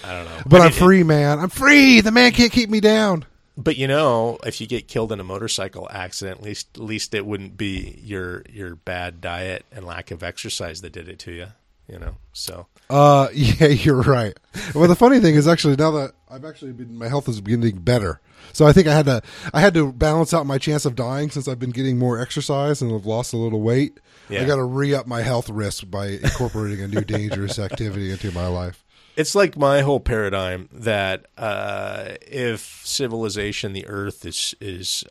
don't 0.03 0.25
know. 0.25 0.41
But 0.45 0.62
I 0.62 0.65
I'm 0.65 0.71
mean, 0.71 0.79
free, 0.79 1.03
man. 1.03 1.39
I'm 1.39 1.49
free. 1.49 2.01
The 2.01 2.12
man 2.12 2.32
can't 2.32 2.51
keep 2.51 2.69
me 2.69 2.79
down. 2.79 3.25
But 3.56 3.78
you 3.78 3.88
know, 3.88 4.39
if 4.46 4.60
you 4.60 4.68
get 4.68 4.88
killed 4.88 5.12
in 5.12 5.20
a 5.20 5.24
motorcycle 5.24 5.88
accident, 5.92 6.39
at 6.39 6.44
least 6.44 6.68
at 6.76 6.84
least 6.84 7.13
it 7.13 7.26
wouldn't 7.26 7.58
be 7.58 8.00
your 8.04 8.44
your 8.50 8.76
bad 8.76 9.22
diet 9.22 9.66
and 9.72 9.86
lack 9.86 10.12
of 10.12 10.24
exercise 10.24 10.82
that 10.82 10.94
did 10.94 11.08
it 11.08 11.20
to 11.20 11.32
you. 11.32 11.48
You 11.88 12.00
know, 12.00 12.16
so 12.32 12.68
Uh, 12.89 13.28
yeah, 13.34 13.68
you're 13.68 14.02
right. 14.02 14.38
Well, 14.74 14.88
the 14.88 14.96
funny 14.96 15.20
thing 15.20 15.36
is 15.36 15.48
actually 15.48 15.76
now 15.76 15.92
that 15.92 16.13
I've 16.32 16.46
actually 16.46 16.72
been, 16.72 16.98
my 16.98 17.10
health 17.10 17.28
is 17.28 17.42
getting 17.42 17.78
better. 17.80 18.22
So 18.54 18.66
I 18.66 18.74
think 18.74 18.88
I 18.88 18.94
had 18.96 19.06
to, 19.06 19.22
I 19.54 19.62
had 19.62 19.74
to 19.76 19.92
balance 19.92 20.34
out 20.34 20.46
my 20.46 20.58
chance 20.58 20.86
of 20.86 20.96
dying 20.96 21.30
since 21.30 21.48
I've 21.48 21.60
been 21.60 21.72
getting 21.72 21.98
more 21.98 22.20
exercise 22.20 22.82
and 22.82 22.94
I've 22.94 23.06
lost 23.06 23.34
a 23.34 23.38
little 23.38 23.62
weight. 23.62 24.00
Yeah. 24.30 24.42
I 24.42 24.46
got 24.46 24.56
to 24.56 24.63
re 24.63 24.94
up 24.96 25.08
my 25.08 25.22
health 25.22 25.50
risk 25.50 25.89
by 25.89 26.08
incorporating 26.08 26.82
a 26.82 26.88
new 26.88 27.02
dangerous 27.02 27.60
activity 27.60 28.12
into 28.12 28.32
my 28.32 28.48
life. 28.48 28.83
It's 29.15 29.36
like 29.36 29.58
my 29.58 29.82
whole 29.82 29.99
paradigm 29.99 30.69
that 30.71 31.26
uh, 31.38 32.15
if 32.21 32.82
civilization, 32.86 33.73
the 33.73 33.88
Earth 33.88 34.26
is 34.26 34.56
is 34.60 35.04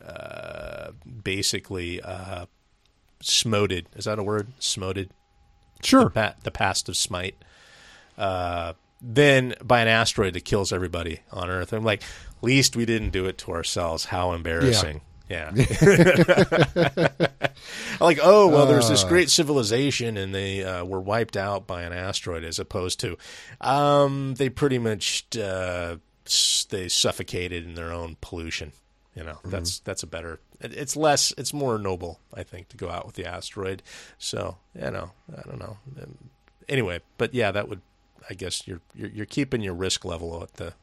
uh, 0.00 0.92
basically 1.22 2.00
uh, 2.02 2.46
smoted. 3.20 3.86
Is 3.96 4.04
that 4.06 4.18
a 4.18 4.22
word? 4.22 4.48
Smoted. 4.58 5.10
Sure. 5.82 6.10
pa- 6.10 6.34
the 6.42 6.50
past 6.50 6.88
of 6.88 6.96
smite 6.96 7.36
uh, 8.18 8.72
then 9.00 9.54
by 9.62 9.80
an 9.80 9.88
asteroid 9.88 10.34
that 10.34 10.44
kills 10.44 10.72
everybody 10.72 11.20
on 11.30 11.48
earth 11.48 11.72
i'm 11.72 11.84
like 11.84 12.02
least 12.42 12.74
we 12.74 12.84
didn't 12.84 13.10
do 13.10 13.26
it 13.26 13.38
to 13.38 13.52
ourselves 13.52 14.06
how 14.06 14.32
embarrassing 14.32 15.00
yeah, 15.30 15.52
like 18.00 18.18
oh 18.22 18.48
well 18.48 18.66
there's 18.66 18.88
this 18.88 19.04
great 19.04 19.30
civilization 19.30 20.16
and 20.16 20.34
they 20.34 20.62
uh, 20.64 20.84
were 20.84 21.00
wiped 21.00 21.36
out 21.36 21.66
by 21.66 21.82
an 21.82 21.92
asteroid 21.92 22.44
as 22.44 22.58
opposed 22.58 23.00
to 23.00 23.16
um, 23.60 24.34
they 24.34 24.48
pretty 24.48 24.78
much 24.78 25.24
uh, 25.36 25.96
they 26.70 26.88
suffocated 26.88 27.64
in 27.64 27.74
their 27.74 27.92
own 27.92 28.16
pollution 28.20 28.72
you 29.14 29.24
know? 29.24 29.38
That's 29.44 29.80
that's 29.80 30.02
a 30.02 30.06
better 30.06 30.38
it- 30.60 30.74
it's 30.76 30.94
less 30.96 31.32
it's 31.36 31.52
more 31.52 31.76
noble 31.78 32.20
i 32.34 32.42
think 32.44 32.68
to 32.68 32.76
go 32.76 32.88
out 32.88 33.04
with 33.06 33.16
the 33.16 33.24
asteroid. 33.26 33.82
So 34.18 34.58
you 34.74 34.90
know 34.90 35.10
i 35.36 35.42
don't 35.42 35.58
know. 35.58 35.78
Um, 36.00 36.16
anyway 36.68 37.00
but 37.16 37.32
yeah 37.34 37.50
that 37.50 37.68
would 37.68 37.80
i 38.30 38.34
guess 38.34 38.66
you're 38.68 38.80
you're, 38.94 39.08
you're 39.10 39.26
keeping 39.26 39.60
your 39.62 39.74
risk 39.74 40.04
level 40.04 40.42
at 40.42 40.54
the, 40.54 40.74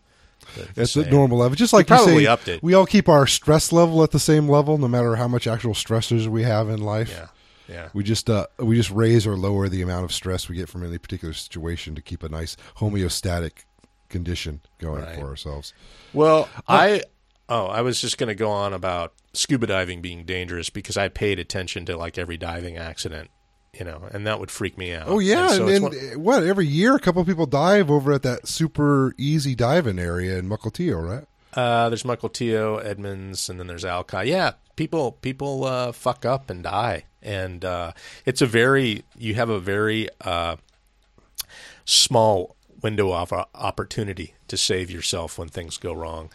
the, 0.56 0.84
the 1.04 1.08
normal 1.10 1.38
level. 1.38 1.56
Just 1.56 1.74
like 1.74 1.90
you 1.90 1.96
probably 1.96 2.24
say, 2.26 2.28
upped 2.28 2.48
it. 2.48 2.64
we 2.64 2.74
all 2.74 2.86
keep 2.86 3.10
our 3.10 3.28
stress 3.28 3.72
level 3.72 4.04
at 4.04 4.12
the 4.12 4.20
same 4.20 4.48
level, 4.48 4.78
no 4.78 4.88
matter 4.88 5.16
how 5.16 5.28
much 5.28 5.48
actual 5.48 5.74
stressors 5.74 6.28
we 6.28 6.44
have 6.44 6.70
in 6.70 6.82
life. 6.82 7.10
yeah 7.10 7.28
yeah 7.68 7.90
We 7.94 8.04
just 8.04 8.30
uh, 8.30 8.46
we 8.60 8.76
just 8.76 8.92
raise 8.92 9.26
or 9.26 9.36
lower 9.36 9.68
the 9.70 9.82
amount 9.82 10.06
of 10.06 10.14
stress 10.14 10.48
we 10.48 10.56
get 10.56 10.70
from 10.70 10.84
any 10.86 10.98
particular 10.98 11.34
situation 11.34 11.96
to 11.96 12.02
keep 12.02 12.22
a 12.24 12.30
nice 12.30 12.56
homeostatic 12.78 13.64
condition 14.10 14.62
going 14.80 15.02
Right. 15.04 15.16
for 15.20 15.26
ourselves. 15.28 15.74
Well, 16.14 16.48
I 16.68 17.02
oh, 17.50 17.66
I 17.66 17.82
was 17.82 18.00
just 18.00 18.18
going 18.18 18.28
to 18.30 18.36
go 18.36 18.52
on 18.52 18.72
about 18.74 19.14
scuba 19.34 19.66
diving 19.68 20.02
being 20.02 20.26
dangerous 20.26 20.70
because 20.70 20.96
I 20.96 21.08
paid 21.10 21.40
attention 21.40 21.86
to 21.88 21.98
like 21.98 22.18
every 22.18 22.38
diving 22.38 22.78
accident, 22.78 23.30
you 23.80 23.86
know, 23.86 24.02
and 24.12 24.26
that 24.28 24.40
would 24.40 24.52
freak 24.52 24.78
me 24.78 24.94
out. 24.94 25.08
Oh 25.08 25.20
yeah, 25.20 25.48
so 25.50 25.68
and, 25.68 25.76
and, 25.76 25.84
one- 25.84 25.94
uh, 25.94 26.20
what 26.20 26.44
every 26.44 26.68
year 26.68 26.96
a 26.96 27.00
couple 27.00 27.22
of 27.22 27.28
people 27.28 27.46
dive 27.46 27.90
over 27.92 28.14
at 28.14 28.24
that 28.24 28.48
super 28.48 29.14
easy 29.18 29.56
diving 29.56 30.00
area 30.00 30.38
in 30.38 30.48
Mukilteo, 30.50 31.02
right? 31.04 31.26
uh, 31.54 31.88
there's 31.90 32.04
Mukilteo, 32.04 32.84
Edmonds, 32.84 33.50
and 33.50 33.60
then 33.60 33.68
there's 33.68 33.86
Alki. 33.86 34.24
Yeah, 34.30 34.52
people 34.76 35.14
people 35.14 35.64
uh, 35.66 35.92
fuck 35.94 36.26
up 36.26 36.50
and 36.50 36.64
die, 36.64 37.06
and 37.22 37.64
uh, 37.64 37.94
it's 38.26 38.42
a 38.42 38.46
very 38.46 39.04
you 39.18 39.36
have 39.36 39.50
a 39.50 39.60
very 39.60 40.10
uh, 40.22 40.58
small 41.86 42.56
window 42.82 43.14
of 43.14 43.34
opportunity 43.56 44.34
to 44.48 44.58
save 44.58 44.92
yourself 44.92 45.38
when 45.38 45.48
things 45.48 45.78
go 45.78 45.94
wrong. 45.94 46.30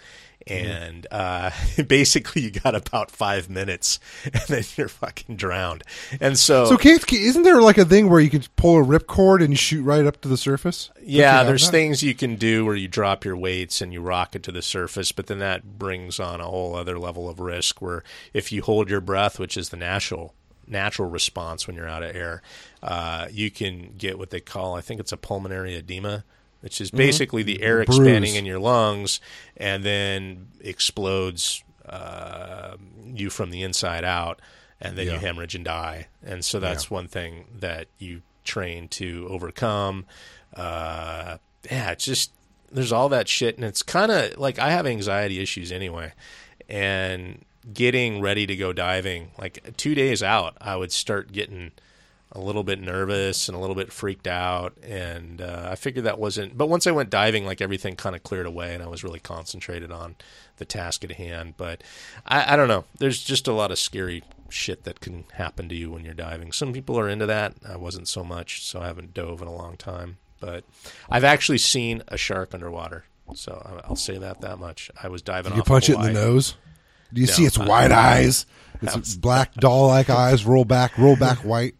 And 0.46 1.06
uh, 1.10 1.50
basically, 1.86 2.42
you 2.42 2.50
got 2.50 2.74
about 2.74 3.10
five 3.10 3.48
minutes, 3.50 4.00
and 4.24 4.42
then 4.48 4.64
you're 4.76 4.88
fucking 4.88 5.36
drowned. 5.36 5.84
And 6.20 6.38
so, 6.38 6.66
So 6.66 6.76
can't, 6.76 7.10
isn't 7.12 7.42
there 7.42 7.60
like 7.60 7.78
a 7.78 7.84
thing 7.84 8.08
where 8.08 8.20
you 8.20 8.30
can 8.30 8.44
pull 8.56 8.78
a 8.78 8.84
ripcord 8.84 9.44
and 9.44 9.58
shoot 9.58 9.82
right 9.82 10.04
up 10.04 10.20
to 10.22 10.28
the 10.28 10.36
surface? 10.36 10.90
Yeah, 11.02 11.44
there's 11.44 11.66
that? 11.66 11.72
things 11.72 12.02
you 12.02 12.14
can 12.14 12.36
do 12.36 12.64
where 12.64 12.76
you 12.76 12.88
drop 12.88 13.24
your 13.24 13.36
weights 13.36 13.80
and 13.80 13.92
you 13.92 14.00
rocket 14.00 14.42
to 14.44 14.52
the 14.52 14.62
surface, 14.62 15.12
but 15.12 15.26
then 15.26 15.38
that 15.40 15.78
brings 15.78 16.18
on 16.18 16.40
a 16.40 16.46
whole 16.46 16.74
other 16.74 16.98
level 16.98 17.28
of 17.28 17.40
risk 17.40 17.80
where 17.82 18.02
if 18.32 18.50
you 18.50 18.62
hold 18.62 18.88
your 18.88 19.00
breath, 19.00 19.38
which 19.38 19.56
is 19.56 19.68
the 19.68 19.76
natural 19.76 20.34
natural 20.66 21.10
response 21.10 21.66
when 21.66 21.74
you're 21.74 21.88
out 21.88 22.02
of 22.04 22.14
air, 22.14 22.42
uh, 22.82 23.26
you 23.30 23.50
can 23.50 23.92
get 23.98 24.18
what 24.18 24.30
they 24.30 24.40
call, 24.40 24.76
I 24.76 24.80
think 24.80 25.00
it's 25.00 25.10
a 25.10 25.16
pulmonary 25.16 25.74
edema, 25.74 26.24
which 26.60 26.80
is 26.80 26.90
basically 26.90 27.42
the 27.42 27.62
air 27.62 27.84
Bruise. 27.84 27.98
expanding 27.98 28.34
in 28.34 28.44
your 28.46 28.58
lungs 28.58 29.20
and 29.56 29.82
then 29.84 30.48
explodes 30.60 31.62
uh, 31.88 32.76
you 33.04 33.30
from 33.30 33.50
the 33.50 33.62
inside 33.62 34.04
out, 34.04 34.40
and 34.80 34.96
then 34.96 35.06
you 35.06 35.18
hemorrhage 35.18 35.54
and 35.54 35.64
die. 35.64 36.08
And 36.24 36.44
so 36.44 36.60
that's 36.60 36.90
one 36.90 37.08
thing 37.08 37.46
that 37.58 37.88
you 37.98 38.22
train 38.44 38.88
to 38.88 39.26
overcome. 39.28 40.06
Uh, 40.54 41.38
yeah, 41.70 41.90
it's 41.90 42.04
just 42.04 42.32
there's 42.70 42.92
all 42.92 43.08
that 43.08 43.28
shit, 43.28 43.56
and 43.56 43.64
it's 43.64 43.82
kind 43.82 44.12
of 44.12 44.38
like 44.38 44.58
I 44.58 44.70
have 44.70 44.86
anxiety 44.86 45.40
issues 45.40 45.72
anyway, 45.72 46.12
and 46.68 47.44
getting 47.72 48.20
ready 48.20 48.46
to 48.46 48.56
go 48.56 48.72
diving, 48.72 49.32
like 49.38 49.76
two 49.76 49.94
days 49.94 50.22
out, 50.22 50.56
I 50.60 50.76
would 50.76 50.92
start 50.92 51.32
getting 51.32 51.72
a 52.32 52.40
little 52.40 52.62
bit 52.62 52.80
nervous 52.80 53.48
and 53.48 53.56
a 53.56 53.60
little 53.60 53.74
bit 53.74 53.92
freaked 53.92 54.26
out. 54.28 54.76
And 54.82 55.40
uh, 55.40 55.68
i 55.70 55.74
figured 55.74 56.04
that 56.04 56.18
wasn't 56.18 56.56
but 56.56 56.68
once 56.68 56.86
i 56.86 56.90
went 56.92 57.10
diving 57.10 57.44
like 57.44 57.60
everything 57.60 57.96
kind 57.96 58.14
of 58.14 58.22
cleared 58.22 58.46
away 58.46 58.72
and 58.74 58.82
i 58.82 58.86
was 58.86 59.02
really 59.02 59.18
concentrated 59.20 59.90
on 59.90 60.14
the 60.58 60.64
task 60.64 61.02
at 61.04 61.12
hand. 61.12 61.54
But 61.56 61.82
I, 62.26 62.52
I 62.52 62.56
don't 62.56 62.68
know. 62.68 62.84
There's 62.98 63.22
just 63.22 63.48
a 63.48 63.52
lot 63.52 63.70
of 63.70 63.78
scary 63.78 64.22
shit 64.48 64.84
that 64.84 65.00
can 65.00 65.24
happen 65.34 65.68
to 65.70 65.74
you 65.74 65.90
when 65.90 66.04
you're 66.04 66.12
diving. 66.14 66.52
Some 66.52 66.72
people 66.72 66.98
are 66.98 67.08
into 67.08 67.24
that. 67.26 67.54
I 67.66 67.76
wasn't 67.76 68.08
so 68.08 68.22
much 68.24 68.62
so 68.64 68.80
i 68.80 68.86
haven't 68.86 69.14
dove 69.14 69.40
in 69.42 69.48
a 69.48 69.54
long 69.54 69.76
time. 69.76 70.18
But 70.40 70.64
i've 71.10 71.24
actually 71.24 71.58
seen 71.58 72.02
a 72.08 72.16
shark 72.16 72.54
underwater 72.54 73.04
so 73.34 73.80
i'll 73.84 73.94
say 73.96 74.18
that 74.18 74.40
that 74.42 74.58
much. 74.58 74.90
I 75.02 75.08
was 75.08 75.22
diving 75.22 75.54
You 75.54 75.60
off 75.60 75.66
punch 75.66 75.88
it 75.88 75.94
in 75.94 76.02
the 76.02 76.12
nose. 76.12 76.54
Do 77.12 77.20
you 77.20 77.26
No, 77.26 77.32
see 77.32 77.44
its 77.44 77.58
I- 77.58 77.66
wide 77.66 77.92
eyes? 77.92 78.46
Its 78.82 79.14
black 79.14 79.54
doll-like 79.56 80.08
eyes 80.08 80.46
roll 80.46 80.64
back, 80.64 80.96
roll 80.96 81.14
back 81.16 81.38
white. 81.38 81.74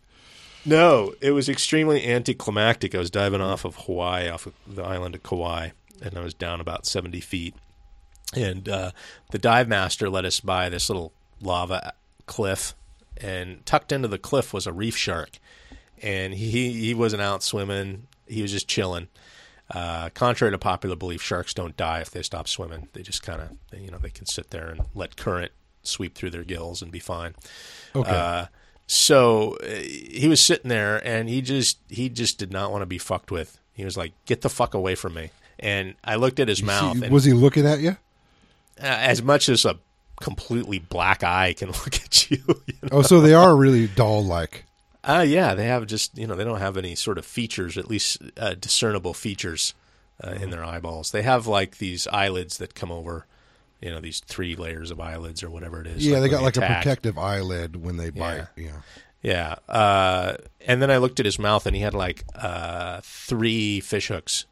No, 0.65 1.15
it 1.21 1.31
was 1.33 1.49
extremely 1.49 2.07
anticlimactic. 2.07 2.95
I 2.95 2.99
was 2.99 3.11
diving 3.11 3.41
off 3.41 3.65
of 3.65 3.77
Hawaii, 3.77 4.29
off 4.29 4.47
of 4.47 4.55
the 4.67 4.83
island 4.83 5.15
of 5.15 5.23
Kauai, 5.23 5.71
and 6.03 6.17
I 6.17 6.21
was 6.21 6.35
down 6.35 6.61
about 6.61 6.87
70 6.87 7.21
feet. 7.21 7.55
And 8.37 8.69
uh, 8.69 8.91
the 9.31 9.39
dive 9.39 9.69
master 9.69 10.09
let 10.09 10.25
us 10.25 10.41
by 10.41 10.69
this 10.69 10.89
little 10.89 11.13
lava 11.41 11.95
cliff, 12.27 12.75
and 13.17 13.65
tucked 13.67 13.93
into 13.93 14.09
the 14.09 14.19
cliff 14.19 14.53
was 14.53 14.67
a 14.67 14.73
reef 14.73 14.97
shark. 14.97 15.39
And 16.03 16.35
he, 16.35 16.73
he 16.73 16.95
wasn't 16.95 17.23
out 17.23 17.43
swimming, 17.43 18.07
he 18.27 18.43
was 18.43 18.53
just 18.53 18.69
chilling. 18.69 19.09
Uh, 19.71 20.11
contrary 20.11 20.51
to 20.51 20.59
popular 20.59 20.97
belief, 20.97 21.23
sharks 21.23 21.55
don't 21.55 21.77
die 21.77 22.01
if 22.01 22.11
they 22.11 22.23
stop 22.23 22.49
swimming. 22.49 22.89
They 22.93 23.03
just 23.03 23.23
kind 23.23 23.41
of, 23.41 23.81
you 23.81 23.91
know, 23.91 23.99
they 23.99 24.11
can 24.11 24.27
sit 24.27 24.51
there 24.51 24.69
and 24.69 24.83
let 24.95 25.17
current 25.17 25.53
sweep 25.83 26.15
through 26.15 26.31
their 26.31 26.45
gills 26.45 26.83
and 26.83 26.91
be 26.91 26.99
fine. 26.99 27.35
Okay. 27.95 28.11
Uh, 28.11 28.47
so 28.91 29.57
uh, 29.63 29.69
he 29.69 30.27
was 30.29 30.41
sitting 30.41 30.69
there, 30.69 30.97
and 31.07 31.29
he 31.29 31.43
just 31.43 31.79
he 31.89 32.09
just 32.09 32.39
did 32.39 32.51
not 32.53 32.73
want 32.73 32.83
to 32.83 32.87
be 32.87 32.99
fucked 32.99 33.31
with. 33.31 33.57
He 33.73 33.85
was 33.85 33.97
like, 33.97 34.13
"Get 34.27 34.41
the 34.41 34.49
fuck 34.49 34.75
away 34.75 34.97
from 34.97 35.15
me!" 35.15 35.31
And 35.61 35.95
I 36.03 36.17
looked 36.17 36.41
at 36.41 36.49
his 36.49 36.61
mouth, 36.61 37.01
and 37.01 37.13
was 37.13 37.25
he 37.25 37.33
looking 37.33 37.67
at 37.67 37.79
you? 37.79 37.91
uh, 38.81 38.87
as 38.87 39.23
much 39.23 39.49
as 39.49 39.65
a 39.65 39.79
completely 40.21 40.81
black 40.81 41.23
eye 41.23 41.55
can 41.57 41.69
look 41.85 41.95
at 41.95 42.31
you. 42.33 42.39
you 42.49 42.75
know? 42.83 42.89
Oh, 42.91 43.03
so 43.03 43.21
they 43.21 43.33
are 43.33 43.55
really 43.55 43.87
doll 43.87 44.25
like. 44.25 44.65
Uh, 45.05 45.25
yeah, 45.27 45.55
they 45.55 45.67
have 45.67 45.87
just 45.87 46.19
you 46.19 46.27
know 46.27 46.35
they 46.35 46.45
don't 46.45 46.59
have 46.59 46.77
any 46.77 46.97
sort 46.97 47.17
of 47.17 47.25
features, 47.25 47.79
at 47.79 47.89
least 47.89 48.21
uh, 48.37 48.55
discernible 48.55 49.15
features 49.15 49.73
uh, 50.23 50.33
in 50.33 50.51
their 50.51 50.65
eyeballs. 50.65 51.13
They 51.13 51.23
have 51.23 51.47
like 51.47 51.79
these 51.79 52.09
eyelids 52.09 52.59
that 52.59 52.75
come 52.75 52.91
over, 52.91 53.25
you 53.81 53.91
know, 53.91 54.01
these 54.01 54.21
three 54.21 54.55
layers 54.57 54.91
of 54.91 55.01
eyelids 55.01 55.43
or 55.43 55.51
whatever 55.51 55.81
it 55.81 55.87
is. 55.87 56.07
Yeah, 56.07 56.17
they 56.17 56.23
when 56.23 56.31
got 56.31 56.43
like 56.43 56.57
a 56.57 56.61
protective 56.61 57.19
eyelid 57.19 57.77
when 57.77 57.97
they 57.97 58.11
bite. 58.11 58.47
Yeah. 58.57 58.65
Yeah. 59.23 59.57
Yeah. 59.69 59.75
Uh, 59.75 60.37
and 60.67 60.81
then 60.81 60.91
I 60.91 60.97
looked 60.99 61.21
at 61.21 61.27
his 61.27 61.39
mouth, 61.39 61.67
and 61.67 61.75
he 61.77 61.83
had 61.83 61.95
like 61.95 62.25
uh, 62.35 63.01
three 63.03 63.81
fish 63.81 64.09
hooks 64.09 64.47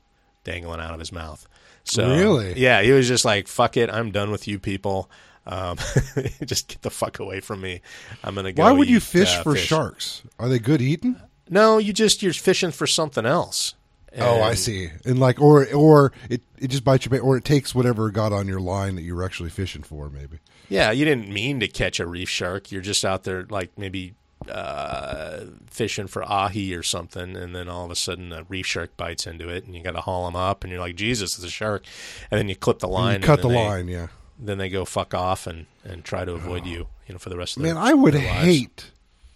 dangling 0.45 0.81
out 0.81 0.93
of 0.95 0.99
his 1.01 1.13
mouth. 1.13 1.47
So 1.85 2.07
Really? 2.09 2.59
yeah, 2.59 2.83
he 2.83 2.93
was 2.93 3.09
just 3.09 3.25
like, 3.25 3.49
"Fuck 3.49 3.77
it, 3.79 3.89
I'm 3.91 4.11
done 4.11 4.31
with 4.31 4.47
you 4.47 4.59
people. 4.59 5.11
Um, 5.47 5.79
just 6.45 6.69
get 6.69 6.83
the 6.83 6.91
fuck 6.91 7.19
away 7.19 7.41
from 7.41 7.63
me. 7.63 7.81
I'm 8.23 8.35
gonna 8.35 8.53
go." 8.53 8.63
Why 8.63 8.73
would 8.73 8.91
you 8.91 9.01
fish 9.01 9.35
uh, 9.37 9.43
for 9.43 9.57
sharks? 9.57 10.23
Are 10.39 10.49
they 10.49 10.59
good 10.59 10.83
eating? 10.83 11.17
No, 11.49 11.79
you 11.79 11.95
just 11.95 12.23
you're 12.23 12.35
fishing 12.35 12.73
for 12.73 12.87
something 12.87 13.25
else. 13.25 13.75
Oh, 14.17 14.41
I 14.43 14.55
see. 14.55 14.91
And 15.05 15.19
like, 15.19 15.41
or 15.41 15.67
or 15.75 16.13
it 16.31 16.41
it 16.59 16.69
just 16.69 16.85
bites 16.85 17.05
your 17.05 17.11
bait, 17.11 17.21
or 17.21 17.37
it 17.37 17.45
takes 17.45 17.75
whatever 17.75 18.11
got 18.11 18.33
on 18.33 18.47
your 18.49 18.61
line 18.61 18.95
that 18.97 19.03
you 19.03 19.15
were 19.15 19.25
actually 19.25 19.51
fishing 19.51 19.83
for. 19.83 20.09
Maybe. 20.09 20.39
Yeah, 20.69 20.91
you 20.91 21.05
didn't 21.05 21.29
mean 21.29 21.61
to 21.61 21.69
catch 21.69 22.01
a 22.01 22.07
reef 22.07 22.29
shark. 22.29 22.71
You're 22.73 22.83
just 22.83 23.05
out 23.05 23.25
there, 23.25 23.45
like 23.51 23.71
maybe 23.79 24.15
uh, 24.51 25.41
fishing 25.71 26.07
for 26.07 26.23
ahi 26.25 26.75
or 26.75 26.83
something, 26.83 27.37
and 27.37 27.55
then 27.55 27.69
all 27.69 27.85
of 27.85 27.91
a 27.91 27.97
sudden 27.97 28.33
a 28.33 28.45
reef 28.49 28.67
shark 28.67 28.97
bites 28.97 29.27
into 29.27 29.49
it, 29.49 29.65
and 29.65 29.75
you 29.75 29.83
got 29.83 29.93
to 29.93 30.01
haul 30.01 30.27
them 30.27 30.37
up, 30.37 30.65
and 30.65 30.71
you're 30.71 30.81
like, 30.81 30.97
Jesus, 30.97 31.37
it's 31.37 31.47
a 31.47 31.51
shark, 31.51 31.85
and 32.31 32.39
then 32.39 32.49
you 32.49 32.57
clip 32.57 32.79
the 32.81 32.89
line, 32.89 33.21
you 33.21 33.27
cut 33.27 33.43
the 33.43 33.49
they- 33.49 33.55
line. 33.55 33.89
Yeah. 33.89 34.09
then 34.39 34.59
they 34.59 34.69
go 34.69 34.85
fuck 34.85 35.15
off 35.15 35.47
and 35.47 35.67
and 35.85 36.05
try 36.05 36.25
to 36.25 36.33
avoid 36.33 36.67
you, 36.67 36.87
you 37.07 37.15
know, 37.15 37.19
for 37.19 37.29
the 37.31 37.37
rest 37.37 37.57
of 37.57 37.63
Man, 37.63 37.75
their, 37.75 37.85
I 37.85 37.93
would 37.95 38.15
hate 38.15 38.91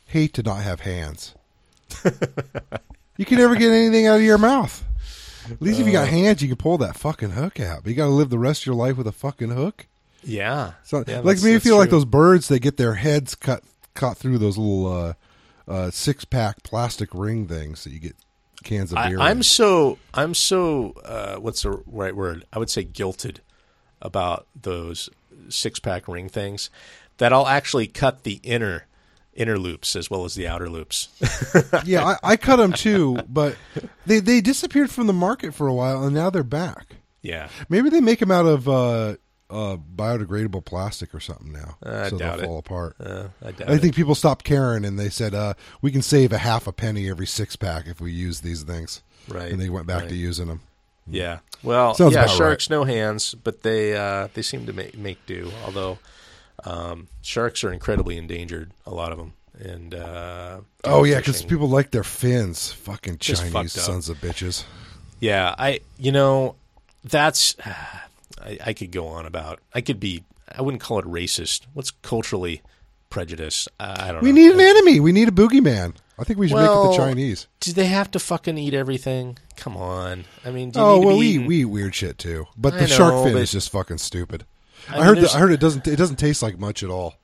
hate 0.06 0.32
to 0.34 0.42
not 0.42 0.62
have 0.62 0.80
hands. 0.80 1.34
you 3.22 3.26
can 3.36 3.38
never 3.38 3.54
get 3.56 3.70
anything 3.70 4.06
out 4.08 4.16
of 4.16 4.22
your 4.22 4.38
mouth. 4.38 4.84
At 5.50 5.62
least 5.62 5.78
if 5.80 5.86
you 5.86 5.92
Uh. 5.96 6.02
got 6.04 6.08
hands, 6.08 6.42
you 6.42 6.48
can 6.48 6.56
pull 6.56 6.78
that 6.78 6.96
fucking 6.96 7.30
hook 7.30 7.60
out. 7.60 7.82
But 7.84 7.90
you 7.90 7.94
got 7.96 8.06
to 8.06 8.10
live 8.12 8.30
the 8.30 8.38
rest 8.38 8.62
of 8.62 8.66
your 8.66 8.74
life 8.74 8.96
with 8.96 9.06
a 9.06 9.12
fucking 9.12 9.50
hook. 9.50 9.86
Yeah, 10.24 10.72
So, 10.84 11.02
Yeah, 11.06 11.20
like 11.20 11.42
me, 11.42 11.58
feel 11.58 11.76
like 11.76 11.90
those 11.90 12.04
birds. 12.04 12.48
They 12.48 12.58
get 12.60 12.76
their 12.76 12.94
heads 12.94 13.34
cut 13.34 13.62
cut 13.94 14.16
through 14.16 14.38
those 14.38 14.56
little 14.58 14.86
uh, 14.92 15.12
uh, 15.68 15.90
six 15.90 16.24
pack 16.24 16.62
plastic 16.62 17.10
ring 17.12 17.46
things 17.46 17.84
that 17.84 17.90
you 17.90 17.98
get 17.98 18.16
cans 18.64 18.92
of 18.92 18.98
I, 18.98 19.08
beer. 19.08 19.18
I'm 19.20 19.38
in. 19.38 19.42
so 19.42 19.98
I'm 20.14 20.34
so 20.34 20.92
uh, 21.04 21.36
what's 21.36 21.62
the 21.62 21.82
right 21.86 22.14
word? 22.14 22.44
I 22.52 22.58
would 22.58 22.70
say 22.70 22.84
guilted 22.84 23.38
about 24.00 24.46
those 24.60 25.08
six 25.48 25.78
pack 25.80 26.06
ring 26.08 26.28
things 26.28 26.70
that 27.18 27.32
I'll 27.32 27.46
actually 27.48 27.86
cut 27.88 28.22
the 28.22 28.40
inner 28.44 28.86
inner 29.34 29.58
loops 29.58 29.96
as 29.96 30.10
well 30.10 30.24
as 30.24 30.34
the 30.34 30.46
outer 30.46 30.68
loops. 30.68 31.08
yeah, 31.84 32.04
I, 32.04 32.32
I 32.32 32.36
cut 32.36 32.56
them 32.56 32.72
too, 32.72 33.18
but 33.28 33.56
they 34.06 34.20
they 34.20 34.40
disappeared 34.40 34.90
from 34.90 35.06
the 35.06 35.12
market 35.12 35.54
for 35.54 35.66
a 35.66 35.74
while, 35.74 36.04
and 36.04 36.14
now 36.14 36.30
they're 36.30 36.42
back. 36.42 36.96
yeah, 37.22 37.48
Maybe 37.68 37.90
they 37.90 38.00
make 38.00 38.18
them 38.18 38.30
out 38.30 38.46
of 38.46 38.68
uh, 38.68 39.16
uh, 39.50 39.76
biodegradable 39.76 40.64
plastic 40.64 41.14
or 41.14 41.20
something 41.20 41.52
now, 41.52 41.76
I 41.82 42.08
so 42.08 42.16
they'll 42.16 42.40
it. 42.40 42.44
fall 42.44 42.58
apart. 42.58 42.96
uh, 43.00 43.28
I 43.44 43.52
doubt 43.52 43.70
I 43.70 43.74
it. 43.74 43.78
think 43.80 43.94
people 43.94 44.14
stopped 44.14 44.44
caring, 44.44 44.84
and 44.84 44.98
they 44.98 45.10
said 45.10 45.34
uh, 45.34 45.54
we 45.80 45.90
can 45.90 46.02
save 46.02 46.32
a 46.32 46.38
half 46.38 46.66
a 46.66 46.72
penny 46.72 47.08
every 47.08 47.26
six 47.26 47.56
pack 47.56 47.86
if 47.86 48.00
we 48.00 48.12
use 48.12 48.40
these 48.40 48.62
things. 48.62 49.02
Right, 49.28 49.52
and 49.52 49.60
they 49.60 49.70
went 49.70 49.86
back 49.86 50.02
right. 50.02 50.08
to 50.08 50.16
using 50.16 50.48
them. 50.48 50.60
Yeah. 51.06 51.40
Well, 51.62 51.94
Sounds 51.94 52.14
yeah, 52.14 52.26
sharks 52.26 52.70
no 52.70 52.84
hands, 52.84 53.34
but 53.34 53.62
they 53.62 53.96
uh, 53.96 54.28
they 54.34 54.42
seem 54.42 54.66
to 54.66 54.72
make 54.72 54.96
make 54.96 55.24
do. 55.26 55.50
Although 55.64 55.98
um, 56.64 57.08
sharks 57.22 57.64
are 57.64 57.72
incredibly 57.72 58.16
endangered, 58.16 58.70
a 58.86 58.90
lot 58.94 59.12
of 59.12 59.18
them. 59.18 59.32
And 59.58 59.94
uh, 59.94 60.60
Oh 60.84 61.04
yeah, 61.04 61.18
because 61.18 61.44
people 61.44 61.68
like 61.68 61.90
their 61.90 62.02
fins. 62.04 62.72
Fucking 62.72 63.18
Chinese 63.18 63.72
sons 63.72 64.08
of 64.08 64.16
bitches. 64.18 64.64
Yeah, 65.20 65.54
I 65.58 65.80
you 65.98 66.10
know 66.10 66.56
that's 67.04 67.54
I, 68.42 68.58
I 68.66 68.72
could 68.72 68.90
go 68.90 69.06
on 69.08 69.26
about. 69.26 69.60
I 69.74 69.80
could 69.80 70.00
be. 70.00 70.24
I 70.50 70.62
wouldn't 70.62 70.82
call 70.82 70.98
it 70.98 71.04
racist. 71.04 71.62
What's 71.74 71.90
culturally 71.90 72.62
prejudice? 73.10 73.68
I, 73.78 74.08
I 74.08 74.12
don't 74.12 74.16
know. 74.16 74.20
We 74.22 74.32
know. 74.32 74.36
need 74.42 74.52
an 74.54 74.60
enemy. 74.60 75.00
We 75.00 75.12
need 75.12 75.28
a 75.28 75.32
boogeyman. 75.32 75.94
I 76.18 76.24
think 76.24 76.38
we 76.38 76.48
should 76.48 76.56
make 76.56 76.64
it 76.64 76.90
the 76.90 76.96
Chinese. 76.96 77.46
Do 77.60 77.72
they 77.72 77.86
have 77.86 78.10
to 78.12 78.18
fucking 78.18 78.56
eat 78.58 78.74
everything? 78.74 79.38
Come 79.56 79.76
on. 79.76 80.24
I 80.44 80.50
mean, 80.50 80.70
do 80.70 80.78
you 80.80 80.84
Oh 80.84 80.94
need 80.96 81.00
to 81.02 81.06
well, 81.06 81.18
we 81.18 81.26
eating- 81.28 81.46
we 81.46 81.60
eat 81.60 81.64
weird 81.66 81.94
shit 81.94 82.18
too. 82.18 82.46
But 82.56 82.74
the 82.74 82.86
shark 82.86 83.24
fin 83.24 83.34
but- 83.34 83.42
is 83.42 83.52
just 83.52 83.70
fucking 83.70 83.98
stupid. 83.98 84.44
I, 84.88 84.94
I 84.94 84.96
mean, 84.96 85.04
heard. 85.06 85.18
The, 85.18 85.30
I 85.34 85.38
heard 85.38 85.52
it 85.52 85.60
doesn't. 85.60 85.86
It 85.86 85.96
doesn't 85.96 86.16
taste 86.16 86.42
like 86.42 86.58
much 86.58 86.82
at 86.82 86.90
all. 86.90 87.14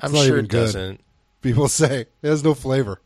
I'm 0.00 0.12
not 0.12 0.24
sure 0.26 0.38
it 0.38 0.48
good. 0.48 0.66
doesn't. 0.66 1.00
People 1.42 1.68
say 1.68 2.06
it 2.22 2.28
has 2.28 2.42
no 2.44 2.54
flavor. 2.54 3.00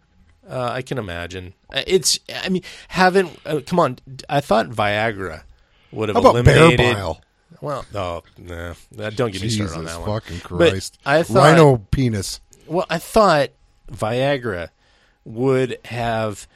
Uh, 0.49 0.71
I 0.73 0.83
can 0.83 0.99
imagine. 0.99 1.55
Uh, 1.73 1.83
It's. 1.87 2.19
I 2.43 2.49
mean, 2.49 2.63
haven't. 2.89 3.39
Uh, 3.47 3.61
come 3.67 3.81
on. 3.81 3.99
I 4.29 4.41
thought 4.41 4.69
Viagra 4.69 5.43
would 5.93 6.09
have 6.11 6.17
How 6.17 6.31
about 6.31 6.45
bear 6.45 6.57
eliminated. 6.57 6.97
bile? 6.97 7.21
Well, 7.61 7.87
oh, 7.95 8.23
nah, 8.37 8.75
Uh, 8.99 9.11
don't 9.11 9.33
get 9.33 9.41
me 9.41 9.49
started 9.49 9.77
on 9.79 9.85
that 9.87 10.01
one. 10.01 10.09
fucking 10.21 10.41
Christ! 10.41 10.99
But! 11.05 11.11
I 11.11 11.23
thought. 11.23 11.37
Rhino 11.37 11.77
penis. 11.91 12.41
Well, 12.67 12.85
I 12.91 12.99
thought 12.99 13.51
Viagra 13.91 14.69
would 15.25 15.79
have 15.87 16.47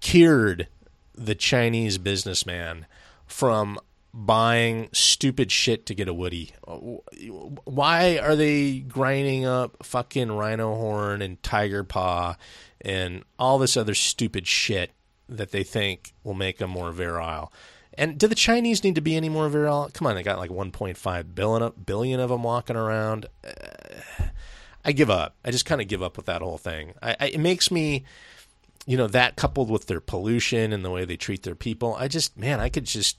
cured 0.00 0.68
the 1.14 1.34
Chinese 1.34 1.98
businessman 1.98 2.86
from 3.26 3.78
buying 4.18 4.88
stupid 4.92 5.52
shit 5.52 5.84
to 5.84 5.94
get 5.94 6.08
a 6.08 6.14
woody. 6.14 6.52
Why 7.64 8.16
are 8.16 8.34
they 8.34 8.78
grinding 8.78 9.44
up 9.44 9.84
fucking 9.84 10.32
rhino 10.32 10.74
horn 10.74 11.20
and 11.20 11.42
tiger 11.42 11.84
paw 11.84 12.36
and 12.80 13.24
all 13.38 13.58
this 13.58 13.76
other 13.76 13.94
stupid 13.94 14.46
shit 14.46 14.92
that 15.28 15.50
they 15.50 15.62
think 15.62 16.14
will 16.24 16.34
make 16.34 16.56
them 16.56 16.70
more 16.70 16.92
virile? 16.92 17.52
And 17.92 18.18
do 18.18 18.26
the 18.26 18.34
Chinese 18.34 18.82
need 18.82 18.94
to 18.94 19.02
be 19.02 19.16
any 19.16 19.28
more 19.28 19.50
virile? 19.50 19.90
Come 19.92 20.06
on, 20.06 20.14
they 20.14 20.22
got 20.22 20.38
like 20.38 20.50
1.5 20.50 21.34
billion, 21.34 21.72
billion 21.84 22.18
of 22.18 22.30
them 22.30 22.42
walking 22.42 22.76
around. 22.76 23.26
Uh, 23.46 24.24
I 24.82 24.92
give 24.92 25.10
up. 25.10 25.36
I 25.44 25.50
just 25.50 25.66
kind 25.66 25.82
of 25.82 25.88
give 25.88 26.02
up 26.02 26.16
with 26.16 26.26
that 26.26 26.40
whole 26.40 26.58
thing. 26.58 26.94
I, 27.02 27.16
I, 27.20 27.26
it 27.28 27.40
makes 27.40 27.70
me, 27.70 28.04
you 28.86 28.96
know, 28.96 29.08
that 29.08 29.36
coupled 29.36 29.68
with 29.68 29.88
their 29.88 30.00
pollution 30.00 30.72
and 30.72 30.82
the 30.82 30.90
way 30.90 31.04
they 31.04 31.16
treat 31.16 31.42
their 31.42 31.54
people. 31.54 31.94
I 31.96 32.08
just, 32.08 32.38
man, 32.38 32.60
I 32.60 32.70
could 32.70 32.86
just. 32.86 33.18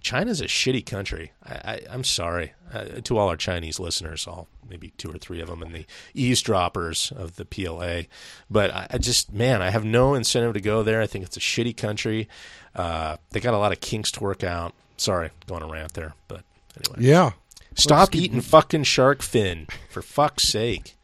China's 0.00 0.40
a 0.40 0.46
shitty 0.46 0.84
country. 0.84 1.32
I, 1.44 1.54
I, 1.54 1.80
I'm 1.90 2.04
sorry 2.04 2.52
uh, 2.72 2.84
to 3.04 3.18
all 3.18 3.28
our 3.28 3.36
Chinese 3.36 3.80
listeners, 3.80 4.26
all 4.26 4.48
maybe 4.68 4.92
two 4.98 5.10
or 5.10 5.18
three 5.18 5.40
of 5.40 5.48
them, 5.48 5.62
and 5.62 5.74
the 5.74 5.86
eavesdroppers 6.14 7.12
of 7.16 7.36
the 7.36 7.44
PLA. 7.44 8.02
But 8.50 8.70
I, 8.72 8.86
I 8.90 8.98
just, 8.98 9.32
man, 9.32 9.62
I 9.62 9.70
have 9.70 9.84
no 9.84 10.14
incentive 10.14 10.54
to 10.54 10.60
go 10.60 10.82
there. 10.82 11.00
I 11.00 11.06
think 11.06 11.24
it's 11.24 11.36
a 11.36 11.40
shitty 11.40 11.76
country. 11.76 12.28
Uh, 12.74 13.16
they 13.30 13.40
got 13.40 13.54
a 13.54 13.58
lot 13.58 13.72
of 13.72 13.80
kinks 13.80 14.12
to 14.12 14.20
work 14.20 14.44
out. 14.44 14.74
Sorry, 14.96 15.30
going 15.46 15.62
a 15.62 15.68
rant 15.68 15.94
there, 15.94 16.14
but 16.26 16.42
anyway. 16.76 17.08
Yeah. 17.08 17.30
Stop 17.74 18.14
eating 18.14 18.40
fucking 18.40 18.82
shark 18.82 19.22
fin, 19.22 19.68
for 19.88 20.02
fuck's 20.02 20.42
sake. 20.42 20.96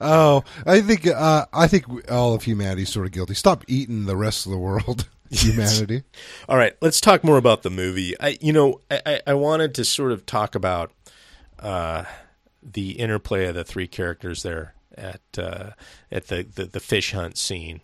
Oh, 0.00 0.44
I 0.66 0.82
think 0.82 1.06
uh, 1.06 1.46
I 1.52 1.66
think 1.66 2.10
all 2.10 2.34
of 2.34 2.42
humanity's 2.42 2.90
sort 2.90 3.06
of 3.06 3.12
guilty. 3.12 3.32
Stop 3.32 3.64
eating 3.66 4.04
the 4.04 4.16
rest 4.16 4.44
of 4.44 4.52
the 4.52 4.58
world, 4.58 5.08
humanity. 5.30 6.02
All 6.48 6.56
right, 6.56 6.74
let's 6.80 7.00
talk 7.00 7.22
more 7.24 7.36
about 7.38 7.62
the 7.62 7.70
movie. 7.70 8.18
I, 8.20 8.38
you 8.40 8.52
know, 8.52 8.80
I, 8.90 9.20
I- 9.26 9.34
wanted 9.34 9.74
to 9.76 9.84
sort 9.84 10.12
of 10.12 10.26
talk 10.26 10.54
about 10.54 10.92
uh, 11.58 12.04
the 12.62 12.92
interplay 12.92 13.46
of 13.46 13.54
the 13.54 13.64
three 13.64 13.86
characters 13.86 14.42
there 14.42 14.74
at 14.96 15.20
uh, 15.38 15.70
at 16.10 16.28
the, 16.28 16.42
the 16.54 16.64
the 16.66 16.80
fish 16.80 17.12
hunt 17.12 17.36
scene, 17.38 17.80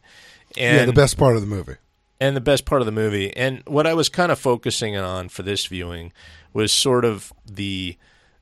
and 0.57 0.77
yeah, 0.79 0.85
the 0.87 0.93
best 0.93 1.17
part 1.19 1.35
of 1.37 1.41
the 1.43 1.47
movie. 1.47 1.77
and 2.21 2.37
the 2.37 2.41
best 2.41 2.65
part 2.65 2.81
of 2.83 2.87
the 2.87 2.93
movie. 2.93 3.35
And 3.37 3.63
what 3.67 3.87
I 3.87 3.95
was 3.95 4.09
kind 4.09 4.31
of 4.33 4.39
focusing 4.39 4.97
on 4.97 5.29
for 5.29 5.43
this 5.43 5.67
viewing 5.67 6.13
was 6.53 6.73
sort 6.73 7.05
of 7.05 7.33
the 7.51 7.97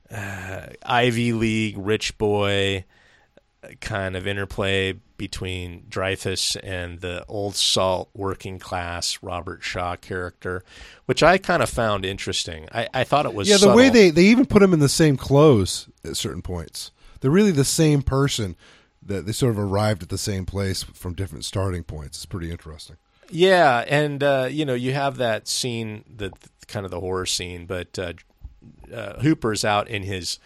uh, 0.09 0.67
Ivy 0.85 1.33
League 1.33 1.77
rich 1.77 2.17
boy 2.17 2.85
kind 3.79 4.15
of 4.15 4.25
interplay 4.27 4.93
between 5.21 5.83
Dreyfuss 5.87 6.57
and 6.63 6.99
the 7.01 7.23
old 7.27 7.55
salt 7.55 8.09
working 8.15 8.57
class 8.57 9.19
Robert 9.21 9.61
Shaw 9.61 9.95
character, 9.95 10.63
which 11.05 11.21
I 11.21 11.37
kind 11.37 11.61
of 11.61 11.69
found 11.69 12.05
interesting. 12.05 12.67
I, 12.71 12.87
I 12.91 13.03
thought 13.03 13.27
it 13.27 13.35
was 13.35 13.47
Yeah, 13.47 13.57
the 13.57 13.71
way 13.75 13.89
they 13.89 14.09
they 14.09 14.23
even 14.23 14.47
put 14.47 14.63
him 14.63 14.73
in 14.73 14.79
the 14.79 14.89
same 14.89 15.17
clothes 15.17 15.87
at 16.03 16.17
certain 16.17 16.41
points. 16.41 16.89
They're 17.19 17.29
really 17.29 17.51
the 17.51 17.63
same 17.63 18.01
person. 18.01 18.55
That 19.03 19.27
they 19.27 19.31
sort 19.31 19.51
of 19.51 19.59
arrived 19.59 20.01
at 20.01 20.09
the 20.09 20.17
same 20.17 20.47
place 20.47 20.81
from 20.81 21.13
different 21.13 21.45
starting 21.45 21.83
points. 21.83 22.17
It's 22.17 22.25
pretty 22.25 22.49
interesting. 22.49 22.95
Yeah, 23.29 23.85
and 23.87 24.23
uh, 24.23 24.47
you 24.49 24.65
know 24.65 24.73
you 24.73 24.93
have 24.93 25.17
that 25.17 25.47
scene, 25.47 26.03
the 26.07 26.31
kind 26.67 26.83
of 26.83 26.91
the 26.91 26.99
horror 26.99 27.27
scene, 27.27 27.67
but 27.67 27.99
uh, 27.99 28.13
uh, 28.91 29.19
Hooper's 29.21 29.63
out 29.63 29.87
in 29.87 30.01
his, 30.01 30.39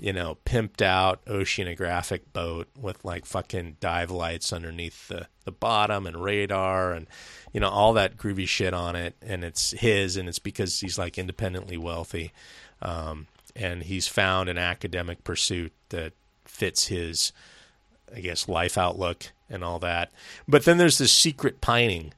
you 0.00 0.12
know, 0.12 0.38
pimped 0.44 0.82
out 0.82 1.24
oceanographic 1.26 2.20
boat 2.32 2.68
with 2.78 3.04
like 3.04 3.26
fucking 3.26 3.76
dive 3.80 4.10
lights 4.10 4.52
underneath 4.52 5.08
the 5.08 5.26
the 5.44 5.52
bottom 5.52 6.06
and 6.06 6.22
radar 6.22 6.92
and 6.92 7.06
you 7.52 7.60
know 7.60 7.68
all 7.68 7.92
that 7.92 8.16
groovy 8.16 8.48
shit 8.48 8.74
on 8.74 8.96
it, 8.96 9.14
and 9.22 9.44
it's 9.44 9.72
his, 9.72 10.16
and 10.16 10.28
it's 10.28 10.38
because 10.38 10.80
he's 10.80 10.98
like 10.98 11.18
independently 11.18 11.76
wealthy, 11.76 12.32
um, 12.82 13.26
and 13.54 13.84
he's 13.84 14.08
found 14.08 14.48
an 14.48 14.58
academic 14.58 15.22
pursuit 15.24 15.72
that 15.90 16.12
fits 16.44 16.86
his 16.86 17.32
I 18.14 18.20
guess, 18.20 18.48
life 18.48 18.76
outlook 18.76 19.32
and 19.48 19.62
all 19.62 19.78
that. 19.80 20.10
But 20.48 20.64
then 20.64 20.78
there's 20.78 20.98
this 20.98 21.12
secret 21.12 21.60
pining 21.60 22.12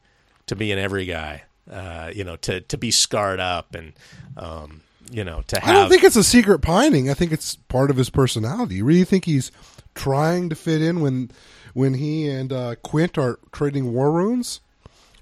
to 0.46 0.56
be 0.56 0.72
an 0.72 0.78
every 0.78 1.04
guy, 1.04 1.44
uh, 1.70 2.10
you 2.14 2.24
know, 2.24 2.36
to, 2.36 2.60
to 2.60 2.78
be 2.78 2.90
scarred 2.90 3.40
up 3.40 3.74
and, 3.74 3.92
um, 4.36 4.82
you 5.10 5.24
know, 5.24 5.42
to 5.48 5.60
have. 5.60 5.68
I 5.68 5.72
don't 5.72 5.90
think 5.90 6.04
it's 6.04 6.16
a 6.16 6.24
secret 6.24 6.60
pining. 6.60 7.10
I 7.10 7.14
think 7.14 7.32
it's 7.32 7.56
part 7.56 7.90
of 7.90 7.96
his 7.96 8.10
personality. 8.10 8.76
You 8.76 8.84
really 8.84 9.04
think 9.04 9.24
he's 9.24 9.50
trying 9.94 10.48
to 10.48 10.54
fit 10.54 10.82
in 10.82 11.00
when 11.00 11.30
when 11.74 11.94
he 11.94 12.28
and 12.28 12.52
uh, 12.52 12.74
Quint 12.82 13.18
are 13.18 13.38
trading 13.50 13.92
war 13.92 14.10
runes? 14.10 14.60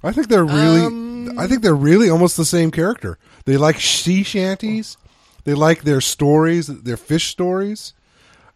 I 0.03 0.13
think 0.13 0.29
they're 0.29 0.45
really. 0.45 0.85
Um, 0.85 1.39
I 1.39 1.47
think 1.47 1.63
they're 1.63 1.75
really 1.75 2.09
almost 2.09 2.37
the 2.37 2.45
same 2.45 2.71
character. 2.71 3.19
They 3.45 3.57
like 3.57 3.81
sea 3.81 4.23
shanties. 4.23 4.97
They 5.45 5.55
like 5.55 5.83
their 5.83 6.01
stories, 6.01 6.67
their 6.67 6.97
fish 6.97 7.29
stories. 7.29 7.95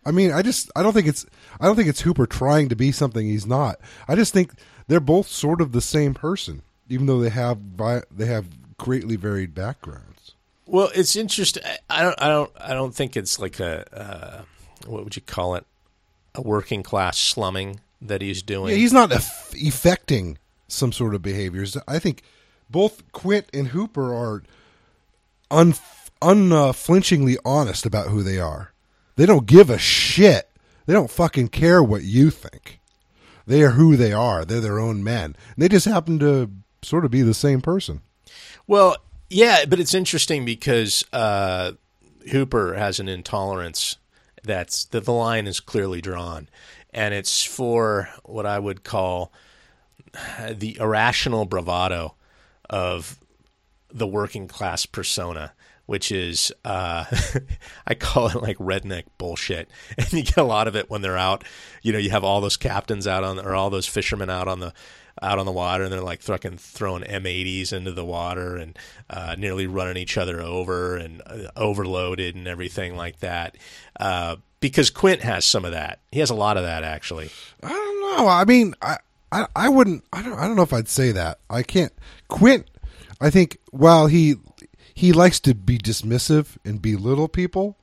I 0.06 0.10
mean, 0.10 0.32
I 0.32 0.42
just 0.42 0.70
I 0.76 0.82
don't 0.82 0.92
think 0.92 1.06
it's 1.06 1.26
I 1.60 1.66
don't 1.66 1.76
think 1.76 1.88
it's 1.88 2.02
Hooper 2.02 2.26
trying 2.26 2.68
to 2.68 2.76
be 2.76 2.92
something 2.92 3.26
he's 3.26 3.46
not. 3.46 3.78
I 4.08 4.14
just 4.14 4.32
think 4.32 4.52
they're 4.86 5.00
both 5.00 5.28
sort 5.28 5.60
of 5.60 5.72
the 5.72 5.80
same 5.80 6.14
person, 6.14 6.62
even 6.88 7.06
though 7.06 7.20
they 7.20 7.30
have 7.30 7.58
vi- 7.58 8.02
they 8.10 8.26
have 8.26 8.46
greatly 8.76 9.16
varied 9.16 9.54
backgrounds. 9.54 10.13
Well, 10.66 10.90
it's 10.94 11.14
interesting. 11.16 11.62
I 11.90 12.02
don't, 12.02 12.22
I 12.22 12.28
don't, 12.28 12.50
I 12.58 12.74
don't 12.74 12.94
think 12.94 13.16
it's 13.16 13.38
like 13.38 13.60
a, 13.60 13.84
uh, 13.96 14.42
what 14.88 15.04
would 15.04 15.16
you 15.16 15.22
call 15.22 15.54
it? 15.54 15.64
A 16.34 16.42
working 16.42 16.82
class 16.82 17.18
slumming 17.18 17.80
that 18.00 18.20
he's 18.22 18.42
doing. 18.42 18.70
Yeah, 18.70 18.76
he's 18.76 18.92
not 18.92 19.12
eff- 19.12 19.52
effecting 19.54 20.38
some 20.68 20.90
sort 20.92 21.14
of 21.14 21.22
behaviors. 21.22 21.76
I 21.86 21.98
think 21.98 22.22
both 22.68 23.10
Quint 23.12 23.46
and 23.52 23.68
Hooper 23.68 24.14
are 24.14 24.42
un- 25.50 25.74
unflinchingly 26.20 27.36
honest 27.44 27.86
about 27.86 28.08
who 28.08 28.22
they 28.22 28.38
are. 28.38 28.72
They 29.16 29.26
don't 29.26 29.46
give 29.46 29.70
a 29.70 29.78
shit. 29.78 30.48
They 30.86 30.92
don't 30.92 31.10
fucking 31.10 31.48
care 31.48 31.82
what 31.82 32.02
you 32.02 32.30
think. 32.30 32.80
They 33.46 33.62
are 33.62 33.70
who 33.70 33.96
they 33.96 34.12
are. 34.12 34.44
They're 34.44 34.60
their 34.60 34.80
own 34.80 35.04
men. 35.04 35.24
And 35.24 35.58
they 35.58 35.68
just 35.68 35.86
happen 35.86 36.18
to 36.18 36.50
sort 36.82 37.04
of 37.04 37.10
be 37.10 37.22
the 37.22 37.34
same 37.34 37.60
person. 37.60 38.00
Well, 38.66 38.96
yeah, 39.30 39.64
but 39.66 39.80
it's 39.80 39.94
interesting 39.94 40.44
because 40.44 41.04
uh, 41.12 41.72
Hooper 42.30 42.74
has 42.74 43.00
an 43.00 43.08
intolerance 43.08 43.96
that's 44.42 44.84
that 44.86 45.04
the 45.04 45.12
line 45.12 45.46
is 45.46 45.60
clearly 45.60 46.00
drawn, 46.00 46.48
and 46.92 47.14
it's 47.14 47.44
for 47.44 48.08
what 48.24 48.46
I 48.46 48.58
would 48.58 48.84
call 48.84 49.32
the 50.50 50.76
irrational 50.78 51.44
bravado 51.44 52.14
of 52.70 53.18
the 53.90 54.06
working 54.06 54.48
class 54.48 54.86
persona, 54.86 55.52
which 55.86 56.10
is 56.12 56.52
uh, 56.64 57.04
I 57.86 57.94
call 57.94 58.28
it 58.28 58.42
like 58.42 58.58
redneck 58.58 59.04
bullshit, 59.18 59.70
and 59.98 60.12
you 60.12 60.22
get 60.22 60.36
a 60.36 60.44
lot 60.44 60.68
of 60.68 60.76
it 60.76 60.90
when 60.90 61.02
they're 61.02 61.18
out. 61.18 61.44
You 61.82 61.92
know, 61.92 61.98
you 61.98 62.10
have 62.10 62.24
all 62.24 62.40
those 62.40 62.56
captains 62.56 63.06
out 63.06 63.24
on 63.24 63.38
or 63.38 63.54
all 63.54 63.70
those 63.70 63.86
fishermen 63.86 64.30
out 64.30 64.48
on 64.48 64.60
the 64.60 64.72
out 65.24 65.38
on 65.38 65.46
the 65.46 65.52
water, 65.52 65.84
and 65.84 65.92
they're 65.92 66.00
like 66.00 66.22
fucking 66.22 66.58
throwing 66.58 67.02
M80s 67.02 67.72
into 67.72 67.92
the 67.92 68.04
water 68.04 68.56
and 68.56 68.78
uh, 69.10 69.34
nearly 69.38 69.66
running 69.66 69.96
each 69.96 70.16
other 70.16 70.40
over 70.40 70.96
and 70.96 71.22
uh, 71.26 71.50
overloaded 71.56 72.36
and 72.36 72.46
everything 72.46 72.96
like 72.96 73.20
that. 73.20 73.56
Uh, 73.98 74.36
because 74.60 74.90
Quint 74.90 75.22
has 75.22 75.44
some 75.44 75.64
of 75.64 75.72
that. 75.72 76.00
He 76.12 76.20
has 76.20 76.30
a 76.30 76.34
lot 76.34 76.56
of 76.56 76.62
that 76.62 76.84
actually. 76.84 77.30
I 77.62 77.68
don't 77.68 78.00
know. 78.00 78.28
I 78.28 78.44
mean, 78.44 78.74
I, 78.80 78.98
I, 79.32 79.46
I 79.56 79.68
wouldn't. 79.68 80.04
I 80.12 80.22
don't. 80.22 80.38
I 80.38 80.46
don't 80.46 80.56
know 80.56 80.62
if 80.62 80.72
I'd 80.72 80.88
say 80.88 81.12
that. 81.12 81.40
I 81.50 81.62
can't. 81.62 81.92
Quint. 82.28 82.68
I 83.20 83.30
think 83.30 83.58
while 83.70 84.06
he 84.06 84.36
he 84.94 85.12
likes 85.12 85.40
to 85.40 85.54
be 85.54 85.76
dismissive 85.76 86.56
and 86.64 86.80
belittle 86.80 87.28
people, 87.28 87.76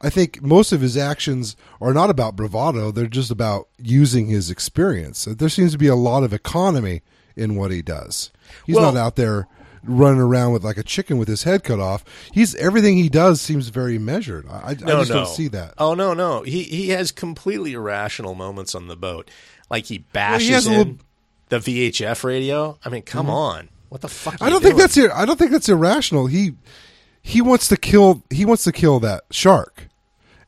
I 0.00 0.10
think 0.10 0.42
most 0.42 0.72
of 0.72 0.80
his 0.80 0.96
actions 0.96 1.56
are 1.80 1.92
not 1.92 2.10
about 2.10 2.36
bravado. 2.36 2.90
They're 2.90 3.06
just 3.06 3.30
about 3.30 3.68
using 3.78 4.26
his 4.26 4.50
experience. 4.50 5.26
There 5.26 5.48
seems 5.48 5.72
to 5.72 5.78
be 5.78 5.88
a 5.88 5.94
lot 5.94 6.24
of 6.24 6.32
economy 6.32 7.02
in 7.36 7.56
what 7.56 7.70
he 7.70 7.82
does. 7.82 8.30
He's 8.66 8.76
Well- 8.76 8.92
not 8.92 9.00
out 9.00 9.16
there 9.16 9.46
running 9.82 10.20
around 10.20 10.52
with 10.52 10.62
like 10.62 10.76
a 10.76 10.82
chicken 10.82 11.16
with 11.16 11.28
his 11.28 11.44
head 11.44 11.64
cut 11.64 11.80
off. 11.80 12.04
He's 12.32 12.54
everything 12.56 12.96
he 12.96 13.08
does 13.08 13.40
seems 13.40 13.68
very 13.68 13.98
measured. 13.98 14.46
I, 14.48 14.70
I 14.70 14.74
just 14.74 15.10
no. 15.10 15.16
don't 15.16 15.28
see 15.28 15.48
that. 15.48 15.74
Oh 15.78 15.94
no, 15.94 16.12
no. 16.12 16.42
He 16.42 16.64
he 16.64 16.90
has 16.90 17.12
completely 17.12 17.72
irrational 17.72 18.34
moments 18.34 18.74
on 18.74 18.88
the 18.88 18.96
boat. 18.96 19.30
Like 19.70 19.86
he 19.86 19.98
bashes 19.98 20.50
has 20.50 20.66
a 20.66 20.72
in 20.72 20.78
little- 20.78 20.96
the 21.48 21.58
VHF 21.58 22.24
radio. 22.24 22.78
I 22.84 22.88
mean, 22.88 23.02
come 23.02 23.26
mm-hmm. 23.26 23.34
on. 23.34 23.68
What 23.88 24.02
the 24.02 24.08
fuck? 24.08 24.40
I 24.40 24.48
don't 24.50 24.62
think 24.62 24.76
that's 24.76 24.96
I 24.96 25.24
don't 25.24 25.38
think 25.38 25.50
that's 25.50 25.68
irrational. 25.68 26.26
He 26.26 26.52
he 27.22 27.40
wants 27.42 27.68
to 27.68 27.76
kill 27.76 28.22
he 28.30 28.44
wants 28.44 28.64
to 28.64 28.72
kill 28.72 29.00
that 29.00 29.24
shark, 29.30 29.88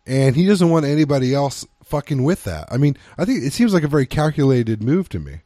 and 0.06 0.34
he 0.36 0.46
doesn't 0.46 0.70
want 0.70 0.86
anybody 0.86 1.34
else 1.34 1.66
fucking 1.84 2.22
with 2.22 2.44
that. 2.44 2.68
I 2.70 2.76
mean, 2.76 2.96
I 3.18 3.24
think 3.24 3.42
it 3.42 3.52
seems 3.52 3.72
like 3.74 3.82
a 3.82 3.88
very 3.88 4.06
calculated 4.06 4.82
move 4.82 5.08
to 5.10 5.18
me. 5.18 5.40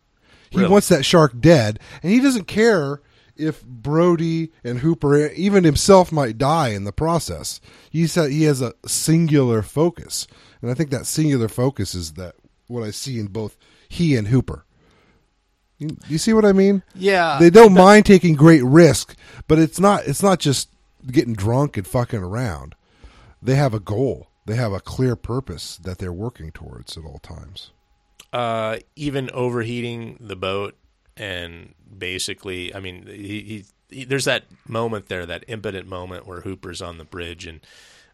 He 0.50 0.58
Really? 0.58 0.70
wants 0.70 0.88
that 0.88 1.04
shark 1.04 1.40
dead, 1.40 1.80
and 2.02 2.12
he 2.12 2.20
doesn't 2.20 2.46
care 2.46 3.00
if 3.36 3.62
Brody 3.64 4.52
and 4.64 4.78
Hooper, 4.78 5.28
even 5.32 5.64
himself, 5.64 6.10
might 6.12 6.38
die 6.38 6.68
in 6.68 6.84
the 6.84 6.92
process. 6.92 7.60
He 7.90 8.06
said 8.06 8.30
he 8.30 8.44
has 8.44 8.62
a 8.62 8.72
singular 8.86 9.60
focus, 9.62 10.26
and 10.62 10.70
I 10.70 10.74
think 10.74 10.90
that 10.90 11.06
singular 11.06 11.48
focus 11.48 11.94
is 11.94 12.12
that 12.12 12.36
what 12.68 12.82
I 12.84 12.90
see 12.92 13.18
in 13.18 13.26
both 13.26 13.56
he 13.88 14.16
and 14.16 14.28
Hooper. 14.28 14.64
You, 15.78 15.96
you 16.08 16.16
see 16.16 16.32
what 16.32 16.46
I 16.46 16.52
mean? 16.52 16.82
Yeah, 16.94 17.38
they 17.38 17.50
don't 17.50 17.74
mind 17.74 18.06
taking 18.06 18.34
great 18.34 18.64
risk, 18.64 19.14
but 19.46 19.58
it's 19.58 19.78
not 19.78 20.06
it's 20.06 20.22
not 20.22 20.38
just 20.38 20.70
getting 21.10 21.34
drunk 21.34 21.76
and 21.76 21.86
fucking 21.86 22.22
around. 22.22 22.74
They 23.42 23.56
have 23.56 23.74
a 23.74 23.80
goal. 23.80 24.28
They 24.46 24.56
have 24.56 24.72
a 24.72 24.80
clear 24.80 25.16
purpose 25.16 25.76
that 25.78 25.98
they're 25.98 26.12
working 26.12 26.52
towards 26.52 26.96
at 26.96 27.04
all 27.04 27.18
times. 27.18 27.70
uh, 28.32 28.78
even 28.96 29.30
overheating 29.30 30.16
the 30.20 30.36
boat 30.36 30.74
and 31.16 31.74
basically, 31.98 32.74
I 32.74 32.80
mean, 32.80 33.06
he, 33.06 33.40
he, 33.42 33.64
he 33.90 34.04
there's 34.04 34.24
that 34.26 34.44
moment 34.68 35.08
there, 35.08 35.24
that 35.26 35.44
impotent 35.48 35.88
moment 35.88 36.26
where 36.26 36.42
Hooper's 36.42 36.82
on 36.82 36.98
the 36.98 37.04
bridge 37.04 37.46
and 37.46 37.60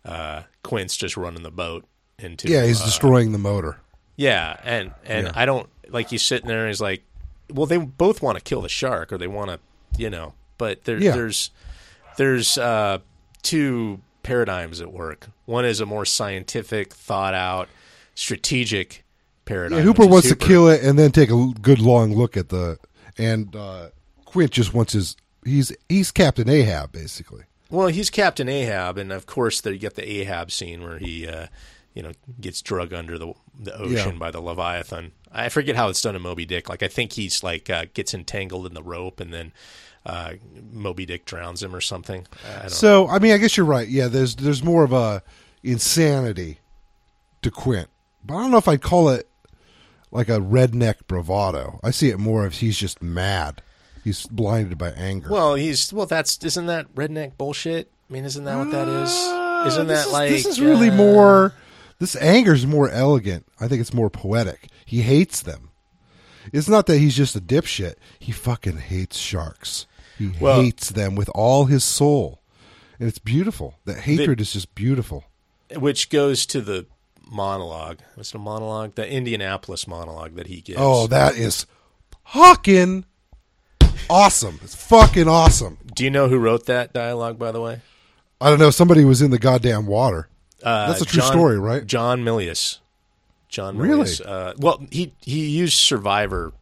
uh, 0.04 0.42
Quint's 0.62 0.96
just 0.96 1.16
running 1.16 1.42
the 1.42 1.50
boat 1.50 1.84
into 2.18 2.48
Yeah, 2.48 2.64
he's 2.64 2.80
uh, 2.80 2.84
destroying 2.84 3.32
the 3.32 3.38
motor. 3.38 3.78
Yeah, 4.16 4.56
and 4.62 4.92
and 5.04 5.26
Yeah. 5.28 5.32
I 5.34 5.44
don't 5.46 5.68
like 5.88 6.10
he's 6.10 6.22
sitting 6.22 6.46
there 6.48 6.60
and 6.60 6.68
he's 6.68 6.80
like, 6.80 7.02
well, 7.50 7.66
they 7.66 7.78
both 7.78 8.22
want 8.22 8.38
to 8.38 8.44
kill 8.44 8.60
the 8.62 8.68
shark 8.68 9.12
or 9.12 9.18
they 9.18 9.26
want 9.26 9.50
to, 9.50 9.58
you 9.98 10.08
know, 10.10 10.34
but 10.58 10.84
there, 10.84 10.98
Yeah. 10.98 11.12
there's 11.12 11.50
there's 12.16 12.56
uh, 12.58 12.98
two 13.42 14.00
paradigms 14.22 14.80
at 14.80 14.92
work. 14.92 15.28
One 15.44 15.64
is 15.64 15.80
a 15.80 15.86
more 15.86 16.04
scientific, 16.04 16.92
thought 16.92 17.34
out, 17.34 17.68
strategic 18.14 19.04
paradigm. 19.44 19.78
Yeah, 19.78 19.84
Hooper 19.84 20.06
wants 20.06 20.28
to 20.28 20.36
kill 20.36 20.68
it 20.68 20.82
and 20.82 20.98
then 20.98 21.12
take 21.12 21.30
a 21.30 21.52
good 21.60 21.80
long 21.80 22.14
look 22.14 22.36
at 22.36 22.48
the 22.48 22.78
and 23.18 23.54
uh, 23.54 23.88
Quint 24.24 24.50
just 24.52 24.72
wants 24.74 24.92
his 24.92 25.16
he's 25.44 25.72
he's 25.88 26.10
Captain 26.10 26.48
Ahab 26.48 26.92
basically. 26.92 27.44
Well, 27.72 27.88
he's 27.88 28.10
Captain 28.10 28.50
Ahab, 28.50 28.98
and 28.98 29.10
of 29.10 29.24
course, 29.24 29.62
there 29.62 29.72
you 29.72 29.78
get 29.78 29.94
the 29.94 30.06
Ahab 30.06 30.50
scene 30.50 30.82
where 30.82 30.98
he, 30.98 31.26
uh, 31.26 31.46
you 31.94 32.02
know, 32.02 32.12
gets 32.40 32.62
drug 32.62 32.92
under 32.92 33.18
the 33.18 33.34
the 33.58 33.74
ocean 33.78 34.12
Yeah. 34.12 34.18
by 34.18 34.30
the 34.30 34.40
Leviathan. 34.40 35.12
I 35.30 35.48
forget 35.48 35.76
how 35.76 35.88
it's 35.88 36.00
done 36.02 36.14
in 36.16 36.22
Moby 36.22 36.44
Dick. 36.44 36.68
Like 36.68 36.82
I 36.82 36.88
think 36.88 37.12
he's 37.12 37.42
like 37.42 37.68
uh, 37.70 37.86
gets 37.94 38.12
entangled 38.14 38.66
in 38.66 38.74
the 38.74 38.82
rope, 38.82 39.18
and 39.20 39.32
then 39.32 39.52
uh, 40.04 40.34
Moby 40.72 41.06
Dick 41.06 41.24
drowns 41.24 41.62
him 41.62 41.74
or 41.74 41.80
something. 41.80 42.26
I 42.56 42.60
don't 42.62 42.70
So 42.70 43.08
I 43.08 43.18
mean, 43.18 43.32
I 43.32 43.38
guess 43.38 43.56
you're 43.56 43.66
right. 43.66 43.88
Yeah, 43.88 44.08
there's 44.08 44.34
there's 44.36 44.62
more 44.62 44.84
of 44.84 44.92
a 44.92 45.22
insanity 45.62 46.58
to 47.42 47.50
Quint, 47.50 47.88
but 48.24 48.34
I 48.36 48.42
don't 48.42 48.50
know 48.50 48.58
if 48.58 48.68
I'd 48.68 48.82
call 48.82 49.08
it 49.08 49.28
like 50.10 50.28
a 50.28 50.38
redneck 50.40 51.06
bravado. 51.06 51.80
I 51.82 51.90
see 51.90 52.08
it 52.10 52.18
more 52.18 52.46
as 52.46 52.58
he's 52.58 52.76
just 52.76 53.02
mad. 53.02 53.62
He's 54.04 54.26
blinded 54.26 54.76
by 54.78 54.90
anger. 54.90 55.28
Well, 55.30 55.54
he's 55.54 55.92
well. 55.92 56.06
That's 56.06 56.36
isn't 56.44 56.66
that 56.66 56.92
redneck 56.94 57.36
bullshit? 57.38 57.90
I 58.10 58.12
mean, 58.12 58.24
isn't 58.24 58.44
that 58.44 58.56
what 58.58 58.70
that 58.72 58.88
is? 58.88 59.10
Uh, 59.10 59.64
Isn't 59.68 59.86
this 59.86 60.00
that 60.02 60.06
is- 60.08 60.12
like 60.12 60.30
this 60.30 60.46
is 60.46 60.60
really 60.60 60.90
uh, 60.90 60.94
more? 60.94 61.54
This 62.02 62.16
anger 62.16 62.52
is 62.52 62.66
more 62.66 62.88
elegant. 62.88 63.46
I 63.60 63.68
think 63.68 63.80
it's 63.80 63.94
more 63.94 64.10
poetic. 64.10 64.66
He 64.84 65.02
hates 65.02 65.40
them. 65.40 65.70
It's 66.52 66.68
not 66.68 66.86
that 66.86 66.98
he's 66.98 67.16
just 67.16 67.36
a 67.36 67.40
dipshit. 67.40 67.94
He 68.18 68.32
fucking 68.32 68.78
hates 68.78 69.18
sharks. 69.18 69.86
He 70.18 70.32
Well- 70.40 70.60
hates 70.60 70.88
them 70.88 71.14
with 71.14 71.28
all 71.28 71.66
his 71.66 71.84
soul, 71.84 72.40
and 72.98 73.08
it's 73.08 73.20
beautiful. 73.20 73.76
That 73.84 74.00
hatred 74.00 74.40
is 74.40 74.52
just 74.52 74.74
beautiful. 74.74 75.22
which 75.76 76.10
goes 76.10 76.44
to 76.46 76.60
the 76.60 76.86
monologue. 77.30 77.98
What's 78.16 78.32
the 78.32 78.38
monologue? 78.40 78.96
The 78.96 79.08
Indianapolis 79.08 79.86
monologue 79.86 80.34
that 80.34 80.48
he 80.48 80.60
gives. 80.60 80.80
Oh, 80.82 81.06
that 81.06 81.36
is 81.36 81.66
fucking 82.26 83.04
awesome. 84.10 84.58
It's 84.64 84.74
fucking 84.74 85.28
awesome. 85.28 85.78
do 85.94 86.02
you 86.02 86.10
know 86.10 86.26
who 86.28 86.38
wrote 86.38 86.66
that 86.66 86.92
dialogue? 86.92 87.38
By 87.38 87.52
the 87.52 87.60
way, 87.60 87.80
I 88.40 88.50
don't 88.50 88.58
know. 88.58 88.70
Somebody 88.72 89.04
was 89.04 89.22
in 89.22 89.30
the 89.30 89.38
goddamn 89.38 89.86
water. 89.86 90.28
Uh, 90.62 90.88
That's 90.88 91.02
a 91.02 91.04
true 91.04 91.20
John- 91.20 91.32
story, 91.32 91.58
right? 91.58 91.84
John 91.86 92.22
Milius. 92.24 92.78
John 93.48 93.76
Really? 93.76 94.04
Milius. 94.04 94.24
Uh, 94.26 94.54
well, 94.58 94.82
he 94.90 95.12
he 95.20 95.46
used 95.48 95.74
survivor 95.74 96.52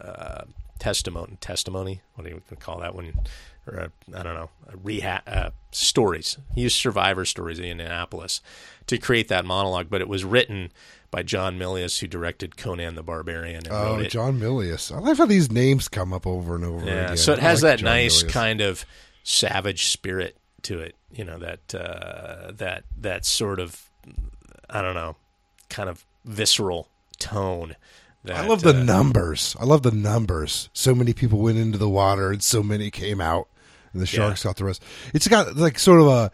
uh, 0.00 0.42
testimony. 0.78 1.36
Testimony. 1.40 2.00
What 2.14 2.24
do 2.24 2.30
you 2.30 2.42
call 2.58 2.80
that 2.80 2.94
one? 2.94 3.12
Or 3.66 3.80
uh, 3.80 3.88
I 4.14 4.22
don't 4.22 4.34
know. 4.34 4.48
Rehab 4.82 5.22
uh, 5.26 5.50
stories. 5.72 6.38
He 6.54 6.62
used 6.62 6.76
survivor 6.76 7.26
stories 7.26 7.58
in 7.58 7.66
Indianapolis 7.66 8.40
to 8.86 8.96
create 8.96 9.28
that 9.28 9.44
monologue, 9.44 9.88
but 9.90 10.00
it 10.00 10.08
was 10.08 10.24
written 10.24 10.72
by 11.10 11.22
John 11.22 11.58
Milius, 11.58 11.98
who 12.00 12.06
directed 12.06 12.56
Conan 12.56 12.94
the 12.94 13.02
Barbarian 13.02 13.66
and 13.66 13.68
Oh. 13.70 14.02
John 14.04 14.40
Milius. 14.40 14.90
I 14.94 15.00
like 15.00 15.18
how 15.18 15.26
these 15.26 15.50
names 15.50 15.86
come 15.88 16.14
up 16.14 16.26
over 16.26 16.54
and 16.54 16.64
over 16.64 16.86
Yeah, 16.86 17.04
again. 17.04 17.16
so 17.18 17.34
it 17.34 17.40
has 17.40 17.62
like 17.62 17.72
that 17.72 17.78
John 17.80 17.84
nice 17.90 18.22
Milius. 18.22 18.28
kind 18.32 18.60
of 18.62 18.86
savage 19.22 19.88
spirit 19.88 20.37
to 20.62 20.80
it. 20.80 20.94
You 21.12 21.24
know 21.24 21.38
that 21.38 21.74
uh, 21.74 22.52
that 22.52 22.84
that 22.98 23.24
sort 23.24 23.60
of 23.60 23.88
I 24.68 24.82
don't 24.82 24.94
know, 24.94 25.16
kind 25.68 25.88
of 25.88 26.04
visceral 26.24 26.88
tone. 27.18 27.76
That, 28.24 28.36
I 28.36 28.46
love 28.46 28.62
the 28.62 28.70
uh, 28.70 28.82
numbers. 28.84 29.56
I 29.60 29.64
love 29.64 29.82
the 29.82 29.92
numbers. 29.92 30.68
So 30.72 30.94
many 30.94 31.12
people 31.12 31.38
went 31.38 31.58
into 31.58 31.78
the 31.78 31.88
water, 31.88 32.30
and 32.30 32.42
so 32.42 32.62
many 32.62 32.90
came 32.90 33.20
out, 33.20 33.48
and 33.92 34.02
the 34.02 34.06
sharks 34.06 34.44
got 34.44 34.56
the 34.56 34.64
rest. 34.64 34.82
It's 35.14 35.28
got 35.28 35.56
like 35.56 35.78
sort 35.78 36.00
of 36.00 36.08
a 36.08 36.30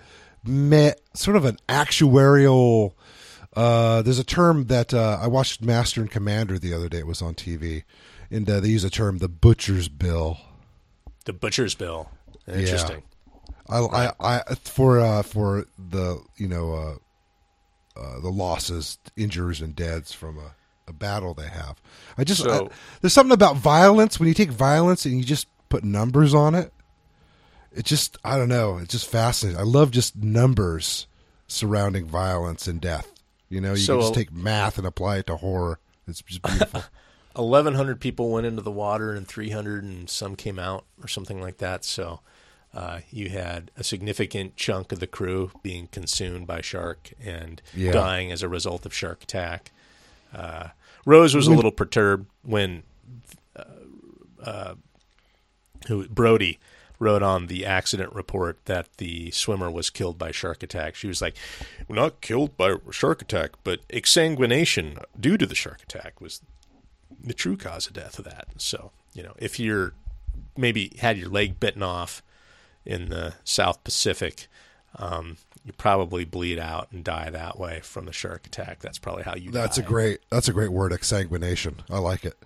me, 0.48 0.92
sort 1.14 1.36
of 1.36 1.44
an 1.44 1.58
actuarial. 1.68 2.92
Uh, 3.54 4.02
there's 4.02 4.18
a 4.18 4.24
term 4.24 4.64
that 4.66 4.92
uh, 4.92 5.18
I 5.20 5.28
watched 5.28 5.62
Master 5.62 6.00
and 6.00 6.10
Commander 6.10 6.58
the 6.58 6.74
other 6.74 6.88
day. 6.88 6.98
It 6.98 7.06
was 7.06 7.22
on 7.22 7.34
TV, 7.34 7.84
and 8.30 8.48
uh, 8.50 8.60
they 8.60 8.68
use 8.68 8.82
a 8.82 8.90
term, 8.90 9.18
the 9.18 9.28
butcher's 9.28 9.88
bill. 9.88 10.38
the 11.26 11.32
butcher's 11.32 11.74
bill. 11.74 12.10
Interesting. 12.48 13.02
I, 13.68 13.78
I, 13.78 14.12
I 14.20 14.54
for 14.64 15.00
uh, 15.00 15.22
for 15.22 15.66
the 15.78 16.22
you 16.36 16.48
know 16.48 16.72
uh, 16.74 18.00
uh, 18.00 18.20
the 18.20 18.28
losses, 18.30 18.98
injuries, 19.16 19.60
and 19.60 19.74
deaths 19.74 20.12
from 20.12 20.38
a, 20.38 20.54
a 20.88 20.92
battle 20.92 21.32
they 21.34 21.48
have. 21.48 21.80
I 22.18 22.24
just 22.24 22.42
So- 22.42 22.66
I- 22.66 22.74
there's 23.00 23.12
something 23.12 23.32
about 23.34 23.56
violence 23.56 24.18
when 24.20 24.28
you 24.28 24.34
take 24.34 24.50
violence 24.50 25.04
and 25.06 25.16
you 25.16 25.24
just 25.24 25.46
put 25.68 25.82
numbers 25.84 26.34
on 26.34 26.54
it. 26.54 26.72
It 27.72 27.84
just 27.84 28.18
I 28.24 28.36
don't 28.36 28.48
know. 28.48 28.78
It's 28.78 28.92
just 28.92 29.08
fascinating. 29.08 29.58
I 29.60 29.64
love 29.64 29.90
just 29.90 30.16
numbers 30.16 31.06
surrounding 31.48 32.04
violence 32.06 32.66
and 32.66 32.80
death. 32.80 33.10
You 33.48 33.60
know, 33.60 33.70
you 33.72 33.78
So- 33.78 33.94
can 33.94 34.00
just 34.02 34.14
take 34.14 34.32
math 34.32 34.78
and 34.78 34.86
apply 34.86 35.18
it 35.18 35.26
to 35.28 35.36
horror. 35.36 35.78
It's 36.06 36.20
just 36.22 36.42
beautiful. 36.42 36.84
Eleven 37.36 37.74
hundred 37.74 38.00
people 38.00 38.30
went 38.30 38.46
into 38.46 38.62
the 38.62 38.70
water, 38.70 39.12
and 39.12 39.26
three 39.26 39.50
hundred 39.50 39.82
and 39.82 40.08
some 40.08 40.36
came 40.36 40.58
out, 40.58 40.84
or 41.02 41.08
something 41.08 41.40
like 41.40 41.58
that. 41.58 41.84
So. 41.84 42.20
Uh, 42.74 43.00
you 43.10 43.28
had 43.28 43.70
a 43.76 43.84
significant 43.84 44.56
chunk 44.56 44.90
of 44.90 44.98
the 44.98 45.06
crew 45.06 45.52
being 45.62 45.86
consumed 45.86 46.46
by 46.46 46.60
shark 46.60 47.12
and 47.24 47.62
Yeah. 47.74 47.92
dying 47.92 48.32
as 48.32 48.42
a 48.42 48.48
result 48.48 48.84
of 48.84 48.92
shark 48.92 49.22
attack. 49.22 49.70
Uh, 50.32 50.68
Rose 51.06 51.34
was 51.36 51.46
a 51.46 51.52
little 51.52 51.70
perturbed 51.70 52.26
when 52.42 52.82
uh, 54.42 54.74
who 55.86 56.08
Brody 56.08 56.58
wrote 56.98 57.22
on 57.22 57.46
the 57.46 57.66
accident 57.66 58.12
report 58.14 58.58
that 58.66 58.88
the 58.98 59.30
swimmer 59.30 59.70
was 59.70 59.90
killed 59.90 60.18
by 60.18 60.30
shark 60.30 60.62
attack. 60.62 60.94
She 60.94 61.06
was 61.06 61.20
like, 61.22 61.36
"Not 61.88 62.20
killed 62.20 62.56
by 62.56 62.76
shark 62.90 63.22
attack, 63.22 63.52
but 63.64 63.86
exsanguination 63.88 65.02
due 65.18 65.36
to 65.36 65.46
the 65.46 65.54
shark 65.54 65.82
attack 65.82 66.20
was 66.20 66.40
the 67.22 67.34
true 67.34 67.56
cause 67.56 67.86
of 67.86 67.92
death 67.94 68.18
of 68.18 68.24
that." 68.24 68.48
So 68.58 68.92
you 69.12 69.22
know, 69.22 69.34
if 69.38 69.58
you're 69.60 69.92
maybe 70.56 70.92
had 71.00 71.18
your 71.18 71.28
leg 71.28 71.58
bitten 71.60 71.82
off 71.82 72.22
in 72.84 73.08
the 73.08 73.34
South 73.44 73.82
Pacific. 73.84 74.46
Um, 74.96 75.38
you 75.64 75.72
probably 75.72 76.24
bleed 76.24 76.58
out 76.58 76.88
and 76.92 77.02
die 77.02 77.30
that 77.30 77.58
way 77.58 77.80
from 77.82 78.04
the 78.04 78.12
shark 78.12 78.46
attack. 78.46 78.80
That's 78.80 78.98
probably 78.98 79.24
how 79.24 79.34
you. 79.34 79.50
That's 79.50 79.78
a 79.78 79.82
great 79.82 80.20
that's 80.30 80.48
a 80.48 80.52
great 80.52 80.70
word, 80.70 80.92
exsanguination. 80.92 81.76
I 81.90 81.98
like 81.98 82.24
it. 82.24 82.36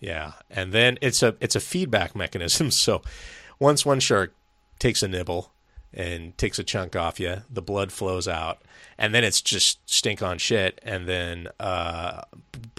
Yeah, 0.00 0.32
and 0.48 0.72
then 0.72 0.98
it's 1.00 1.22
a 1.22 1.36
it's 1.40 1.56
a 1.56 1.60
feedback 1.60 2.14
mechanism. 2.16 2.70
So 2.70 3.02
once 3.58 3.84
one 3.84 4.00
shark 4.00 4.32
takes 4.78 5.02
a 5.02 5.08
nibble 5.08 5.52
and 5.92 6.36
takes 6.38 6.58
a 6.58 6.64
chunk 6.64 6.94
off 6.94 7.18
you, 7.18 7.42
the 7.50 7.62
blood 7.62 7.90
flows 7.90 8.28
out, 8.28 8.62
and 8.96 9.14
then 9.14 9.24
it's 9.24 9.42
just 9.42 9.80
stink 9.90 10.22
on 10.22 10.38
shit, 10.38 10.80
and 10.84 11.08
then 11.08 11.48
uh, 11.58 12.22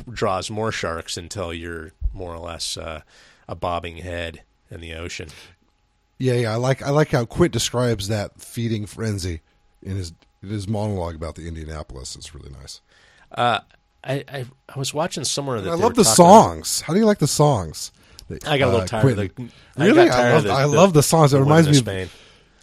draws 0.10 0.50
more 0.50 0.72
sharks 0.72 1.18
until 1.18 1.54
you're 1.54 1.92
more 2.14 2.34
or 2.34 2.40
less 2.40 2.78
uh, 2.78 3.02
a 3.48 3.56
bobbing 3.56 3.98
head 3.98 4.44
in 4.72 4.80
the 4.80 4.94
ocean. 4.94 5.30
Yeah, 6.20 6.34
yeah. 6.34 6.52
I 6.54 6.56
like 6.58 6.82
I 6.84 6.90
like 6.92 7.10
how 7.12 7.26
Quint 7.26 7.54
describes 7.54 8.10
that 8.10 8.40
feeding 8.42 8.86
frenzy 8.86 9.42
in 9.82 9.96
his 9.96 10.14
in 10.44 10.50
his 10.50 10.68
monologue 10.68 11.16
about 11.16 11.36
the 11.36 11.48
Indianapolis. 11.48 12.16
It's 12.16 12.36
really 12.36 12.52
nice. 12.52 12.82
Uh, 13.32 13.60
I, 14.04 14.24
I 14.28 14.46
I 14.74 14.78
was 14.80 14.94
watching 14.94 15.24
somewhere 15.24 15.62
that 15.62 15.70
I 15.70 15.76
love 15.76 15.96
the 15.96 16.04
songs. 16.06 16.82
How 16.82 16.94
do 16.94 17.00
you 17.00 17.06
like 17.06 17.20
the 17.20 17.28
songs? 17.28 17.92
I 18.46 18.58
got 18.60 18.66
a 18.66 18.72
little 18.72 18.82
Uh, 18.82 18.86
tired 18.88 19.06
of 19.20 19.36
Quentin. 19.36 19.52
the. 19.76 19.82
I 19.84 19.88
Really? 19.88 20.06
got 20.08 20.20
I 20.20 20.34
love- 20.34 20.44
the, 20.44 20.52
I 20.52 20.64
love 20.66 20.94
the 20.94 21.04
songs. 21.04 21.34
It 21.34 21.40
reminds 21.40 21.68
me 21.68 21.78
of 21.78 21.84
Spain. 21.84 22.10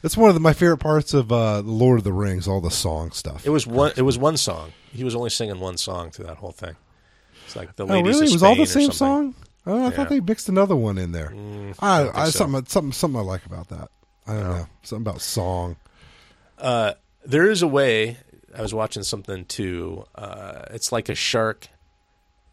That's 0.03 0.17
one 0.17 0.29
of 0.29 0.35
the, 0.35 0.41
my 0.41 0.53
favorite 0.53 0.77
parts 0.79 1.15
of 1.15 1.33
uh, 1.33 1.63
the 1.63 1.71
Lord 1.71 1.99
of 1.99 2.05
the 2.05 2.13
Rings. 2.13 2.47
All 2.47 2.61
the 2.61 2.71
song 2.71 3.11
stuff. 3.11 3.45
It 3.47 3.51
was 3.51 3.67
one. 3.67 3.93
It 3.97 4.03
was 4.03 4.17
one 4.19 4.37
song. 4.37 4.73
He 4.93 5.03
was 5.03 5.15
only 5.17 5.31
singing 5.31 5.59
one 5.59 5.77
song 5.79 6.11
through 6.11 6.27
that 6.27 6.37
whole 6.37 6.53
thing. 6.53 6.77
It's 7.47 7.57
like 7.57 7.75
the 7.75 7.85
Oh, 7.85 8.01
really? 8.03 8.11
of 8.27 8.29
It 8.29 8.33
was 8.33 8.43
all 8.43 8.55
the 8.55 8.67
same 8.67 8.93
song. 8.93 9.35
Oh, 9.67 9.79
I 9.81 9.85
Yeah. 9.85 9.91
thought 9.91 10.09
they 10.09 10.21
mixed 10.21 10.49
another 10.49 10.77
one 10.77 10.97
in 10.99 11.13
there. 11.13 11.31
I, 11.81 12.05
don't 12.05 12.17
I, 12.17 12.25
so. 12.27 12.31
something, 12.39 12.67
something, 12.67 12.93
something 12.93 13.21
I 13.21 13.23
like 13.25 13.45
about 13.47 13.69
that. 13.71 13.89
I 14.27 14.35
don't 14.35 14.43
know. 14.45 14.67
Something 14.83 15.07
about 15.09 15.21
song. 15.21 15.77
Uh, 16.59 16.93
there 17.25 17.51
is 17.51 17.63
a 17.63 17.69
way. 17.69 18.19
I 18.57 18.63
was 18.63 18.73
watching 18.73 19.03
something 19.03 19.45
too. 19.45 20.05
Uh, 20.15 20.63
it's 20.71 20.93
like 20.93 21.09
a 21.09 21.15
shark 21.15 21.69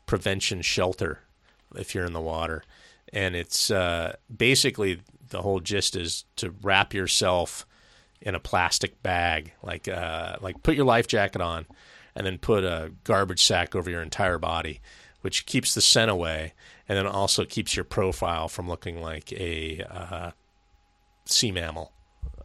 prevention 0.05 0.61
shelter 0.61 1.20
if 1.76 1.95
you're 1.95 2.05
in 2.05 2.14
the 2.14 2.22
water, 2.22 2.64
and 3.11 3.36
it's 3.36 3.72
uh, 3.72 4.16
basically 4.36 4.99
the 5.30 5.41
whole 5.41 5.59
gist 5.59 5.95
is 5.95 6.26
to 6.36 6.53
wrap 6.61 6.93
yourself 6.93 7.66
in 8.22 8.36
a 8.36 8.39
plastic 8.39 9.01
bag, 9.01 9.53
like 9.64 9.88
uh, 9.88 10.36
like 10.41 10.61
put 10.64 10.76
your 10.76 10.86
life 10.86 11.07
jacket 11.07 11.41
on, 11.41 11.66
and 12.16 12.26
then 12.28 12.38
put 12.38 12.64
a 12.64 12.91
garbage 13.03 13.43
sack 13.43 13.76
over 13.76 13.89
your 13.89 14.01
entire 14.01 14.38
body, 14.38 14.82
which 15.22 15.45
keeps 15.45 15.74
the 15.74 15.82
scent 15.82 16.11
away, 16.11 16.53
and 16.93 17.07
then 17.07 17.11
also 17.11 17.43
keeps 17.43 17.75
your 17.75 17.85
profile 17.85 18.47
from 18.47 18.69
looking 18.69 19.01
like 19.01 19.33
a 19.33 19.81
uh, 19.89 20.29
sea 21.25 21.51
mammal 21.51 21.91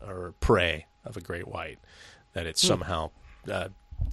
or 0.01 0.33
prey 0.41 0.87
of 1.05 1.19
a 1.19 1.21
great 1.21 1.47
white. 1.47 1.79
That 2.33 2.47
it 2.47 2.57
somehow 2.57 3.11
uh, 3.51 3.69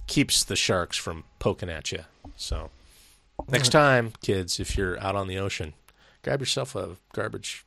keeps 0.06 0.44
the 0.44 0.54
sharks 0.54 0.98
from 0.98 1.24
poking 1.38 1.70
at 1.70 1.90
you. 1.90 2.00
So 2.36 2.68
next 3.48 3.70
time, 3.70 4.12
kids, 4.20 4.60
if 4.60 4.76
you're 4.76 5.00
out 5.02 5.16
on 5.16 5.26
the 5.26 5.38
ocean, 5.38 5.72
grab 6.22 6.40
yourself 6.40 6.76
a 6.76 6.96
garbage 7.14 7.64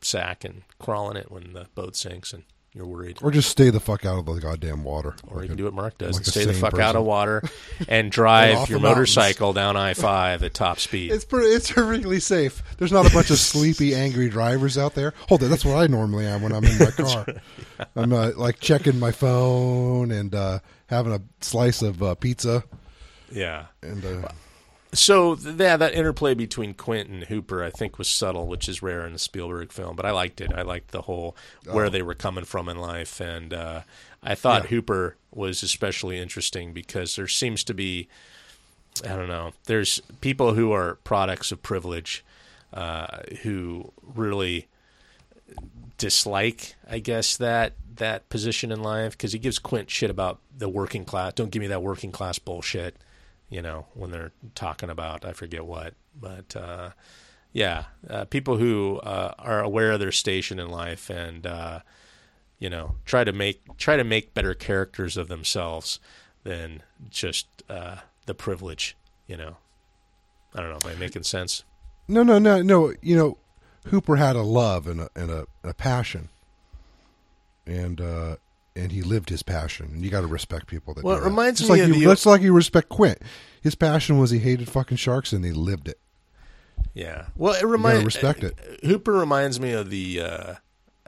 sack 0.00 0.42
and 0.42 0.62
crawl 0.80 1.08
in 1.08 1.16
it 1.16 1.30
when 1.30 1.52
the 1.52 1.68
boat 1.76 1.94
sinks 1.94 2.32
and 2.32 2.42
you're 2.74 2.86
worried. 2.86 3.18
Or 3.22 3.30
just 3.30 3.48
stay 3.50 3.70
the 3.70 3.78
fuck 3.78 4.04
out 4.04 4.18
of 4.18 4.26
the 4.26 4.40
goddamn 4.40 4.82
water. 4.82 5.14
Or 5.28 5.42
you 5.42 5.48
can 5.48 5.54
a- 5.54 5.56
do 5.58 5.64
what 5.64 5.74
Mark 5.74 5.96
does 5.96 6.16
like 6.16 6.24
and 6.24 6.26
stay 6.26 6.44
the 6.44 6.52
fuck 6.54 6.78
out 6.78 6.96
of 6.96 7.04
water 7.04 7.42
and 7.88 8.10
drive 8.10 8.68
your 8.68 8.80
motorcycle 8.80 9.52
down 9.52 9.76
I 9.76 9.94
five 9.94 10.42
at 10.42 10.54
top 10.54 10.80
speed. 10.80 11.12
It's 11.12 11.24
pretty, 11.24 11.48
it's 11.48 11.70
perfectly 11.70 12.18
safe. 12.18 12.62
There's 12.78 12.90
not 12.92 13.08
a 13.08 13.14
bunch 13.14 13.30
of 13.30 13.38
sleepy, 13.38 13.94
angry 13.94 14.28
drivers 14.28 14.76
out 14.76 14.94
there. 14.94 15.14
Hold 15.28 15.44
on, 15.44 15.50
that's 15.50 15.64
what 15.64 15.76
I 15.76 15.86
normally 15.86 16.26
am 16.26 16.42
when 16.42 16.52
I'm 16.52 16.64
in 16.64 16.78
my 16.78 16.90
car. 16.90 17.26
I'm 17.94 18.12
uh, 18.12 18.32
like 18.36 18.58
checking 18.58 18.98
my 18.98 19.12
phone 19.12 20.10
and 20.10 20.34
uh, 20.34 20.58
having 20.86 21.12
a 21.12 21.20
slice 21.40 21.80
of 21.80 22.02
uh, 22.02 22.14
pizza. 22.16 22.64
yeah. 23.30 23.66
And 23.82 24.04
uh, 24.04 24.28
So 24.94 25.36
yeah, 25.36 25.76
that 25.76 25.94
interplay 25.94 26.34
between 26.34 26.74
Quint 26.74 27.08
and 27.08 27.24
Hooper, 27.24 27.62
I 27.62 27.70
think, 27.70 27.98
was 27.98 28.08
subtle, 28.08 28.46
which 28.46 28.68
is 28.68 28.82
rare 28.82 29.06
in 29.06 29.14
a 29.14 29.18
Spielberg 29.18 29.72
film. 29.72 29.96
But 29.96 30.06
I 30.06 30.10
liked 30.12 30.40
it. 30.40 30.52
I 30.54 30.62
liked 30.62 30.90
the 30.90 31.02
whole 31.02 31.36
where 31.70 31.90
they 31.90 32.02
were 32.02 32.14
coming 32.14 32.44
from 32.44 32.68
in 32.68 32.78
life, 32.78 33.20
and 33.20 33.52
uh, 33.52 33.80
I 34.22 34.34
thought 34.34 34.64
Yeah. 34.64 34.68
Hooper 34.70 35.16
was 35.30 35.62
especially 35.62 36.18
interesting 36.18 36.72
because 36.72 37.16
there 37.16 37.28
seems 37.28 37.64
to 37.64 37.74
be, 37.74 38.08
I 39.04 39.08
don't 39.16 39.28
know, 39.28 39.52
there's 39.64 40.00
people 40.20 40.54
who 40.54 40.72
are 40.72 40.96
products 41.04 41.52
of 41.52 41.62
privilege, 41.62 42.24
uh, 42.72 43.18
who 43.42 43.92
really 44.02 44.68
dislike, 45.98 46.74
I 46.88 46.98
guess 46.98 47.36
that 47.36 47.74
that 47.96 48.28
position 48.28 48.72
in 48.72 48.82
life 48.82 49.12
because 49.12 49.32
he 49.32 49.38
gives 49.38 49.58
Quint 49.58 49.88
shit 49.90 50.10
about 50.10 50.40
the 50.56 50.68
working 50.68 51.04
class. 51.04 51.32
Don't 51.34 51.50
give 51.50 51.60
me 51.60 51.68
that 51.68 51.82
working 51.82 52.10
class 52.10 52.38
bullshit. 52.38 52.96
You 53.54 53.62
know, 53.62 53.86
when 53.94 54.10
they're 54.10 54.32
talking 54.56 54.90
about 54.90 55.24
I 55.24 55.32
forget 55.32 55.64
what, 55.64 55.94
but 56.20 56.56
uh, 56.56 56.90
yeah, 57.52 57.84
uh, 58.10 58.24
people 58.24 58.56
who 58.56 58.98
uh, 59.04 59.32
are 59.38 59.62
aware 59.62 59.92
of 59.92 60.00
their 60.00 60.10
station 60.10 60.58
in 60.58 60.68
life 60.68 61.08
and 61.08 61.46
uh, 61.46 61.78
you 62.58 62.68
know 62.68 62.96
try 63.04 63.22
to 63.22 63.30
make 63.30 63.76
try 63.78 63.96
to 63.96 64.02
make 64.02 64.34
better 64.34 64.54
characters 64.54 65.16
of 65.16 65.28
themselves 65.28 66.00
than 66.42 66.82
just 67.08 67.46
uh, 67.70 67.98
the 68.26 68.34
privilege. 68.34 68.96
You 69.28 69.36
know, 69.36 69.56
I 70.52 70.60
don't 70.60 70.70
know. 70.70 70.90
Am 70.90 70.96
I 70.96 70.98
making 70.98 71.22
sense? 71.22 71.62
No, 72.08 72.24
no, 72.24 72.40
no, 72.40 72.60
no. 72.60 72.92
You 73.02 73.16
know, 73.16 73.38
Hooper 73.86 74.16
had 74.16 74.34
a 74.34 74.42
love 74.42 74.88
and 74.88 75.00
a 75.00 75.10
and 75.14 75.30
a, 75.30 75.46
a 75.62 75.74
passion, 75.74 76.28
and 77.68 78.00
uh, 78.00 78.36
and 78.76 78.92
he 78.92 79.02
lived 79.02 79.28
his 79.30 79.42
passion. 79.42 79.90
And 79.94 80.04
you 80.04 80.10
got 80.10 80.22
to 80.22 80.26
respect 80.26 80.66
people 80.66 80.94
that. 80.94 81.04
Well, 81.04 81.16
do 81.16 81.20
it 81.20 81.24
that. 81.24 81.30
reminds 81.30 81.60
Just 81.60 81.70
me 81.70 81.76
like 81.80 81.88
of 81.90 81.94
you, 81.96 82.00
the- 82.02 82.06
That's 82.08 82.26
like 82.26 82.42
you 82.42 82.52
respect 82.52 82.88
Quint. 82.88 83.18
His 83.62 83.74
passion 83.74 84.18
was 84.18 84.30
he 84.30 84.38
hated 84.38 84.68
fucking 84.68 84.98
sharks, 84.98 85.32
and 85.32 85.44
he 85.44 85.52
lived 85.52 85.88
it. 85.88 85.98
Yeah. 86.92 87.26
Well, 87.34 87.54
it 87.54 87.64
reminds 87.64 88.04
respect 88.04 88.44
it. 88.44 88.54
Hooper 88.84 89.12
reminds 89.12 89.58
me 89.58 89.72
of 89.72 89.90
the, 89.90 90.20
uh, 90.20 90.54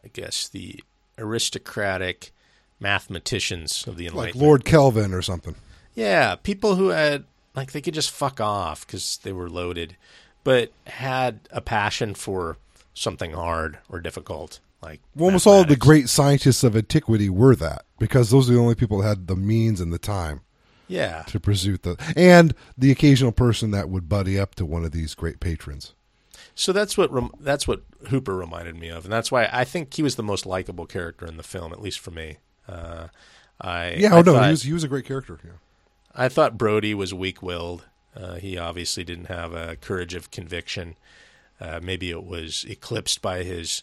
I 0.05 0.09
guess 0.13 0.49
the 0.49 0.81
aristocratic 1.19 2.33
mathematicians 2.81 3.87
of 3.87 3.97
the 3.97 4.07
Enlightenment, 4.07 4.37
Like 4.37 4.43
Lord 4.43 4.65
Kelvin 4.65 5.13
or 5.13 5.23
something. 5.23 5.55
Yeah, 5.95 6.35
people 6.37 6.77
who 6.77 6.89
had 6.89 7.25
like 7.55 7.73
they 7.73 7.81
could 7.81 7.95
just 7.95 8.11
fuck 8.11 8.41
off 8.41 8.87
because 8.87 9.19
they 9.23 9.33
were 9.33 9.49
loaded, 9.49 9.97
but 10.45 10.71
had 10.87 11.41
a 11.51 11.61
passion 11.61 12.15
for 12.15 12.59
something 12.95 13.33
hard 13.33 13.79
or 13.89 14.01
difficult. 14.01 14.61
Like 14.83 15.01
Well, 15.15 15.27
almost 15.27 15.47
all 15.47 15.63
of 15.63 15.69
the 15.69 15.77
great 15.77 16.09
scientists 16.09 16.63
of 16.63 16.77
antiquity 16.77 17.29
were 17.29 17.57
that 17.57 17.85
because 17.99 18.31
those 18.31 18.49
are 18.49 18.53
the 18.53 18.59
only 18.61 18.75
people 18.75 18.99
that 18.99 19.09
had 19.09 19.27
the 19.27 19.37
means 19.37 19.81
and 19.81 19.93
the 19.93 19.99
time 19.99 20.43
Yeah. 20.87 21.23
to 21.29 21.41
pursue 21.41 21.77
the 21.79 21.97
and 22.15 22.55
the 22.77 22.91
occasional 22.91 23.33
person 23.33 23.71
that 23.73 23.89
would 23.89 24.09
buddy 24.09 24.39
up 24.39 24.55
to 24.57 24.67
one 24.67 24.85
of 24.85 24.93
these 24.93 25.15
great 25.15 25.41
patrons. 25.41 25.95
So 26.55 26.73
that's 26.73 26.97
what 26.97 27.11
that's 27.43 27.67
what 27.67 27.83
Hooper 28.09 28.35
reminded 28.37 28.77
me 28.77 28.89
of, 28.89 29.05
and 29.05 29.13
that's 29.13 29.31
why 29.33 29.49
I 29.53 29.65
think 29.65 29.93
he 29.95 30.03
was 30.03 30.17
the 30.17 30.23
most 30.23 30.47
likable 30.47 30.87
character 30.87 31.27
in 31.27 31.37
the 31.37 31.43
film, 31.43 31.73
at 31.73 31.81
least 31.83 31.99
for 32.01 32.11
me. 32.11 32.37
Uh, 32.69 33.09
I 33.61 33.95
Yeah, 33.95 34.15
I 34.15 34.19
oh 34.19 34.23
no, 34.23 34.33
thought- 34.35 34.45
he 34.45 34.51
was 34.51 34.63
he 34.63 34.73
was 34.73 34.85
a 34.85 34.89
great 34.89 35.05
character. 35.07 35.39
Yeah. 35.45 35.51
I 36.15 36.29
thought 36.29 36.57
Brody 36.57 36.95
was 36.95 37.13
weak-willed. 37.13 37.85
Uh, 38.17 38.35
he 38.37 38.57
obviously 38.57 39.05
didn't 39.05 39.27
have 39.27 39.53
a 39.53 39.77
courage 39.77 40.15
of 40.15 40.31
conviction. 40.31 40.97
Uh, 41.61 41.81
maybe 41.83 42.11
it 42.11 42.25
was 42.25 42.65
eclipsed 42.69 43.21
by 43.21 43.43
his 43.43 43.83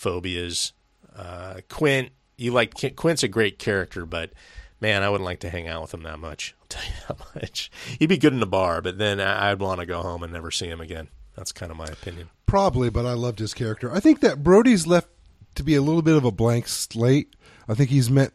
phobias. 0.00 0.72
Uh, 1.14 1.60
Quint, 1.68 2.10
you 2.36 2.52
like 2.52 2.74
Quint's 2.96 3.22
a 3.22 3.28
great 3.28 3.58
character, 3.58 4.06
but 4.06 4.32
man, 4.80 5.02
I 5.02 5.10
wouldn't 5.10 5.26
like 5.26 5.40
to 5.40 5.50
hang 5.50 5.68
out 5.68 5.82
with 5.82 5.94
him 5.94 6.02
that 6.04 6.18
much. 6.18 6.54
I'll 6.60 6.66
tell 6.68 6.84
you 6.84 6.94
that 7.08 7.34
much. 7.34 7.70
He'd 7.98 8.06
be 8.06 8.16
good 8.16 8.32
in 8.32 8.40
the 8.40 8.46
bar, 8.46 8.80
but 8.80 8.98
then 8.98 9.20
I'd 9.20 9.60
want 9.60 9.80
to 9.80 9.86
go 9.86 10.02
home 10.02 10.22
and 10.22 10.32
never 10.32 10.50
see 10.50 10.68
him 10.68 10.80
again. 10.80 11.08
That's 11.36 11.52
kind 11.52 11.70
of 11.70 11.76
my 11.78 11.86
opinion. 11.86 12.30
Probably, 12.46 12.90
but 12.90 13.06
I 13.06 13.12
loved 13.12 13.38
his 13.38 13.54
character. 13.54 13.92
I 13.92 14.00
think 14.00 14.20
that 14.20 14.42
Brody's 14.42 14.86
left 14.86 15.08
to 15.54 15.62
be 15.62 15.74
a 15.74 15.82
little 15.82 16.02
bit 16.02 16.16
of 16.16 16.24
a 16.24 16.30
blank 16.30 16.66
slate. 16.66 17.36
I 17.68 17.74
think 17.74 17.90
he's 17.90 18.10
meant 18.10 18.32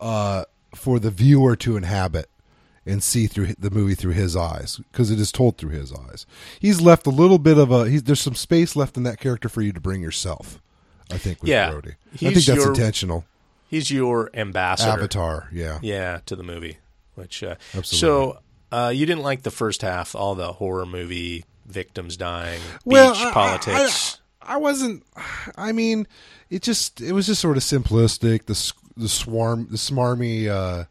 uh, 0.00 0.44
for 0.74 0.98
the 0.98 1.10
viewer 1.10 1.56
to 1.56 1.76
inhabit 1.76 2.28
and 2.86 3.02
see 3.02 3.26
through 3.26 3.54
the 3.58 3.70
movie 3.70 3.94
through 3.94 4.12
his 4.12 4.34
eyes 4.34 4.80
because 4.90 5.10
it 5.10 5.20
is 5.20 5.30
told 5.30 5.58
through 5.58 5.70
his 5.70 5.92
eyes. 5.92 6.26
He's 6.58 6.80
left 6.80 7.06
a 7.06 7.10
little 7.10 7.38
bit 7.38 7.58
of 7.58 7.70
a. 7.70 7.84
There's 8.00 8.20
some 8.20 8.34
space 8.34 8.76
left 8.76 8.96
in 8.96 9.02
that 9.02 9.20
character 9.20 9.48
for 9.48 9.60
you 9.60 9.72
to 9.72 9.80
bring 9.80 10.00
yourself. 10.00 10.62
I 11.12 11.18
think 11.18 11.40
with 11.42 11.48
Yeah. 11.50 11.70
Brody. 11.70 11.94
I 12.14 12.16
think 12.16 12.34
that's 12.34 12.46
your- 12.46 12.68
intentional. 12.68 13.24
He's 13.68 13.90
your 13.90 14.30
ambassador. 14.34 14.90
Avatar, 14.90 15.48
yeah. 15.52 15.78
Yeah, 15.82 16.20
to 16.26 16.34
the 16.36 16.42
movie. 16.42 16.78
Which 17.16 17.42
uh, 17.42 17.56
Absolutely. 17.74 17.98
so 17.98 18.38
uh, 18.72 18.92
you 18.94 19.04
didn't 19.06 19.22
like 19.24 19.42
the 19.42 19.50
first 19.50 19.82
half, 19.82 20.14
all 20.14 20.34
the 20.34 20.52
horror 20.54 20.86
movie 20.86 21.44
victims 21.66 22.16
dying, 22.16 22.60
well, 22.84 23.12
beach 23.12 23.22
I- 23.22 23.28
I- 23.28 23.32
politics. 23.32 24.20
I, 24.40 24.54
I 24.54 24.56
wasn't. 24.56 25.02
I 25.56 25.72
mean, 25.72 26.06
it 26.48 26.62
just 26.62 27.00
it 27.02 27.12
was 27.12 27.26
just 27.26 27.40
sort 27.42 27.56
of 27.58 27.62
simplistic. 27.62 28.46
The 28.46 28.72
the 28.96 29.08
swarm, 29.08 29.66
the 29.70 29.76
smarmy 29.76 30.48
uh, 30.48 30.84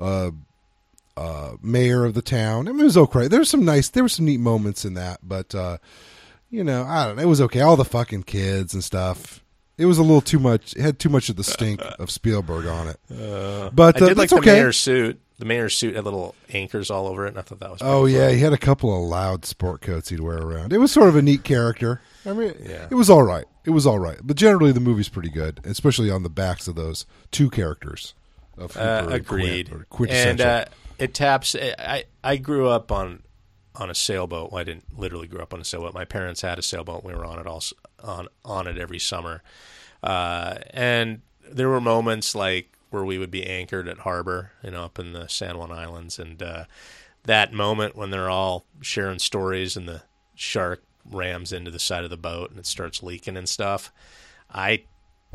uh, 0.00 0.30
uh, 1.16 1.52
mayor 1.62 2.04
of 2.04 2.14
the 2.14 2.22
town. 2.22 2.68
I 2.68 2.72
mean, 2.72 2.80
it 2.82 2.84
was 2.84 2.96
okay. 2.96 3.26
There 3.26 3.40
was 3.40 3.50
some 3.50 3.64
nice, 3.64 3.88
there 3.88 4.02
were 4.04 4.08
some 4.08 4.26
neat 4.26 4.38
moments 4.40 4.84
in 4.84 4.94
that, 4.94 5.18
but 5.22 5.52
uh, 5.54 5.78
you 6.52 6.62
know, 6.62 6.84
I 6.84 7.06
don't 7.06 7.16
know. 7.16 7.22
It 7.22 7.26
was 7.26 7.40
okay. 7.40 7.60
All 7.60 7.76
the 7.76 7.84
fucking 7.84 8.22
kids 8.24 8.74
and 8.74 8.84
stuff. 8.84 9.42
It 9.78 9.86
was 9.86 9.98
a 9.98 10.02
little 10.02 10.20
too 10.20 10.38
much. 10.38 10.76
It 10.76 10.82
had 10.82 10.98
too 11.00 11.08
much 11.08 11.28
of 11.30 11.34
the 11.36 11.42
stink 11.42 11.80
of 11.98 12.10
Spielberg 12.10 12.66
on 12.66 12.86
it. 12.88 13.00
but 13.74 13.96
I 14.00 14.04
uh, 14.04 14.08
did 14.08 14.18
like 14.18 14.28
the 14.30 14.36
okay. 14.36 14.52
mayor's 14.52 14.76
suit. 14.76 15.18
The 15.38 15.46
mayor's 15.46 15.74
suit 15.76 15.96
had 15.96 16.04
little 16.04 16.36
anchors 16.52 16.88
all 16.88 17.08
over 17.08 17.24
it, 17.26 17.30
and 17.30 17.38
I 17.38 17.42
thought 17.42 17.58
that 17.58 17.70
was 17.72 17.80
Oh 17.82 18.04
yeah, 18.06 18.26
fun. 18.28 18.34
he 18.36 18.40
had 18.42 18.52
a 18.52 18.58
couple 18.58 18.94
of 18.96 19.02
loud 19.08 19.44
sport 19.44 19.80
coats 19.80 20.10
he'd 20.10 20.20
wear 20.20 20.36
around. 20.38 20.72
It 20.72 20.78
was 20.78 20.92
sort 20.92 21.08
of 21.08 21.16
a 21.16 21.22
neat 21.22 21.42
character. 21.42 22.00
I 22.24 22.32
mean, 22.32 22.54
Yeah. 22.64 22.86
it 22.88 22.94
was 22.94 23.10
all 23.10 23.24
right. 23.24 23.46
It 23.64 23.70
was 23.70 23.84
all 23.86 23.98
right, 23.98 24.18
but 24.22 24.36
generally 24.36 24.70
the 24.70 24.78
movie's 24.78 25.08
pretty 25.08 25.30
good, 25.30 25.58
especially 25.64 26.10
on 26.12 26.22
the 26.22 26.28
backs 26.30 26.68
of 26.68 26.76
those 26.76 27.06
two 27.32 27.50
characters. 27.50 28.14
Of 28.56 28.74
Hooper 28.74 28.86
Uh, 28.86 29.02
and 29.04 29.12
agreed. 29.14 29.70
Quint, 29.88 30.12
or 30.12 30.14
and 30.14 30.40
uh, 30.40 30.64
it 30.98 31.14
taps. 31.14 31.56
I 31.56 32.04
I 32.22 32.36
grew 32.36 32.68
up 32.68 32.92
on 32.92 33.22
on 33.76 33.90
a 33.90 33.94
sailboat. 33.94 34.52
Well, 34.52 34.60
I 34.60 34.64
didn't 34.64 34.98
literally 34.98 35.26
grow 35.26 35.42
up 35.42 35.54
on 35.54 35.60
a 35.60 35.64
sailboat. 35.64 35.94
My 35.94 36.04
parents 36.04 36.42
had 36.42 36.58
a 36.58 36.62
sailboat. 36.62 37.04
We 37.04 37.14
were 37.14 37.24
on 37.24 37.38
it 37.38 37.46
all 37.46 37.62
on 38.02 38.28
on 38.44 38.66
it 38.66 38.78
every 38.78 38.98
summer, 38.98 39.42
uh, 40.02 40.58
and 40.70 41.22
there 41.50 41.68
were 41.68 41.80
moments 41.80 42.34
like 42.34 42.76
where 42.90 43.04
we 43.04 43.18
would 43.18 43.30
be 43.30 43.46
anchored 43.46 43.88
at 43.88 44.00
harbor, 44.00 44.52
you 44.62 44.70
know, 44.70 44.84
up 44.84 44.98
in 44.98 45.12
the 45.12 45.26
San 45.28 45.56
Juan 45.56 45.72
Islands, 45.72 46.18
and 46.18 46.42
uh, 46.42 46.64
that 47.24 47.52
moment 47.52 47.96
when 47.96 48.10
they're 48.10 48.30
all 48.30 48.64
sharing 48.80 49.18
stories 49.18 49.76
and 49.76 49.88
the 49.88 50.02
shark 50.34 50.82
rams 51.10 51.52
into 51.52 51.70
the 51.70 51.78
side 51.78 52.04
of 52.04 52.10
the 52.10 52.16
boat 52.16 52.50
and 52.50 52.58
it 52.58 52.66
starts 52.66 53.02
leaking 53.02 53.36
and 53.36 53.48
stuff. 53.48 53.92
I 54.52 54.84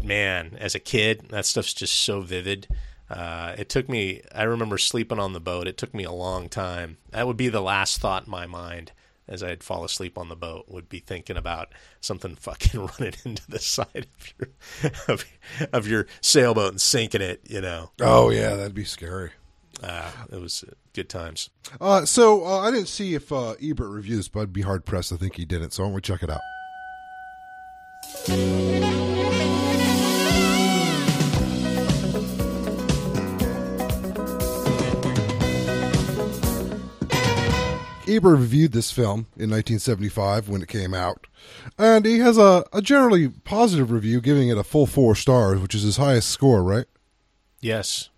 man, 0.01 0.57
as 0.59 0.75
a 0.75 0.79
kid, 0.79 1.29
that 1.29 1.45
stuff's 1.45 1.73
just 1.73 1.95
so 1.95 2.21
vivid. 2.21 2.67
Uh, 3.09 3.55
it 3.57 3.69
took 3.69 3.87
me. 3.87 4.21
I 4.33 4.43
remember 4.43 4.77
sleeping 4.77 5.19
on 5.19 5.33
the 5.33 5.39
boat. 5.39 5.67
It 5.67 5.77
took 5.77 5.93
me 5.93 6.03
a 6.03 6.11
long 6.11 6.49
time. 6.49 6.97
That 7.11 7.25
would 7.27 7.37
be 7.37 7.47
the 7.49 7.61
last 7.61 7.99
thought 7.99 8.25
in 8.25 8.31
my 8.31 8.45
mind 8.47 8.91
as 9.29 9.43
I'd 9.43 9.63
fall 9.63 9.83
asleep 9.83 10.17
on 10.17 10.29
the 10.29 10.35
boat. 10.35 10.65
Would 10.67 10.89
be 10.89 10.99
thinking 10.99 11.37
about 11.37 11.73
something 12.01 12.35
fucking 12.39 12.79
running 12.99 13.13
into 13.25 13.49
the 13.49 13.59
side 13.59 14.07
of 14.07 14.33
your 14.39 14.91
of, 15.07 15.25
of 15.73 15.87
your 15.87 16.07
sailboat 16.21 16.71
and 16.71 16.81
sinking 16.81 17.21
it. 17.21 17.41
You 17.49 17.61
know, 17.61 17.91
oh 18.01 18.29
yeah, 18.29 18.55
that'd 18.55 18.73
be 18.73 18.83
scary. 18.85 19.31
uh, 19.83 20.11
it 20.31 20.41
was 20.41 20.63
uh, 20.67 20.73
good 20.93 21.07
times. 21.07 21.49
Uh, 21.79 22.03
so 22.03 22.45
uh, 22.45 22.59
I 22.59 22.71
didn't 22.71 22.87
see 22.87 23.13
if 23.13 23.31
uh, 23.31 23.53
Ebert 23.61 23.89
reviewed 23.89 24.19
this, 24.19 24.27
but 24.27 24.41
I'd 24.41 24.53
be 24.53 24.63
hard 24.63 24.85
pressed 24.85 25.09
to 25.09 25.17
think 25.17 25.35
he 25.35 25.45
didn't. 25.45 25.71
So 25.71 25.83
I'm 25.83 25.91
going 25.91 26.01
to 26.01 26.11
check 26.13 26.23
it 26.23 26.29
out. 26.29 26.41
Ebert 38.17 38.39
reviewed 38.39 38.71
this 38.71 38.91
film 38.91 39.27
in 39.35 39.49
1975 39.51 40.49
when 40.49 40.61
it 40.61 40.67
came 40.67 40.93
out, 40.93 41.27
and 41.77 42.05
he 42.05 42.19
has 42.19 42.37
a, 42.37 42.65
a 42.73 42.81
generally 42.81 43.29
positive 43.29 43.91
review, 43.91 44.19
giving 44.21 44.49
it 44.49 44.57
a 44.57 44.63
full 44.63 44.87
four 44.87 45.15
stars, 45.15 45.61
which 45.61 45.75
is 45.75 45.83
his 45.83 45.97
highest 45.97 46.29
score, 46.29 46.63
right? 46.63 46.85
Yes. 47.61 48.09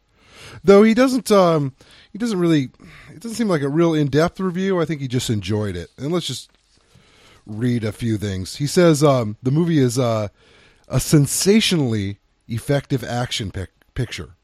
Though 0.64 0.84
he 0.84 0.94
doesn't, 0.94 1.32
um, 1.32 1.76
he 2.12 2.18
doesn't 2.18 2.40
really. 2.40 2.70
It 3.10 3.20
doesn't 3.20 3.36
seem 3.36 3.50
like 3.50 3.62
a 3.62 3.70
real 3.70 3.94
in-depth 3.94 4.40
review. 4.40 4.80
I 4.80 4.86
think 4.86 5.02
he 5.02 5.08
just 5.08 5.30
enjoyed 5.30 5.76
it. 5.76 5.90
And 5.98 6.12
let's 6.12 6.28
just 6.28 6.50
read 7.46 7.84
a 7.84 7.92
few 7.92 8.18
things. 8.18 8.56
He 8.56 8.68
says 8.68 9.04
um, 9.04 9.36
the 9.44 9.52
movie 9.52 9.80
is 9.80 10.00
uh, 10.00 10.30
a 10.88 11.00
sensationally 11.00 12.20
effective 12.48 13.04
action 13.04 13.52
pic- 13.52 13.74
picture. 13.94 14.36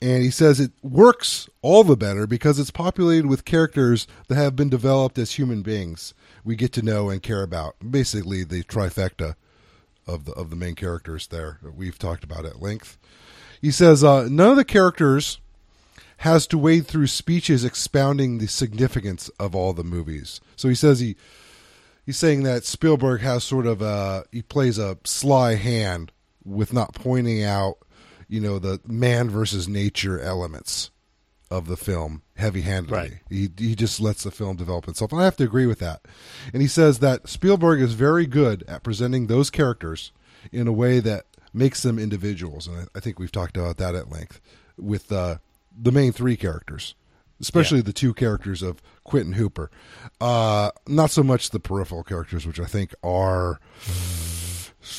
And 0.00 0.22
he 0.22 0.30
says 0.30 0.60
it 0.60 0.72
works 0.82 1.48
all 1.60 1.84
the 1.84 1.96
better 1.96 2.26
because 2.26 2.58
it's 2.58 2.70
populated 2.70 3.26
with 3.26 3.44
characters 3.44 4.06
that 4.28 4.36
have 4.36 4.56
been 4.56 4.68
developed 4.68 5.18
as 5.18 5.32
human 5.32 5.62
beings 5.62 6.14
we 6.44 6.56
get 6.56 6.72
to 6.72 6.82
know 6.82 7.10
and 7.10 7.22
care 7.22 7.42
about. 7.42 7.76
Basically, 7.88 8.44
the 8.44 8.62
trifecta 8.64 9.34
of 10.06 10.24
the 10.24 10.32
of 10.32 10.50
the 10.50 10.56
main 10.56 10.74
characters 10.74 11.28
there 11.28 11.58
we've 11.76 11.98
talked 11.98 12.24
about 12.24 12.44
at 12.44 12.60
length. 12.60 12.98
He 13.60 13.70
says 13.70 14.02
uh, 14.02 14.28
none 14.28 14.50
of 14.50 14.56
the 14.56 14.64
characters 14.64 15.38
has 16.18 16.46
to 16.48 16.58
wade 16.58 16.86
through 16.86 17.06
speeches 17.08 17.64
expounding 17.64 18.38
the 18.38 18.46
significance 18.46 19.28
of 19.40 19.54
all 19.54 19.72
the 19.72 19.84
movies. 19.84 20.40
So 20.56 20.68
he 20.68 20.74
says 20.74 21.00
he 21.00 21.16
he's 22.04 22.16
saying 22.16 22.42
that 22.42 22.64
Spielberg 22.64 23.20
has 23.20 23.44
sort 23.44 23.66
of 23.66 23.82
a 23.82 24.24
he 24.32 24.42
plays 24.42 24.78
a 24.78 24.98
sly 25.04 25.54
hand 25.54 26.12
with 26.44 26.72
not 26.72 26.94
pointing 26.94 27.42
out, 27.42 27.78
you 28.32 28.40
know, 28.40 28.58
the 28.58 28.80
man 28.86 29.28
versus 29.28 29.68
nature 29.68 30.18
elements 30.18 30.90
of 31.50 31.66
the 31.66 31.76
film 31.76 32.22
heavy-handedly. 32.36 32.98
Right. 32.98 33.12
He 33.28 33.50
he 33.58 33.74
just 33.74 34.00
lets 34.00 34.22
the 34.24 34.30
film 34.30 34.56
develop 34.56 34.88
itself. 34.88 35.12
And 35.12 35.20
I 35.20 35.24
have 35.24 35.36
to 35.36 35.44
agree 35.44 35.66
with 35.66 35.80
that. 35.80 36.00
And 36.52 36.62
he 36.62 36.68
says 36.68 37.00
that 37.00 37.28
Spielberg 37.28 37.82
is 37.82 37.92
very 37.92 38.26
good 38.26 38.64
at 38.66 38.82
presenting 38.82 39.26
those 39.26 39.50
characters 39.50 40.12
in 40.50 40.66
a 40.66 40.72
way 40.72 40.98
that 41.00 41.26
makes 41.52 41.82
them 41.82 41.98
individuals. 41.98 42.66
And 42.66 42.76
I, 42.78 42.84
I 42.96 43.00
think 43.00 43.18
we've 43.18 43.30
talked 43.30 43.58
about 43.58 43.76
that 43.76 43.94
at 43.94 44.10
length 44.10 44.40
with 44.78 45.12
uh, 45.12 45.36
the 45.78 45.92
main 45.92 46.12
three 46.12 46.38
characters. 46.38 46.94
especially 47.42 47.80
the 47.82 47.92
two 47.92 48.14
characters 48.14 48.62
of 48.62 48.80
Quentin 49.04 49.34
Hooper. 49.34 49.70
Uh, 50.20 50.70
not 50.86 51.10
so 51.10 51.22
much 51.22 51.50
the 51.50 51.60
peripheral 51.60 52.04
characters, 52.04 52.46
which 52.46 52.60
I 52.60 52.64
think 52.64 52.94
are 53.02 53.60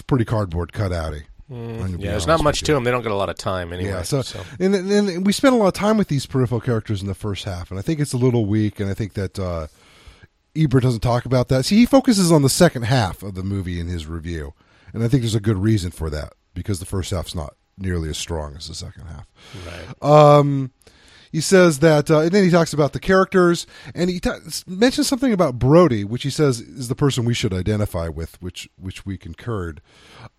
pretty 0.05 0.25
cardboard 0.25 0.71
cutouty. 0.73 1.23
Yeah, 1.53 2.11
there's 2.11 2.27
not 2.27 2.43
much 2.43 2.61
to 2.61 2.73
them. 2.73 2.83
They 2.83 2.91
don't 2.91 3.03
get 3.03 3.11
a 3.11 3.15
lot 3.15 3.29
of 3.29 3.35
time 3.35 3.73
anyway. 3.73 3.91
Yeah, 3.91 4.01
so, 4.01 4.23
And, 4.59 4.73
and 4.73 5.25
we 5.25 5.33
spent 5.33 5.53
a 5.53 5.57
lot 5.57 5.67
of 5.67 5.73
time 5.73 5.97
with 5.97 6.07
these 6.07 6.25
peripheral 6.25 6.61
characters 6.61 7.01
in 7.01 7.07
the 7.07 7.15
first 7.15 7.45
half, 7.45 7.69
and 7.69 7.79
I 7.79 7.81
think 7.83 7.99
it's 7.99 8.13
a 8.13 8.17
little 8.17 8.45
weak. 8.45 8.79
And 8.79 8.89
I 8.89 8.93
think 8.93 9.13
that 9.13 9.37
uh, 9.37 9.67
Ebert 10.55 10.83
doesn't 10.83 11.01
talk 11.01 11.25
about 11.25 11.49
that. 11.49 11.65
See, 11.65 11.77
he 11.77 11.85
focuses 11.85 12.31
on 12.31 12.41
the 12.41 12.49
second 12.49 12.83
half 12.83 13.23
of 13.23 13.35
the 13.35 13.43
movie 13.43 13.79
in 13.79 13.87
his 13.87 14.07
review, 14.07 14.53
and 14.93 15.03
I 15.03 15.07
think 15.07 15.23
there's 15.23 15.35
a 15.35 15.39
good 15.39 15.57
reason 15.57 15.91
for 15.91 16.09
that 16.09 16.33
because 16.53 16.79
the 16.79 16.85
first 16.85 17.11
half's 17.11 17.35
not 17.35 17.55
nearly 17.77 18.09
as 18.09 18.17
strong 18.17 18.55
as 18.55 18.67
the 18.67 18.75
second 18.75 19.07
half. 19.07 19.27
right. 19.65 20.03
Um, 20.03 20.71
he 21.33 21.41
says 21.41 21.79
that, 21.79 22.11
uh, 22.11 22.19
and 22.19 22.31
then 22.31 22.43
he 22.43 22.51
talks 22.51 22.73
about 22.73 22.93
the 22.93 22.99
characters, 22.99 23.65
and 23.95 24.07
he 24.09 24.19
ta- 24.19 24.37
mentions 24.67 25.07
something 25.07 25.33
about 25.33 25.57
Brody, 25.57 26.03
which 26.03 26.21
he 26.21 26.29
says 26.29 26.61
is 26.61 26.87
the 26.87 26.95
person 26.95 27.25
we 27.25 27.33
should 27.33 27.53
identify 27.53 28.07
with, 28.07 28.39
which 28.39 28.69
which 28.77 29.03
we 29.03 29.17
concurred. 29.17 29.81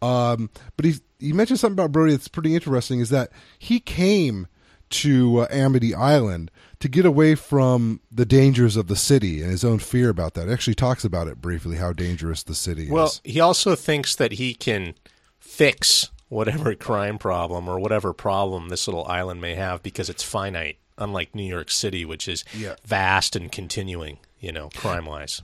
Um, 0.01 0.51
but 0.76 0.84
he 0.86 0.95
he 1.18 1.32
mentioned 1.32 1.59
something 1.59 1.74
about 1.74 1.90
Brody 1.90 2.12
that's 2.12 2.28
pretty 2.28 2.55
interesting. 2.55 3.01
Is 3.01 3.11
that 3.11 3.30
he 3.59 3.80
came 3.80 4.47
to 4.90 5.40
uh, 5.40 5.49
Amity 5.51 5.95
Island 5.95 6.53
to 6.78 6.88
get 6.88 7.05
away 7.05 7.34
from 7.34 8.01
the 8.12 8.24
dangers 8.24 8.76
of 8.76 8.86
the 8.86 8.95
city 8.95 9.42
and 9.42 9.51
his 9.51 9.64
own 9.64 9.80
fear 9.80 10.11
about 10.11 10.34
that. 10.34 10.47
He 10.47 10.53
actually 10.53 10.74
talks 10.74 11.05
about 11.05 11.26
it 11.26 11.40
briefly, 11.40 11.76
how 11.76 11.92
dangerous 11.92 12.45
the 12.45 12.55
city 12.55 12.88
Well, 12.88 13.07
is. 13.07 13.20
Well, 13.24 13.32
he 13.32 13.40
also 13.40 13.74
thinks 13.74 14.14
that 14.14 14.32
he 14.32 14.55
can 14.55 14.95
fix 15.40 16.11
whatever 16.28 16.72
crime 16.76 17.18
problem 17.18 17.68
or 17.68 17.80
whatever 17.80 18.12
problem 18.12 18.68
this 18.68 18.86
little 18.86 19.05
island 19.07 19.40
may 19.40 19.55
have 19.55 19.82
because 19.82 20.09
it's 20.09 20.22
finite, 20.22 20.78
unlike 20.99 21.34
New 21.34 21.42
York 21.49 21.70
City, 21.70 22.05
which 22.05 22.28
is 22.28 22.45
Yeah. 22.57 22.76
vast 22.86 23.34
and 23.36 23.51
continuing, 23.51 24.18
you 24.40 24.53
know, 24.53 24.68
crime 24.76 25.07
wise. 25.07 25.42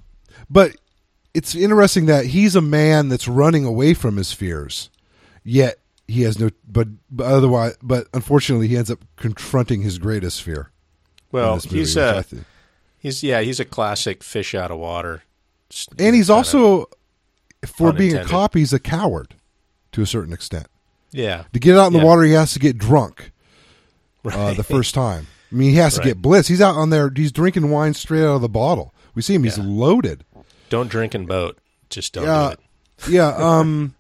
But 0.49 0.77
it's 1.35 1.55
interesting 1.55 2.07
that 2.07 2.27
he's 2.27 2.55
a 2.57 2.61
man 2.61 3.09
that's 3.09 3.27
running 3.29 3.65
away 3.65 3.95
from 3.95 4.17
his 4.17 4.33
fears, 4.33 4.91
yet 5.45 5.79
he 6.09 6.23
has 6.23 6.39
no. 6.39 6.51
But, 6.67 6.89
but 7.11 7.27
otherwise, 7.27 7.77
but 7.83 8.07
unfortunately, 8.15 8.69
he 8.69 8.77
ends 8.77 8.91
up 8.91 9.01
confronting 9.17 9.83
his 9.83 9.99
greatest 9.99 10.43
fear. 10.43 10.71
Well, 11.33 11.55
movie, 11.55 11.79
he's 11.79 11.97
a 11.97 12.25
he's 12.99 13.23
yeah, 13.23 13.41
he's 13.41 13.61
a 13.61 13.65
classic 13.65 14.23
fish 14.25 14.55
out 14.55 14.71
of 14.73 14.79
water. 14.79 15.23
And 15.99 16.17
he's 16.17 16.29
also, 16.31 16.87
for 17.65 17.93
being 17.93 18.15
a 18.15 18.17
Unintended. 18.17 18.27
cop, 18.31 18.55
he's 18.55 18.73
a 18.73 18.81
coward 18.81 19.37
to 19.93 20.03
a 20.03 20.07
certain 20.07 20.33
extent. 20.33 20.67
yeah. 21.13 21.45
To 21.53 21.61
get 21.61 21.77
out 21.77 21.87
in 21.87 21.93
the 21.93 22.05
water, 22.05 22.23
he 22.25 22.33
has 22.33 22.53
to 22.55 22.59
get 22.59 22.77
drunk 22.77 23.31
uh, 24.25 24.55
the 24.55 24.65
first 24.65 24.95
time. 24.95 25.29
I 25.53 25.55
mean, 25.55 25.71
he 25.71 25.77
has 25.77 25.95
to 25.97 26.03
get 26.03 26.23
bliss. 26.23 26.47
He's 26.49 26.61
out 26.61 26.77
on 26.77 26.91
there. 26.91 27.11
He's 27.15 27.33
drinking 27.33 27.71
wine 27.71 27.95
straight 27.95 28.23
out 28.23 28.37
of 28.37 28.41
the 28.43 28.49
bottle. 28.49 28.95
We 29.15 29.23
see 29.23 29.35
him. 29.35 29.45
He's 29.45 29.59
Yeah. 29.59 29.65
loaded. 29.67 30.25
Don't 30.69 30.89
drink 30.89 31.15
and 31.15 31.27
boat. 31.27 31.59
Just 31.89 32.13
don't 32.13 32.25
Yeah, 32.25 32.49
do 32.49 32.53
it. 32.53 32.61
yeah. 33.15 33.35
Um, 33.37 33.95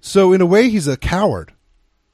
so 0.00 0.32
in 0.32 0.40
a 0.40 0.46
way, 0.46 0.68
he's 0.70 0.86
a 0.86 0.96
coward 0.96 1.52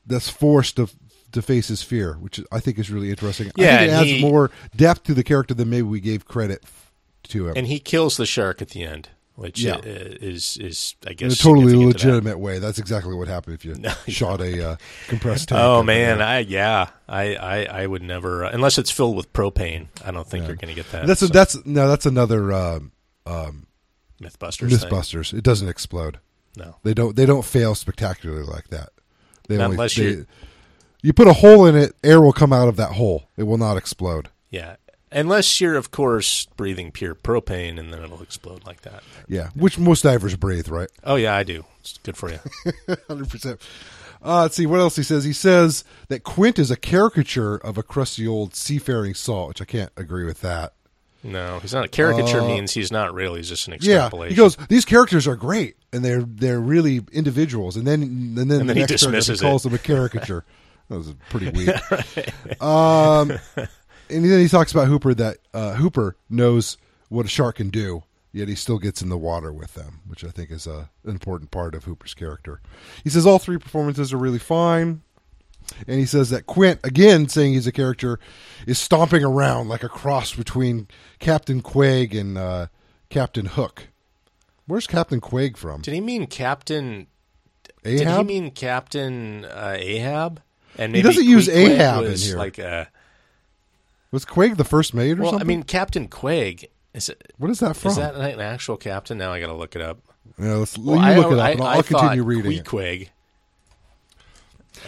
that's 0.06 0.28
forced 0.28 0.76
to 0.76 0.88
to 1.32 1.42
face 1.42 1.66
his 1.66 1.82
fear, 1.82 2.14
which 2.20 2.40
I 2.52 2.60
think 2.60 2.78
is 2.78 2.90
really 2.92 3.10
interesting. 3.10 3.48
I 3.48 3.50
Yeah, 3.56 3.78
think 3.78 3.90
it 3.90 3.92
adds 3.94 4.08
he- 4.08 4.20
more 4.22 4.52
depth 4.76 5.02
to 5.04 5.14
the 5.14 5.24
character 5.24 5.52
than 5.52 5.68
maybe 5.68 5.82
we 5.82 5.98
gave 5.98 6.26
credit 6.26 6.62
to 7.24 7.48
him 7.48 7.54
And 7.56 7.66
he 7.66 7.80
kills 7.80 8.16
the 8.16 8.24
shark 8.24 8.62
at 8.62 8.68
the 8.70 8.84
end, 8.84 9.08
which 9.36 9.60
Yeah. 9.60 9.78
is 9.82 10.56
is 10.60 10.94
I 11.06 11.10
in 11.10 11.16
guess 11.16 11.34
a 11.34 11.38
totally 11.42 11.70
significant 11.70 11.98
to 11.98 12.06
that. 12.06 12.12
legitimate 12.12 12.38
way. 12.38 12.58
That's 12.60 12.78
exactly 12.78 13.14
what 13.14 13.28
happened 13.28 13.54
if 13.54 13.64
you 13.64 13.74
shot 14.12 14.40
a 14.40 14.70
uh, 14.70 14.76
compressed 15.08 15.48
tank. 15.48 15.60
Oh 15.60 15.82
man, 15.82 16.18
there. 16.18 16.26
I 16.26 16.38
yeah, 16.40 16.88
I 17.08 17.34
I, 17.36 17.64
I 17.82 17.86
would 17.86 18.02
never 18.02 18.44
uh, 18.44 18.50
unless 18.52 18.78
it's 18.78 18.90
filled 18.90 19.16
with 19.16 19.32
propane. 19.32 19.88
I 20.04 20.10
don't 20.12 20.26
think 20.26 20.46
you're 20.46 20.56
going 20.56 20.68
to 20.68 20.74
get 20.74 20.90
that. 20.92 21.06
that's 21.06 21.22
a, 21.22 21.26
that's 21.28 21.64
no, 21.66 21.88
that's 21.88 22.06
another 22.06 22.52
um, 22.52 22.92
um, 23.26 23.66
MythBusters. 24.20 24.78
thing. 24.80 24.88
MythBusters. 24.90 25.34
It 25.36 25.42
doesn't 25.44 25.68
explode. 25.68 26.18
No, 26.56 26.76
They 26.84 26.94
don't. 26.94 27.16
They 27.16 27.26
don't 27.26 27.44
fail 27.44 27.74
spectacularly 27.74 28.44
like 28.44 28.68
that. 28.68 28.90
They 29.48 29.56
Not 29.56 29.64
only, 29.64 29.74
unless 29.74 29.96
they- 29.96 30.02
you're- 30.04 30.26
you 31.02 31.12
put 31.12 31.26
a 31.28 31.32
hole 31.34 31.66
in 31.66 31.74
it, 31.76 31.92
air 32.02 32.20
will 32.20 32.32
come 32.32 32.52
out 32.52 32.68
of 32.68 32.76
that 32.76 32.92
hole. 32.92 33.28
It 33.36 33.42
will 33.42 33.58
not 33.58 33.76
explode. 33.76 34.30
yeah, 34.50 34.76
unless 35.14 35.60
you're 35.60 35.76
of 35.76 35.90
course 35.90 36.46
breathing 36.56 36.92
pure 36.92 37.14
propane, 37.14 37.78
and 37.78 37.92
then 37.92 38.02
it'll 38.02 38.22
explode 38.22 38.66
like 38.66 38.82
that. 38.82 39.02
Yeah, 39.28 39.48
which 39.54 39.78
most 39.78 40.02
divers 40.02 40.36
breathe, 40.36 40.68
right? 40.68 40.90
Oh 41.04 41.16
yeah, 41.16 41.34
I 41.34 41.42
do. 41.44 41.64
It's 41.80 41.98
good 41.98 42.16
for 42.16 42.30
you. 42.30 42.40
Hundred 43.08 43.30
percent. 43.30 43.60
Uh, 44.22 44.42
let's 44.42 44.56
see 44.56 44.66
what 44.66 44.80
else 44.80 44.96
he 44.96 45.02
says. 45.02 45.24
He 45.24 45.34
says 45.34 45.84
that 46.08 46.24
Quint 46.24 46.58
is 46.58 46.70
a 46.70 46.76
caricature 46.76 47.56
of 47.56 47.76
a 47.76 47.82
crusty 47.82 48.26
old 48.26 48.54
seafaring 48.54 49.14
salt, 49.14 49.48
which 49.48 49.60
I 49.62 49.66
can't 49.66 49.92
agree 49.96 50.24
with 50.24 50.40
that. 50.40 50.72
No, 51.22 51.58
he's 51.60 51.72
not. 51.72 51.86
A 51.86 51.88
caricature 51.88 52.42
means 52.42 52.72
he's 52.72 52.92
not 52.92 53.14
real. 53.14 53.34
He's 53.34 53.48
just 53.48 53.66
an 53.66 53.74
Uh, 53.74 53.78
Yeah, 53.80 54.10
he 54.28 54.34
goes. 54.34 54.56
These 54.68 54.84
characters 54.84 55.26
are 55.26 55.36
great, 55.36 55.76
and 55.92 56.04
they're 56.04 56.22
they're 56.22 56.60
really 56.60 57.00
individuals. 57.12 57.76
And 57.76 57.86
then 57.86 58.02
and 58.02 58.36
then, 58.36 58.60
And 58.60 58.68
the 58.68 58.74
then 58.74 58.76
he 58.76 58.86
dismisses 58.86 59.40
he 59.40 59.46
calls 59.46 59.62
them 59.62 59.72
a 59.72 59.78
caricature. 59.78 60.44
that 60.90 60.98
was 60.98 61.14
pretty 61.30 61.48
weak. 61.50 62.60
um, 62.62 63.38
and 64.08 64.24
then 64.24 64.40
he 64.40 64.48
talks 64.48 64.72
about 64.72 64.88
Hooper 64.88 65.14
that 65.14 65.38
uh, 65.52 65.74
Hooper 65.74 66.16
knows 66.28 66.76
what 67.08 67.26
a 67.26 67.28
shark 67.28 67.56
can 67.56 67.70
do, 67.70 68.02
yet 68.32 68.48
he 68.48 68.54
still 68.54 68.78
gets 68.78 69.02
in 69.02 69.08
the 69.08 69.18
water 69.18 69.52
with 69.52 69.74
them, 69.74 70.00
which 70.06 70.24
I 70.24 70.28
think 70.28 70.50
is 70.50 70.66
a, 70.66 70.90
an 71.04 71.10
important 71.10 71.50
part 71.50 71.74
of 71.74 71.84
Hooper's 71.84 72.14
character. 72.14 72.60
He 73.02 73.10
says 73.10 73.26
all 73.26 73.38
three 73.38 73.58
performances 73.58 74.12
are 74.12 74.18
really 74.18 74.38
fine. 74.38 75.02
And 75.88 75.98
he 75.98 76.04
says 76.04 76.28
that 76.28 76.44
Quint, 76.44 76.80
again 76.84 77.26
saying 77.28 77.54
he's 77.54 77.66
a 77.66 77.72
character, 77.72 78.20
is 78.66 78.78
stomping 78.78 79.24
around 79.24 79.68
like 79.68 79.82
a 79.82 79.88
cross 79.88 80.34
between 80.34 80.88
Captain 81.20 81.62
Quag 81.62 82.14
and 82.14 82.36
uh, 82.36 82.66
Captain 83.08 83.46
Hook. 83.46 83.88
Where's 84.66 84.86
Captain 84.86 85.20
Quag 85.20 85.56
from? 85.56 85.80
did 85.80 85.94
he 85.94 86.00
mean 86.02 86.26
Captain? 86.26 87.06
Did 87.82 88.00
he 88.00 88.02
Ahab? 88.02 88.26
mean 88.26 88.50
Captain 88.50 89.46
uh, 89.46 89.76
Ahab? 89.78 90.42
And 90.76 90.94
He 90.94 91.02
doesn't 91.02 91.24
use 91.24 91.48
Ahab 91.48 92.04
in 92.04 92.16
here. 92.16 92.36
Like 92.36 92.58
a, 92.58 92.88
Was 94.14 94.24
Quag 94.24 94.58
the 94.58 94.64
first 94.64 94.94
mate 94.94 95.18
or 95.18 95.22
well, 95.22 95.40
I 95.40 95.42
mean 95.42 95.64
Captain 95.64 96.06
Quag. 96.06 96.68
Is 96.94 97.08
it? 97.08 97.32
what 97.36 97.50
is 97.50 97.58
that 97.58 97.74
from? 97.74 97.90
Is 97.90 97.96
that 97.96 98.14
an 98.14 98.38
actual 98.38 98.76
captain? 98.76 99.18
Now 99.18 99.32
I 99.32 99.40
got 99.40 99.48
to 99.48 99.54
look 99.54 99.74
it 99.74 99.82
up. 99.82 99.98
Yeah, 100.38 100.54
let's, 100.54 100.78
Well, 100.78 100.98
you 100.98 101.02
I- 101.02 101.16
look 101.16 101.32
it 101.32 101.38
up, 101.40 101.44
I- 101.44 101.50
and 101.50 101.60
I'll, 101.60 101.66
I 101.66 101.74
I'll 101.74 101.82
continue 101.82 102.22
reading 102.22 102.52
it. 102.52 102.64
Queequeg. 102.64 103.08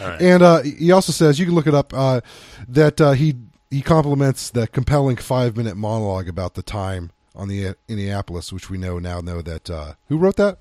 All 0.01 0.07
right. 0.07 0.21
And 0.21 0.41
uh, 0.41 0.61
he 0.61 0.93
also 0.93 1.11
says 1.11 1.39
you 1.39 1.45
can 1.45 1.55
look 1.55 1.67
it 1.67 1.73
up 1.75 1.93
uh, 1.93 2.21
that 2.69 3.01
uh, 3.01 3.11
he 3.11 3.35
he 3.69 3.81
compliments 3.81 4.49
the 4.49 4.65
compelling 4.65 5.17
five 5.17 5.57
minute 5.57 5.75
monologue 5.75 6.29
about 6.29 6.53
the 6.53 6.63
time 6.63 7.11
on 7.35 7.49
the 7.49 7.75
Indianapolis, 7.89 8.53
which 8.53 8.69
we 8.69 8.77
know 8.77 8.97
now 8.97 9.19
know 9.19 9.41
that 9.41 9.69
uh, 9.69 9.95
who 10.07 10.17
wrote 10.17 10.37
that? 10.37 10.57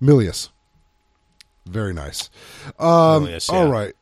Milius. 0.00 0.48
Very 1.66 1.92
nice. 1.92 2.30
Um, 2.78 3.26
Milius, 3.26 3.52
yeah. 3.52 3.58
All 3.58 3.68
right. 3.68 3.92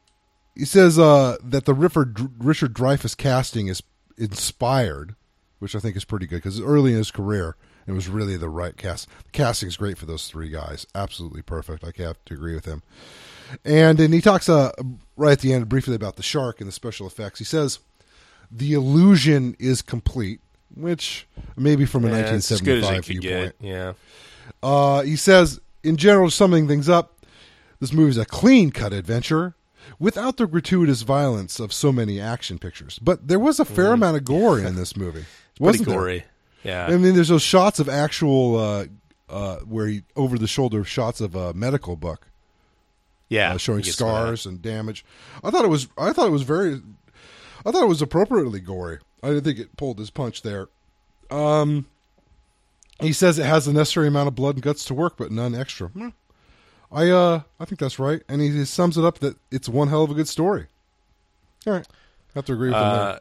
He 0.60 0.66
says 0.66 0.98
uh, 0.98 1.38
that 1.42 1.64
the 1.64 1.72
Richard, 1.72 2.18
Richard 2.38 2.74
Dreyfuss 2.74 3.16
casting 3.16 3.68
is 3.68 3.82
inspired, 4.18 5.16
which 5.58 5.74
I 5.74 5.78
think 5.78 5.96
is 5.96 6.04
pretty 6.04 6.26
good 6.26 6.36
because 6.36 6.60
early 6.60 6.92
in 6.92 6.98
his 6.98 7.10
career 7.10 7.56
it 7.86 7.92
was 7.92 8.10
really 8.10 8.36
the 8.36 8.50
right 8.50 8.76
cast. 8.76 9.08
The 9.24 9.30
casting 9.32 9.70
is 9.70 9.78
great 9.78 9.96
for 9.96 10.04
those 10.04 10.28
three 10.28 10.50
guys. 10.50 10.86
Absolutely 10.94 11.40
perfect. 11.40 11.82
I 11.82 12.02
have 12.02 12.22
to 12.26 12.34
agree 12.34 12.54
with 12.54 12.66
him. 12.66 12.82
And 13.64 13.98
and 14.00 14.12
he 14.12 14.20
talks 14.20 14.50
uh, 14.50 14.72
right 15.16 15.32
at 15.32 15.38
the 15.40 15.54
end 15.54 15.66
briefly 15.70 15.94
about 15.94 16.16
the 16.16 16.22
shark 16.22 16.60
and 16.60 16.68
the 16.68 16.72
special 16.72 17.06
effects. 17.06 17.38
He 17.38 17.46
says 17.46 17.78
the 18.52 18.74
illusion 18.74 19.56
is 19.58 19.80
complete, 19.80 20.40
which 20.74 21.26
maybe 21.56 21.86
from 21.86 22.04
a 22.04 22.10
Yeah, 22.10 22.34
it's 22.34 22.52
as 22.52 22.60
good 22.60 22.84
as 22.84 22.90
1975 22.90 22.92
it 22.92 23.06
could 23.06 23.22
viewpoint. 23.22 23.54
Yeah. 23.60 23.92
Uh, 24.62 25.04
he 25.04 25.16
says, 25.16 25.58
in 25.82 25.96
general, 25.96 26.28
summing 26.28 26.68
things 26.68 26.86
up, 26.86 27.24
this 27.80 27.94
movie 27.94 28.10
is 28.10 28.18
a 28.18 28.26
clean 28.26 28.70
cut 28.72 28.92
adventure 28.92 29.54
without 29.98 30.36
the 30.36 30.46
gratuitous 30.46 31.02
violence 31.02 31.60
of 31.60 31.72
so 31.72 31.92
many 31.92 32.20
action 32.20 32.58
pictures. 32.58 32.98
But 33.00 33.28
there 33.28 33.38
was 33.38 33.60
a 33.60 33.64
fair 33.64 33.92
amount 33.92 34.16
of 34.16 34.24
gore 34.24 34.58
in 34.58 34.76
this 34.76 34.96
movie. 34.96 35.24
Mm. 35.60 35.64
Pretty 35.64 35.78
Wasn't 35.80 35.88
there? 35.88 35.98
gory. 35.98 36.24
Yeah. 36.64 36.86
I 36.86 36.96
mean, 36.96 37.14
there's 37.14 37.28
those 37.28 37.42
shots 37.42 37.80
of 37.80 37.88
actual, 37.90 38.56
uh, 38.56 38.86
uh, 39.28 39.56
where 39.58 39.88
he, 39.88 40.04
over 40.16 40.38
the 40.38 40.46
shoulder 40.46 40.84
shots 40.84 41.20
of 41.20 41.34
a 41.34 41.52
medical 41.52 41.96
book 41.96 42.28
yeah. 43.28 43.52
uh, 43.52 43.58
showing 43.58 43.80
he 43.80 43.84
gets 43.84 43.98
some 43.98 44.08
of 44.08 44.14
that. 44.14 44.20
scars 44.20 44.46
and 44.46 44.62
damage. 44.62 45.04
I 45.44 45.50
thought 45.50 45.66
it 45.66 45.68
was, 45.68 45.88
I 45.98 46.14
thought 46.14 46.26
it 46.26 46.32
was 46.32 46.44
very, 46.44 46.80
I 47.66 47.72
thought 47.72 47.82
it 47.82 47.88
was 47.88 48.00
appropriately 48.00 48.60
gory. 48.60 49.00
I 49.22 49.28
didn't 49.28 49.44
think 49.44 49.58
it 49.58 49.76
pulled 49.76 49.98
his 49.98 50.08
punch 50.08 50.40
there. 50.40 50.68
Um, 51.30 51.86
he 53.00 53.12
says 53.12 53.38
it 53.38 53.46
has 53.46 53.66
the 53.66 53.72
necessary 53.72 54.08
amount 54.08 54.28
of 54.28 54.34
blood 54.34 54.56
and 54.56 54.62
guts 54.62 54.84
to 54.86 54.94
work, 54.94 55.16
but 55.16 55.30
none 55.30 55.54
extra. 55.54 55.88
Hmm. 55.88 56.08
I 56.92 57.10
uh 57.10 57.42
I 57.60 57.64
think 57.64 57.78
that's 57.78 57.98
right, 57.98 58.22
and 58.28 58.40
he 58.40 58.64
sums 58.64 58.98
it 58.98 59.04
up 59.04 59.18
that 59.20 59.36
it's 59.50 59.68
one 59.68 59.88
hell 59.88 60.02
of 60.04 60.10
a 60.10 60.14
good 60.14 60.28
story. 60.28 60.66
All 61.66 61.72
right, 61.74 61.86
have 62.34 62.44
to 62.46 62.52
agree 62.52 62.68
with 62.70 62.76
him 62.78 62.82
Uh, 62.82 63.18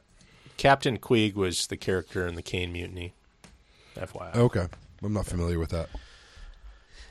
Captain 0.58 0.98
Queeg 0.98 1.36
was 1.36 1.68
the 1.68 1.78
character 1.78 2.26
in 2.28 2.36
the 2.36 2.42
Caine 2.42 2.72
Mutiny. 2.74 3.14
FYI. 3.96 4.36
Okay, 4.36 4.68
I'm 5.04 5.14
not 5.14 5.26
familiar 5.26 5.60
with 5.60 5.70
that. 5.70 5.90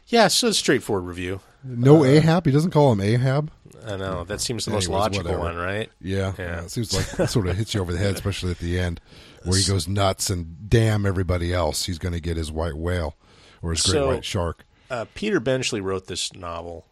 Yeah, 0.07 0.29
so 0.29 0.51
straightforward 0.53 1.05
review. 1.05 1.41
No 1.63 2.05
Ahab. 2.05 2.47
He 2.47 2.53
doesn't 2.53 2.71
call 2.71 2.93
him 2.93 3.01
Ahab. 3.01 3.51
I 3.87 3.97
know 3.97 4.25
that 4.25 4.41
seems 4.41 4.65
the 4.65 4.71
most 4.71 4.89
logical 4.89 5.25
whatever. 5.33 5.43
one, 5.43 5.57
right? 5.57 5.91
Yeah, 6.01 6.33
Yeah. 6.39 6.63
It 6.63 6.71
seems 6.71 6.95
like 6.95 7.21
it 7.21 7.31
sort 7.31 7.47
of 7.47 7.57
hits 7.57 7.75
you 7.75 7.81
over 7.81 7.93
the 7.93 7.99
head, 7.99 8.15
especially 8.17 8.51
at 8.51 8.59
the 8.59 8.79
end, 8.79 9.01
where 9.45 9.57
he 9.59 9.65
goes 9.65 9.87
nuts 9.87 10.31
and 10.31 10.69
damn 10.69 11.05
everybody 11.07 11.53
else. 11.53 11.85
He's 11.85 11.99
going 11.99 12.15
to 12.15 12.21
get 12.21 12.37
his 12.37 12.51
white 12.51 12.75
whale 12.77 13.17
or 13.63 13.71
his 13.73 13.83
great 13.83 13.93
So- 13.93 14.07
white 14.09 14.25
shark. 14.25 14.65
Uh, 14.91 15.05
Peter 15.15 15.41
Benchley 15.41 15.81
wrote 15.81 16.07
this 16.07 16.33
novel 16.35 16.87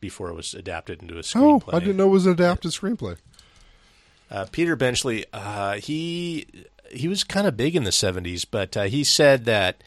before 0.00 0.30
it 0.30 0.34
was 0.34 0.54
adapted 0.54 1.02
into 1.02 1.16
a 1.16 1.22
screenplay. 1.22 1.62
Oh. 1.72 1.76
I 1.76 1.80
didn't 1.80 1.96
know 1.96 2.06
it 2.06 2.10
was 2.10 2.26
an 2.26 2.32
adapted 2.32 2.72
screenplay. 2.72 3.16
Uh, 4.30 4.46
Peter 4.50 4.76
Benchley, 4.76 5.24
uh, 5.32 5.74
he 5.74 6.46
he 6.90 7.08
was 7.08 7.24
kind 7.24 7.46
of 7.46 7.56
big 7.56 7.74
in 7.76 7.84
the 7.84 7.90
'70s, 7.90 8.44
but 8.48 8.76
uh, 8.76 8.84
he 8.84 9.04
said 9.04 9.44
that 9.46 9.82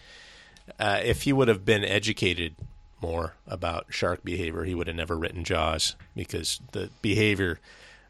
uh, 0.79 0.99
if 1.03 1.23
he 1.23 1.33
would 1.33 1.47
have 1.47 1.65
been 1.65 1.83
educated 1.83 2.55
more 3.01 3.33
about 3.47 3.87
shark 3.89 4.23
behavior, 4.23 4.63
he 4.63 4.75
would 4.75 4.87
have 4.87 4.95
never 4.95 5.17
written 5.17 5.43
Jaws 5.43 5.95
because 6.15 6.59
the 6.71 6.89
behavior 7.01 7.59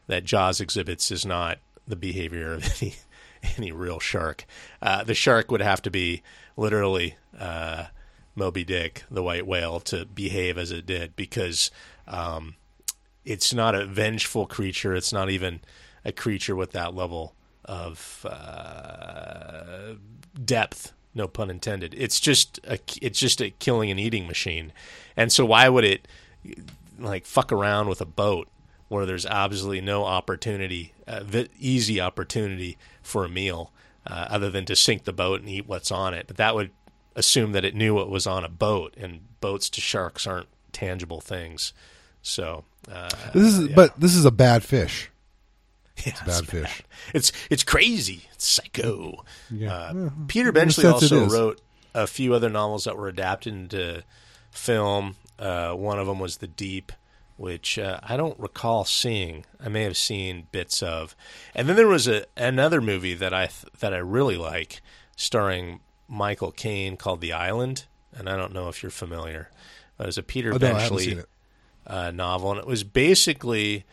that 0.06 0.24
Jaws 0.24 0.60
exhibits 0.60 1.10
is 1.10 1.24
not 1.24 1.58
the 1.86 1.96
behavior 1.96 2.52
of 2.52 2.64
any 2.82 2.94
any 3.56 3.72
real 3.72 3.98
shark. 4.00 4.44
Uh, 4.80 5.04
the 5.04 5.14
shark 5.14 5.50
would 5.50 5.62
have 5.62 5.82
to 5.82 5.90
be 5.90 6.22
literally 6.56 7.16
uh, 7.38 7.86
Moby 8.34 8.64
Dick, 8.64 9.04
the 9.10 9.22
white 9.22 9.46
whale, 9.46 9.80
to 9.80 10.04
behave 10.04 10.58
as 10.58 10.70
it 10.70 10.86
did 10.86 11.16
because. 11.16 11.70
Um, 12.06 12.56
it's 13.24 13.54
not 13.54 13.74
a 13.74 13.86
vengeful 13.86 14.46
creature. 14.46 14.94
It's 14.94 15.12
not 15.12 15.30
even 15.30 15.60
a 16.04 16.12
creature 16.12 16.56
with 16.56 16.72
that 16.72 16.94
level 16.94 17.34
of 17.64 18.26
uh, 18.28 19.94
depth. 20.44 20.92
No 21.14 21.28
pun 21.28 21.50
intended. 21.50 21.94
It's 21.96 22.18
just 22.18 22.58
a 22.64 22.78
it's 23.00 23.18
just 23.18 23.40
a 23.40 23.50
killing 23.50 23.90
and 23.90 24.00
eating 24.00 24.26
machine. 24.26 24.72
And 25.16 25.30
so 25.30 25.44
why 25.44 25.68
would 25.68 25.84
it 25.84 26.08
like 26.98 27.26
fuck 27.26 27.52
around 27.52 27.88
with 27.88 28.00
a 28.00 28.06
boat 28.06 28.48
where 28.88 29.06
there's 29.06 29.26
absolutely 29.26 29.80
no 29.80 30.04
opportunity, 30.04 30.92
uh, 31.06 31.22
easy 31.58 32.00
opportunity 32.00 32.76
for 33.02 33.24
a 33.24 33.28
meal, 33.28 33.72
uh, 34.06 34.26
other 34.28 34.50
than 34.50 34.64
to 34.66 34.76
sink 34.76 35.04
the 35.04 35.12
boat 35.12 35.40
and 35.40 35.48
eat 35.48 35.66
what's 35.66 35.90
on 35.90 36.14
it. 36.14 36.26
But 36.26 36.38
that 36.38 36.54
would 36.54 36.70
assume 37.16 37.52
that 37.52 37.64
it 37.64 37.74
knew 37.74 37.94
what 37.94 38.10
was 38.10 38.26
on 38.26 38.44
a 38.44 38.48
boat, 38.48 38.94
and 38.96 39.20
boats 39.40 39.68
to 39.70 39.80
sharks 39.80 40.26
aren't 40.26 40.48
tangible 40.72 41.20
things. 41.20 41.72
So 42.22 42.64
uh, 42.90 43.10
This 43.34 43.54
is, 43.54 43.68
yeah. 43.68 43.74
but 43.74 43.98
this 44.00 44.14
is 44.14 44.24
a 44.24 44.30
bad 44.30 44.62
fish. 44.62 45.10
yeah, 46.06 46.14
a 46.22 46.26
bad 46.26 46.46
fish. 46.46 46.82
It's 47.12 47.32
it's 47.50 47.62
crazy. 47.64 48.22
It's 48.32 48.46
psycho. 48.46 49.24
Yeah. 49.50 49.74
Uh, 49.74 49.92
Yeah. 49.94 50.08
Peter 50.28 50.52
Benchley 50.52 50.86
also 50.86 51.26
wrote 51.28 51.60
a 51.94 52.06
few 52.06 52.32
other 52.34 52.48
novels 52.48 52.84
that 52.84 52.96
were 52.96 53.08
adapted 53.08 53.52
into 53.52 54.02
film. 54.50 55.16
Uh, 55.38 55.72
one 55.72 55.98
of 55.98 56.06
them 56.06 56.18
was 56.18 56.38
The 56.38 56.46
Deep, 56.46 56.92
which 57.36 57.78
uh, 57.78 57.98
I 58.02 58.16
don't 58.16 58.38
recall 58.38 58.84
seeing. 58.84 59.44
I 59.62 59.68
may 59.68 59.82
have 59.82 59.96
seen 59.96 60.46
bits 60.52 60.82
of. 60.82 61.14
And 61.54 61.68
then 61.68 61.76
there 61.76 61.88
was 61.88 62.06
a 62.08 62.24
another 62.36 62.80
movie 62.80 63.14
that 63.14 63.34
I 63.34 63.46
th- 63.46 63.72
that 63.80 63.92
I 63.92 63.98
really 63.98 64.36
like, 64.36 64.80
starring 65.16 65.80
Michael 66.12 66.52
Caine 66.52 66.96
called 66.96 67.20
The 67.22 67.32
Island. 67.32 67.86
And 68.14 68.28
I 68.28 68.36
don't 68.36 68.52
know 68.52 68.68
if 68.68 68.82
you're 68.82 68.90
familiar. 68.90 69.50
It 69.98 70.06
was 70.06 70.18
a 70.18 70.22
Peter 70.22 70.50
Oh, 70.50 70.52
no, 70.52 70.58
Benchley 70.58 71.12
it. 71.12 71.26
uh, 71.86 72.10
novel, 72.10 72.50
and 72.50 72.60
it 72.60 72.66
was 72.66 72.84
basically 72.84 73.84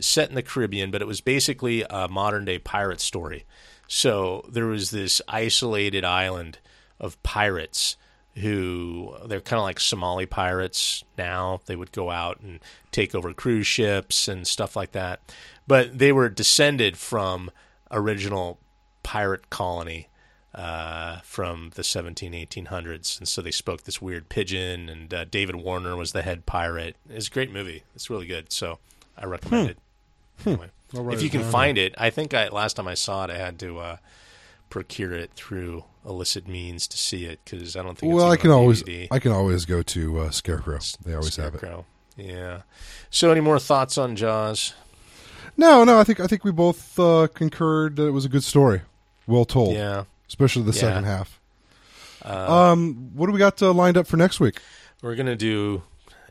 set 0.00 0.28
in 0.28 0.34
the 0.34 0.42
Caribbean, 0.42 0.90
but 0.90 1.00
it 1.02 1.06
was 1.08 1.20
basically 1.20 1.84
a 1.88 2.08
modern 2.08 2.44
day 2.44 2.58
pirate 2.58 3.00
story. 3.00 3.44
So 3.86 4.44
there 4.48 4.66
was 4.66 4.90
this 4.90 5.22
isolated 5.28 6.04
island 6.04 6.58
of 6.98 7.22
pirates 7.22 7.96
who 8.36 9.14
they're 9.26 9.40
kind 9.40 9.58
of 9.58 9.64
like 9.64 9.80
Somali 9.80 10.26
pirates 10.26 11.04
now. 11.18 11.60
They 11.66 11.76
would 11.76 11.92
go 11.92 12.10
out 12.10 12.40
and 12.40 12.60
take 12.90 13.14
over 13.14 13.32
cruise 13.32 13.66
ships 13.66 14.28
and 14.28 14.46
stuff 14.46 14.74
like 14.76 14.92
that. 14.92 15.20
But 15.66 15.98
they 15.98 16.12
were 16.12 16.28
descended 16.28 16.96
from 16.96 17.50
original 17.90 18.58
pirate 19.02 19.50
colony 19.50 20.08
uh, 20.54 21.20
from 21.20 21.70
the 21.74 21.84
17, 21.84 22.32
1800s. 22.32 23.18
And 23.18 23.28
so 23.28 23.40
they 23.42 23.50
spoke 23.50 23.84
this 23.84 24.02
weird 24.02 24.28
pidgin, 24.28 24.88
and 24.88 25.12
uh, 25.14 25.24
David 25.24 25.56
Warner 25.56 25.96
was 25.96 26.12
the 26.12 26.22
head 26.22 26.46
pirate. 26.46 26.96
It's 27.08 27.28
a 27.28 27.30
great 27.30 27.52
movie. 27.52 27.84
It's 27.94 28.10
really 28.10 28.26
good. 28.26 28.52
So 28.52 28.78
I 29.16 29.26
recommend 29.26 29.70
it. 29.70 29.78
Anyway, 30.46 30.70
I'll 30.94 31.04
write 31.04 31.18
if 31.18 31.22
you 31.22 31.28
can 31.30 31.42
down. 31.42 31.50
find 31.52 31.78
it, 31.78 31.94
I 31.98 32.08
think 32.10 32.32
I 32.32 32.48
last 32.48 32.74
time 32.76 32.88
I 32.88 32.94
saw 32.94 33.24
it, 33.24 33.30
I 33.30 33.36
had 33.36 33.58
to 33.58 33.78
uh, 33.78 33.96
procure 34.70 35.12
it 35.12 35.32
through 35.34 35.84
illicit 36.06 36.48
means 36.48 36.88
to 36.88 36.96
see 36.96 37.26
it 37.26 37.40
because 37.44 37.76
I 37.76 37.82
don't 37.82 37.98
think. 37.98 38.14
Well, 38.14 38.30
I 38.30 38.36
can 38.36 38.50
always 38.50 38.82
DVD. 38.82 39.08
I 39.10 39.18
can 39.18 39.32
always 39.32 39.66
go 39.66 39.82
to 39.82 40.20
uh, 40.20 40.30
Scarecrow. 40.30 40.78
They 41.04 41.14
always 41.14 41.36
have 41.36 41.54
it. 41.56 41.62
Yeah. 42.16 42.62
So, 43.10 43.30
any 43.30 43.40
more 43.40 43.58
thoughts 43.58 43.98
on 43.98 44.16
Jaws? 44.16 44.72
No, 45.56 45.84
no, 45.84 45.98
I 46.00 46.04
think 46.04 46.20
I 46.20 46.26
think 46.26 46.42
we 46.42 46.52
both 46.52 46.98
uh, 46.98 47.28
concurred 47.34 47.96
that 47.96 48.06
it 48.06 48.12
was 48.12 48.24
a 48.24 48.28
good 48.30 48.44
story, 48.44 48.80
well 49.26 49.44
told, 49.44 49.74
Yeah. 49.74 50.04
Especially 50.30 50.62
the 50.62 50.72
Yeah. 50.72 50.80
second 50.80 51.04
half. 51.04 51.38
um, 52.24 53.10
what 53.14 53.26
do 53.26 53.32
we 53.32 53.38
got 53.38 53.60
uh, 53.62 53.72
lined 53.72 53.96
up 53.96 54.06
for 54.06 54.16
next 54.16 54.40
week? 54.40 54.60
We're 55.02 55.14
going 55.14 55.26
to 55.26 55.36
do 55.36 55.82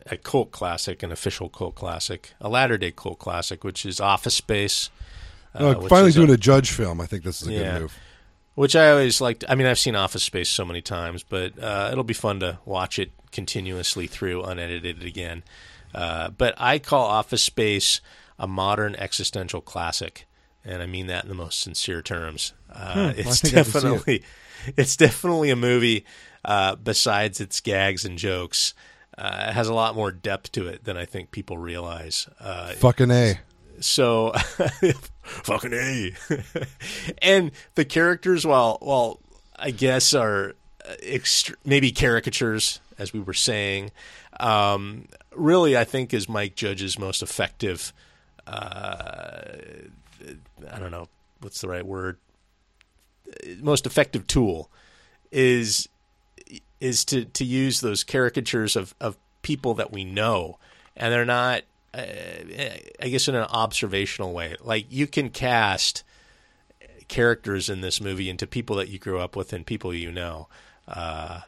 a 0.06 0.16
cult 0.16 0.50
classic, 0.52 1.02
an 1.02 1.12
official 1.12 1.48
cult 1.48 1.74
classic, 1.74 2.32
a 2.40 2.48
latter 2.48 2.78
day 2.78 2.90
cult 2.92 3.18
classic, 3.18 3.64
which 3.64 3.84
is 3.84 4.00
Office 4.00 4.34
Space. 4.34 4.90
Uh, 5.54 5.74
which 5.74 5.88
finally 5.88 6.12
doing 6.12 6.30
a- 6.30 6.34
a 6.34 6.36
judge 6.36 6.70
film. 6.70 7.00
I 7.00 7.06
think 7.06 7.24
this 7.24 7.42
is 7.42 7.48
a 7.48 7.52
Yeah. 7.52 7.72
good 7.74 7.80
move. 7.82 7.98
Which 8.54 8.76
I 8.76 8.90
always 8.90 9.20
liked. 9.20 9.44
I 9.48 9.54
mean, 9.54 9.66
I've 9.66 9.78
seen 9.78 9.96
Office 9.96 10.22
Space 10.24 10.48
so 10.48 10.64
many 10.64 10.80
times, 10.80 11.22
but 11.22 11.58
uh, 11.62 11.88
it'll 11.92 12.04
be 12.04 12.14
fun 12.14 12.40
to 12.40 12.58
watch 12.64 12.98
it 12.98 13.10
continuously 13.32 14.06
through, 14.06 14.42
unedited 14.44 15.02
again. 15.02 15.42
Uh, 15.94 16.30
but 16.30 16.54
I 16.58 16.78
call 16.78 17.06
Office 17.06 17.42
Space 17.42 18.00
a 18.38 18.46
modern 18.46 18.94
existential 18.96 19.60
classic, 19.60 20.26
and 20.64 20.82
I 20.82 20.86
mean 20.86 21.06
that 21.08 21.24
in 21.24 21.28
the 21.28 21.34
most 21.34 21.60
sincere 21.60 22.02
terms. 22.02 22.52
Uh, 22.72 22.92
Hmm, 22.92 22.98
I 22.98 23.10
it's 23.16 23.44
I 23.44 23.48
it. 23.48 23.50
definitely, 23.52 24.24
it's 24.76 24.96
definitely 24.96 25.50
a 25.50 25.56
movie. 25.56 26.04
Uh, 26.44 26.74
besides 26.76 27.40
its 27.40 27.60
gags 27.60 28.04
and 28.04 28.16
jokes, 28.18 28.72
uh, 29.18 29.46
it 29.48 29.52
has 29.52 29.68
a 29.68 29.74
lot 29.74 29.94
more 29.94 30.10
depth 30.10 30.52
to 30.52 30.66
it 30.68 30.84
than 30.84 30.96
I 30.96 31.04
think 31.04 31.30
people 31.30 31.58
realize. 31.58 32.28
Uh, 32.40 32.72
Fucking 32.72 33.10
a. 33.10 33.38
so 33.80 34.32
fucking 35.22 35.72
a 35.72 36.12
and 37.22 37.50
the 37.76 37.84
characters 37.84 38.44
while 38.46 38.76
while 38.82 39.20
i 39.58 39.70
guess 39.70 40.12
are 40.12 40.54
uh, 40.84 40.92
ext- 41.02 41.54
maybe 41.64 41.90
caricatures 41.92 42.80
as 42.98 43.12
we 43.14 43.20
were 43.20 43.32
saying 43.32 43.90
um, 44.38 45.06
really 45.34 45.76
i 45.78 45.84
think 45.84 46.12
is 46.12 46.28
mike 46.28 46.54
judge's 46.56 46.98
most 46.98 47.22
effective 47.22 47.92
uh, 48.46 49.42
i 50.70 50.78
don't 50.78 50.90
know 50.90 51.08
what's 51.40 51.60
the 51.60 51.68
right 51.68 51.86
word 51.86 52.18
most 53.60 53.86
effective 53.86 54.26
tool 54.26 54.70
is 55.30 55.88
is 56.80 57.04
to 57.04 57.24
to 57.24 57.44
use 57.44 57.80
those 57.80 58.04
caricatures 58.04 58.76
of 58.76 58.94
of 59.00 59.16
people 59.42 59.74
that 59.74 59.92
we 59.92 60.04
know 60.04 60.58
and 60.96 61.12
they're 61.12 61.24
not 61.24 61.62
uh, 61.92 62.02
I 63.02 63.08
guess 63.08 63.26
in 63.26 63.34
an 63.34 63.46
observational 63.50 64.32
way. 64.32 64.54
Like 64.60 64.86
you 64.90 65.06
can 65.06 65.30
cast 65.30 66.04
characters 67.08 67.68
in 67.68 67.80
this 67.80 68.00
movie 68.00 68.30
into 68.30 68.46
people 68.46 68.76
that 68.76 68.88
you 68.88 68.98
grew 68.98 69.18
up 69.18 69.34
with 69.34 69.52
and 69.52 69.66
people 69.66 69.92
you 69.92 70.12
know, 70.12 70.48
uh, 70.86 71.40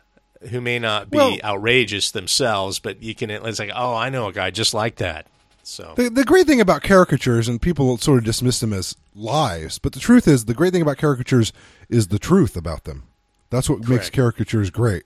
who 0.51 0.61
may 0.61 0.79
not 0.79 1.11
be 1.11 1.19
Well- 1.19 1.39
outrageous 1.45 2.11
themselves, 2.11 2.81
but 2.81 3.03
you 3.03 3.15
can. 3.15 3.31
It's 3.31 3.61
like, 3.61 3.71
oh, 3.75 3.95
I 3.95 4.09
know 4.09 4.27
a 4.27 4.33
guy 4.33 4.51
just 4.51 4.75
like 4.75 4.97
that. 4.97 5.27
So 5.63 5.95
The, 5.97 6.11
the 6.11 6.25
great 6.25 6.47
thing 6.47 6.61
about 6.61 6.83
caricatures, 6.83 7.49
and 7.49 7.61
people 7.63 7.97
sort 7.99 8.19
of 8.19 8.25
dismiss 8.25 8.61
them 8.61 8.73
as 8.73 8.97
lies, 9.15 9.79
but 9.79 9.93
the 9.93 10.01
truth 10.01 10.27
is, 10.27 10.45
the 10.47 10.55
great 10.55 10.73
thing 10.73 10.83
about 10.83 10.99
caricatures 10.99 11.53
is 11.89 12.09
the 12.09 12.19
truth 12.19 12.57
about 12.57 12.85
them. 12.85 13.05
That's 13.51 13.69
what 13.71 13.87
makes 13.89 14.11
caricatures 14.11 14.71
great. 14.71 15.05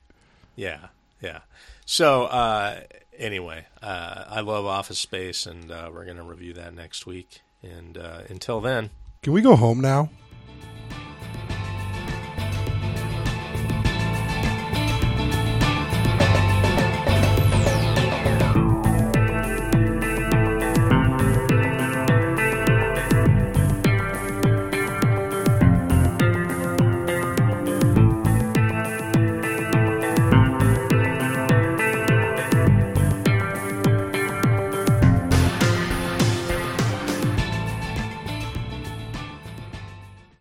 yeah, 0.54 0.88
yeah. 1.20 1.40
So 1.84 2.24
uh, 2.24 2.80
anyway, 3.18 3.66
uh, 3.82 4.24
I 4.28 4.40
love 4.40 4.66
Office 4.66 4.98
Space, 4.98 5.46
and 5.46 5.70
uh, 5.70 5.90
we're 5.92 6.04
going 6.04 6.16
to 6.16 6.22
review 6.22 6.52
that 6.54 6.74
next 6.74 7.06
week. 7.06 7.40
And 7.62 7.98
uh, 7.98 8.20
until 8.28 8.60
then, 8.60 8.90
Can 9.22 9.32
we 9.32 9.42
go 9.42 9.56
home 9.56 9.80
now? 9.80 10.10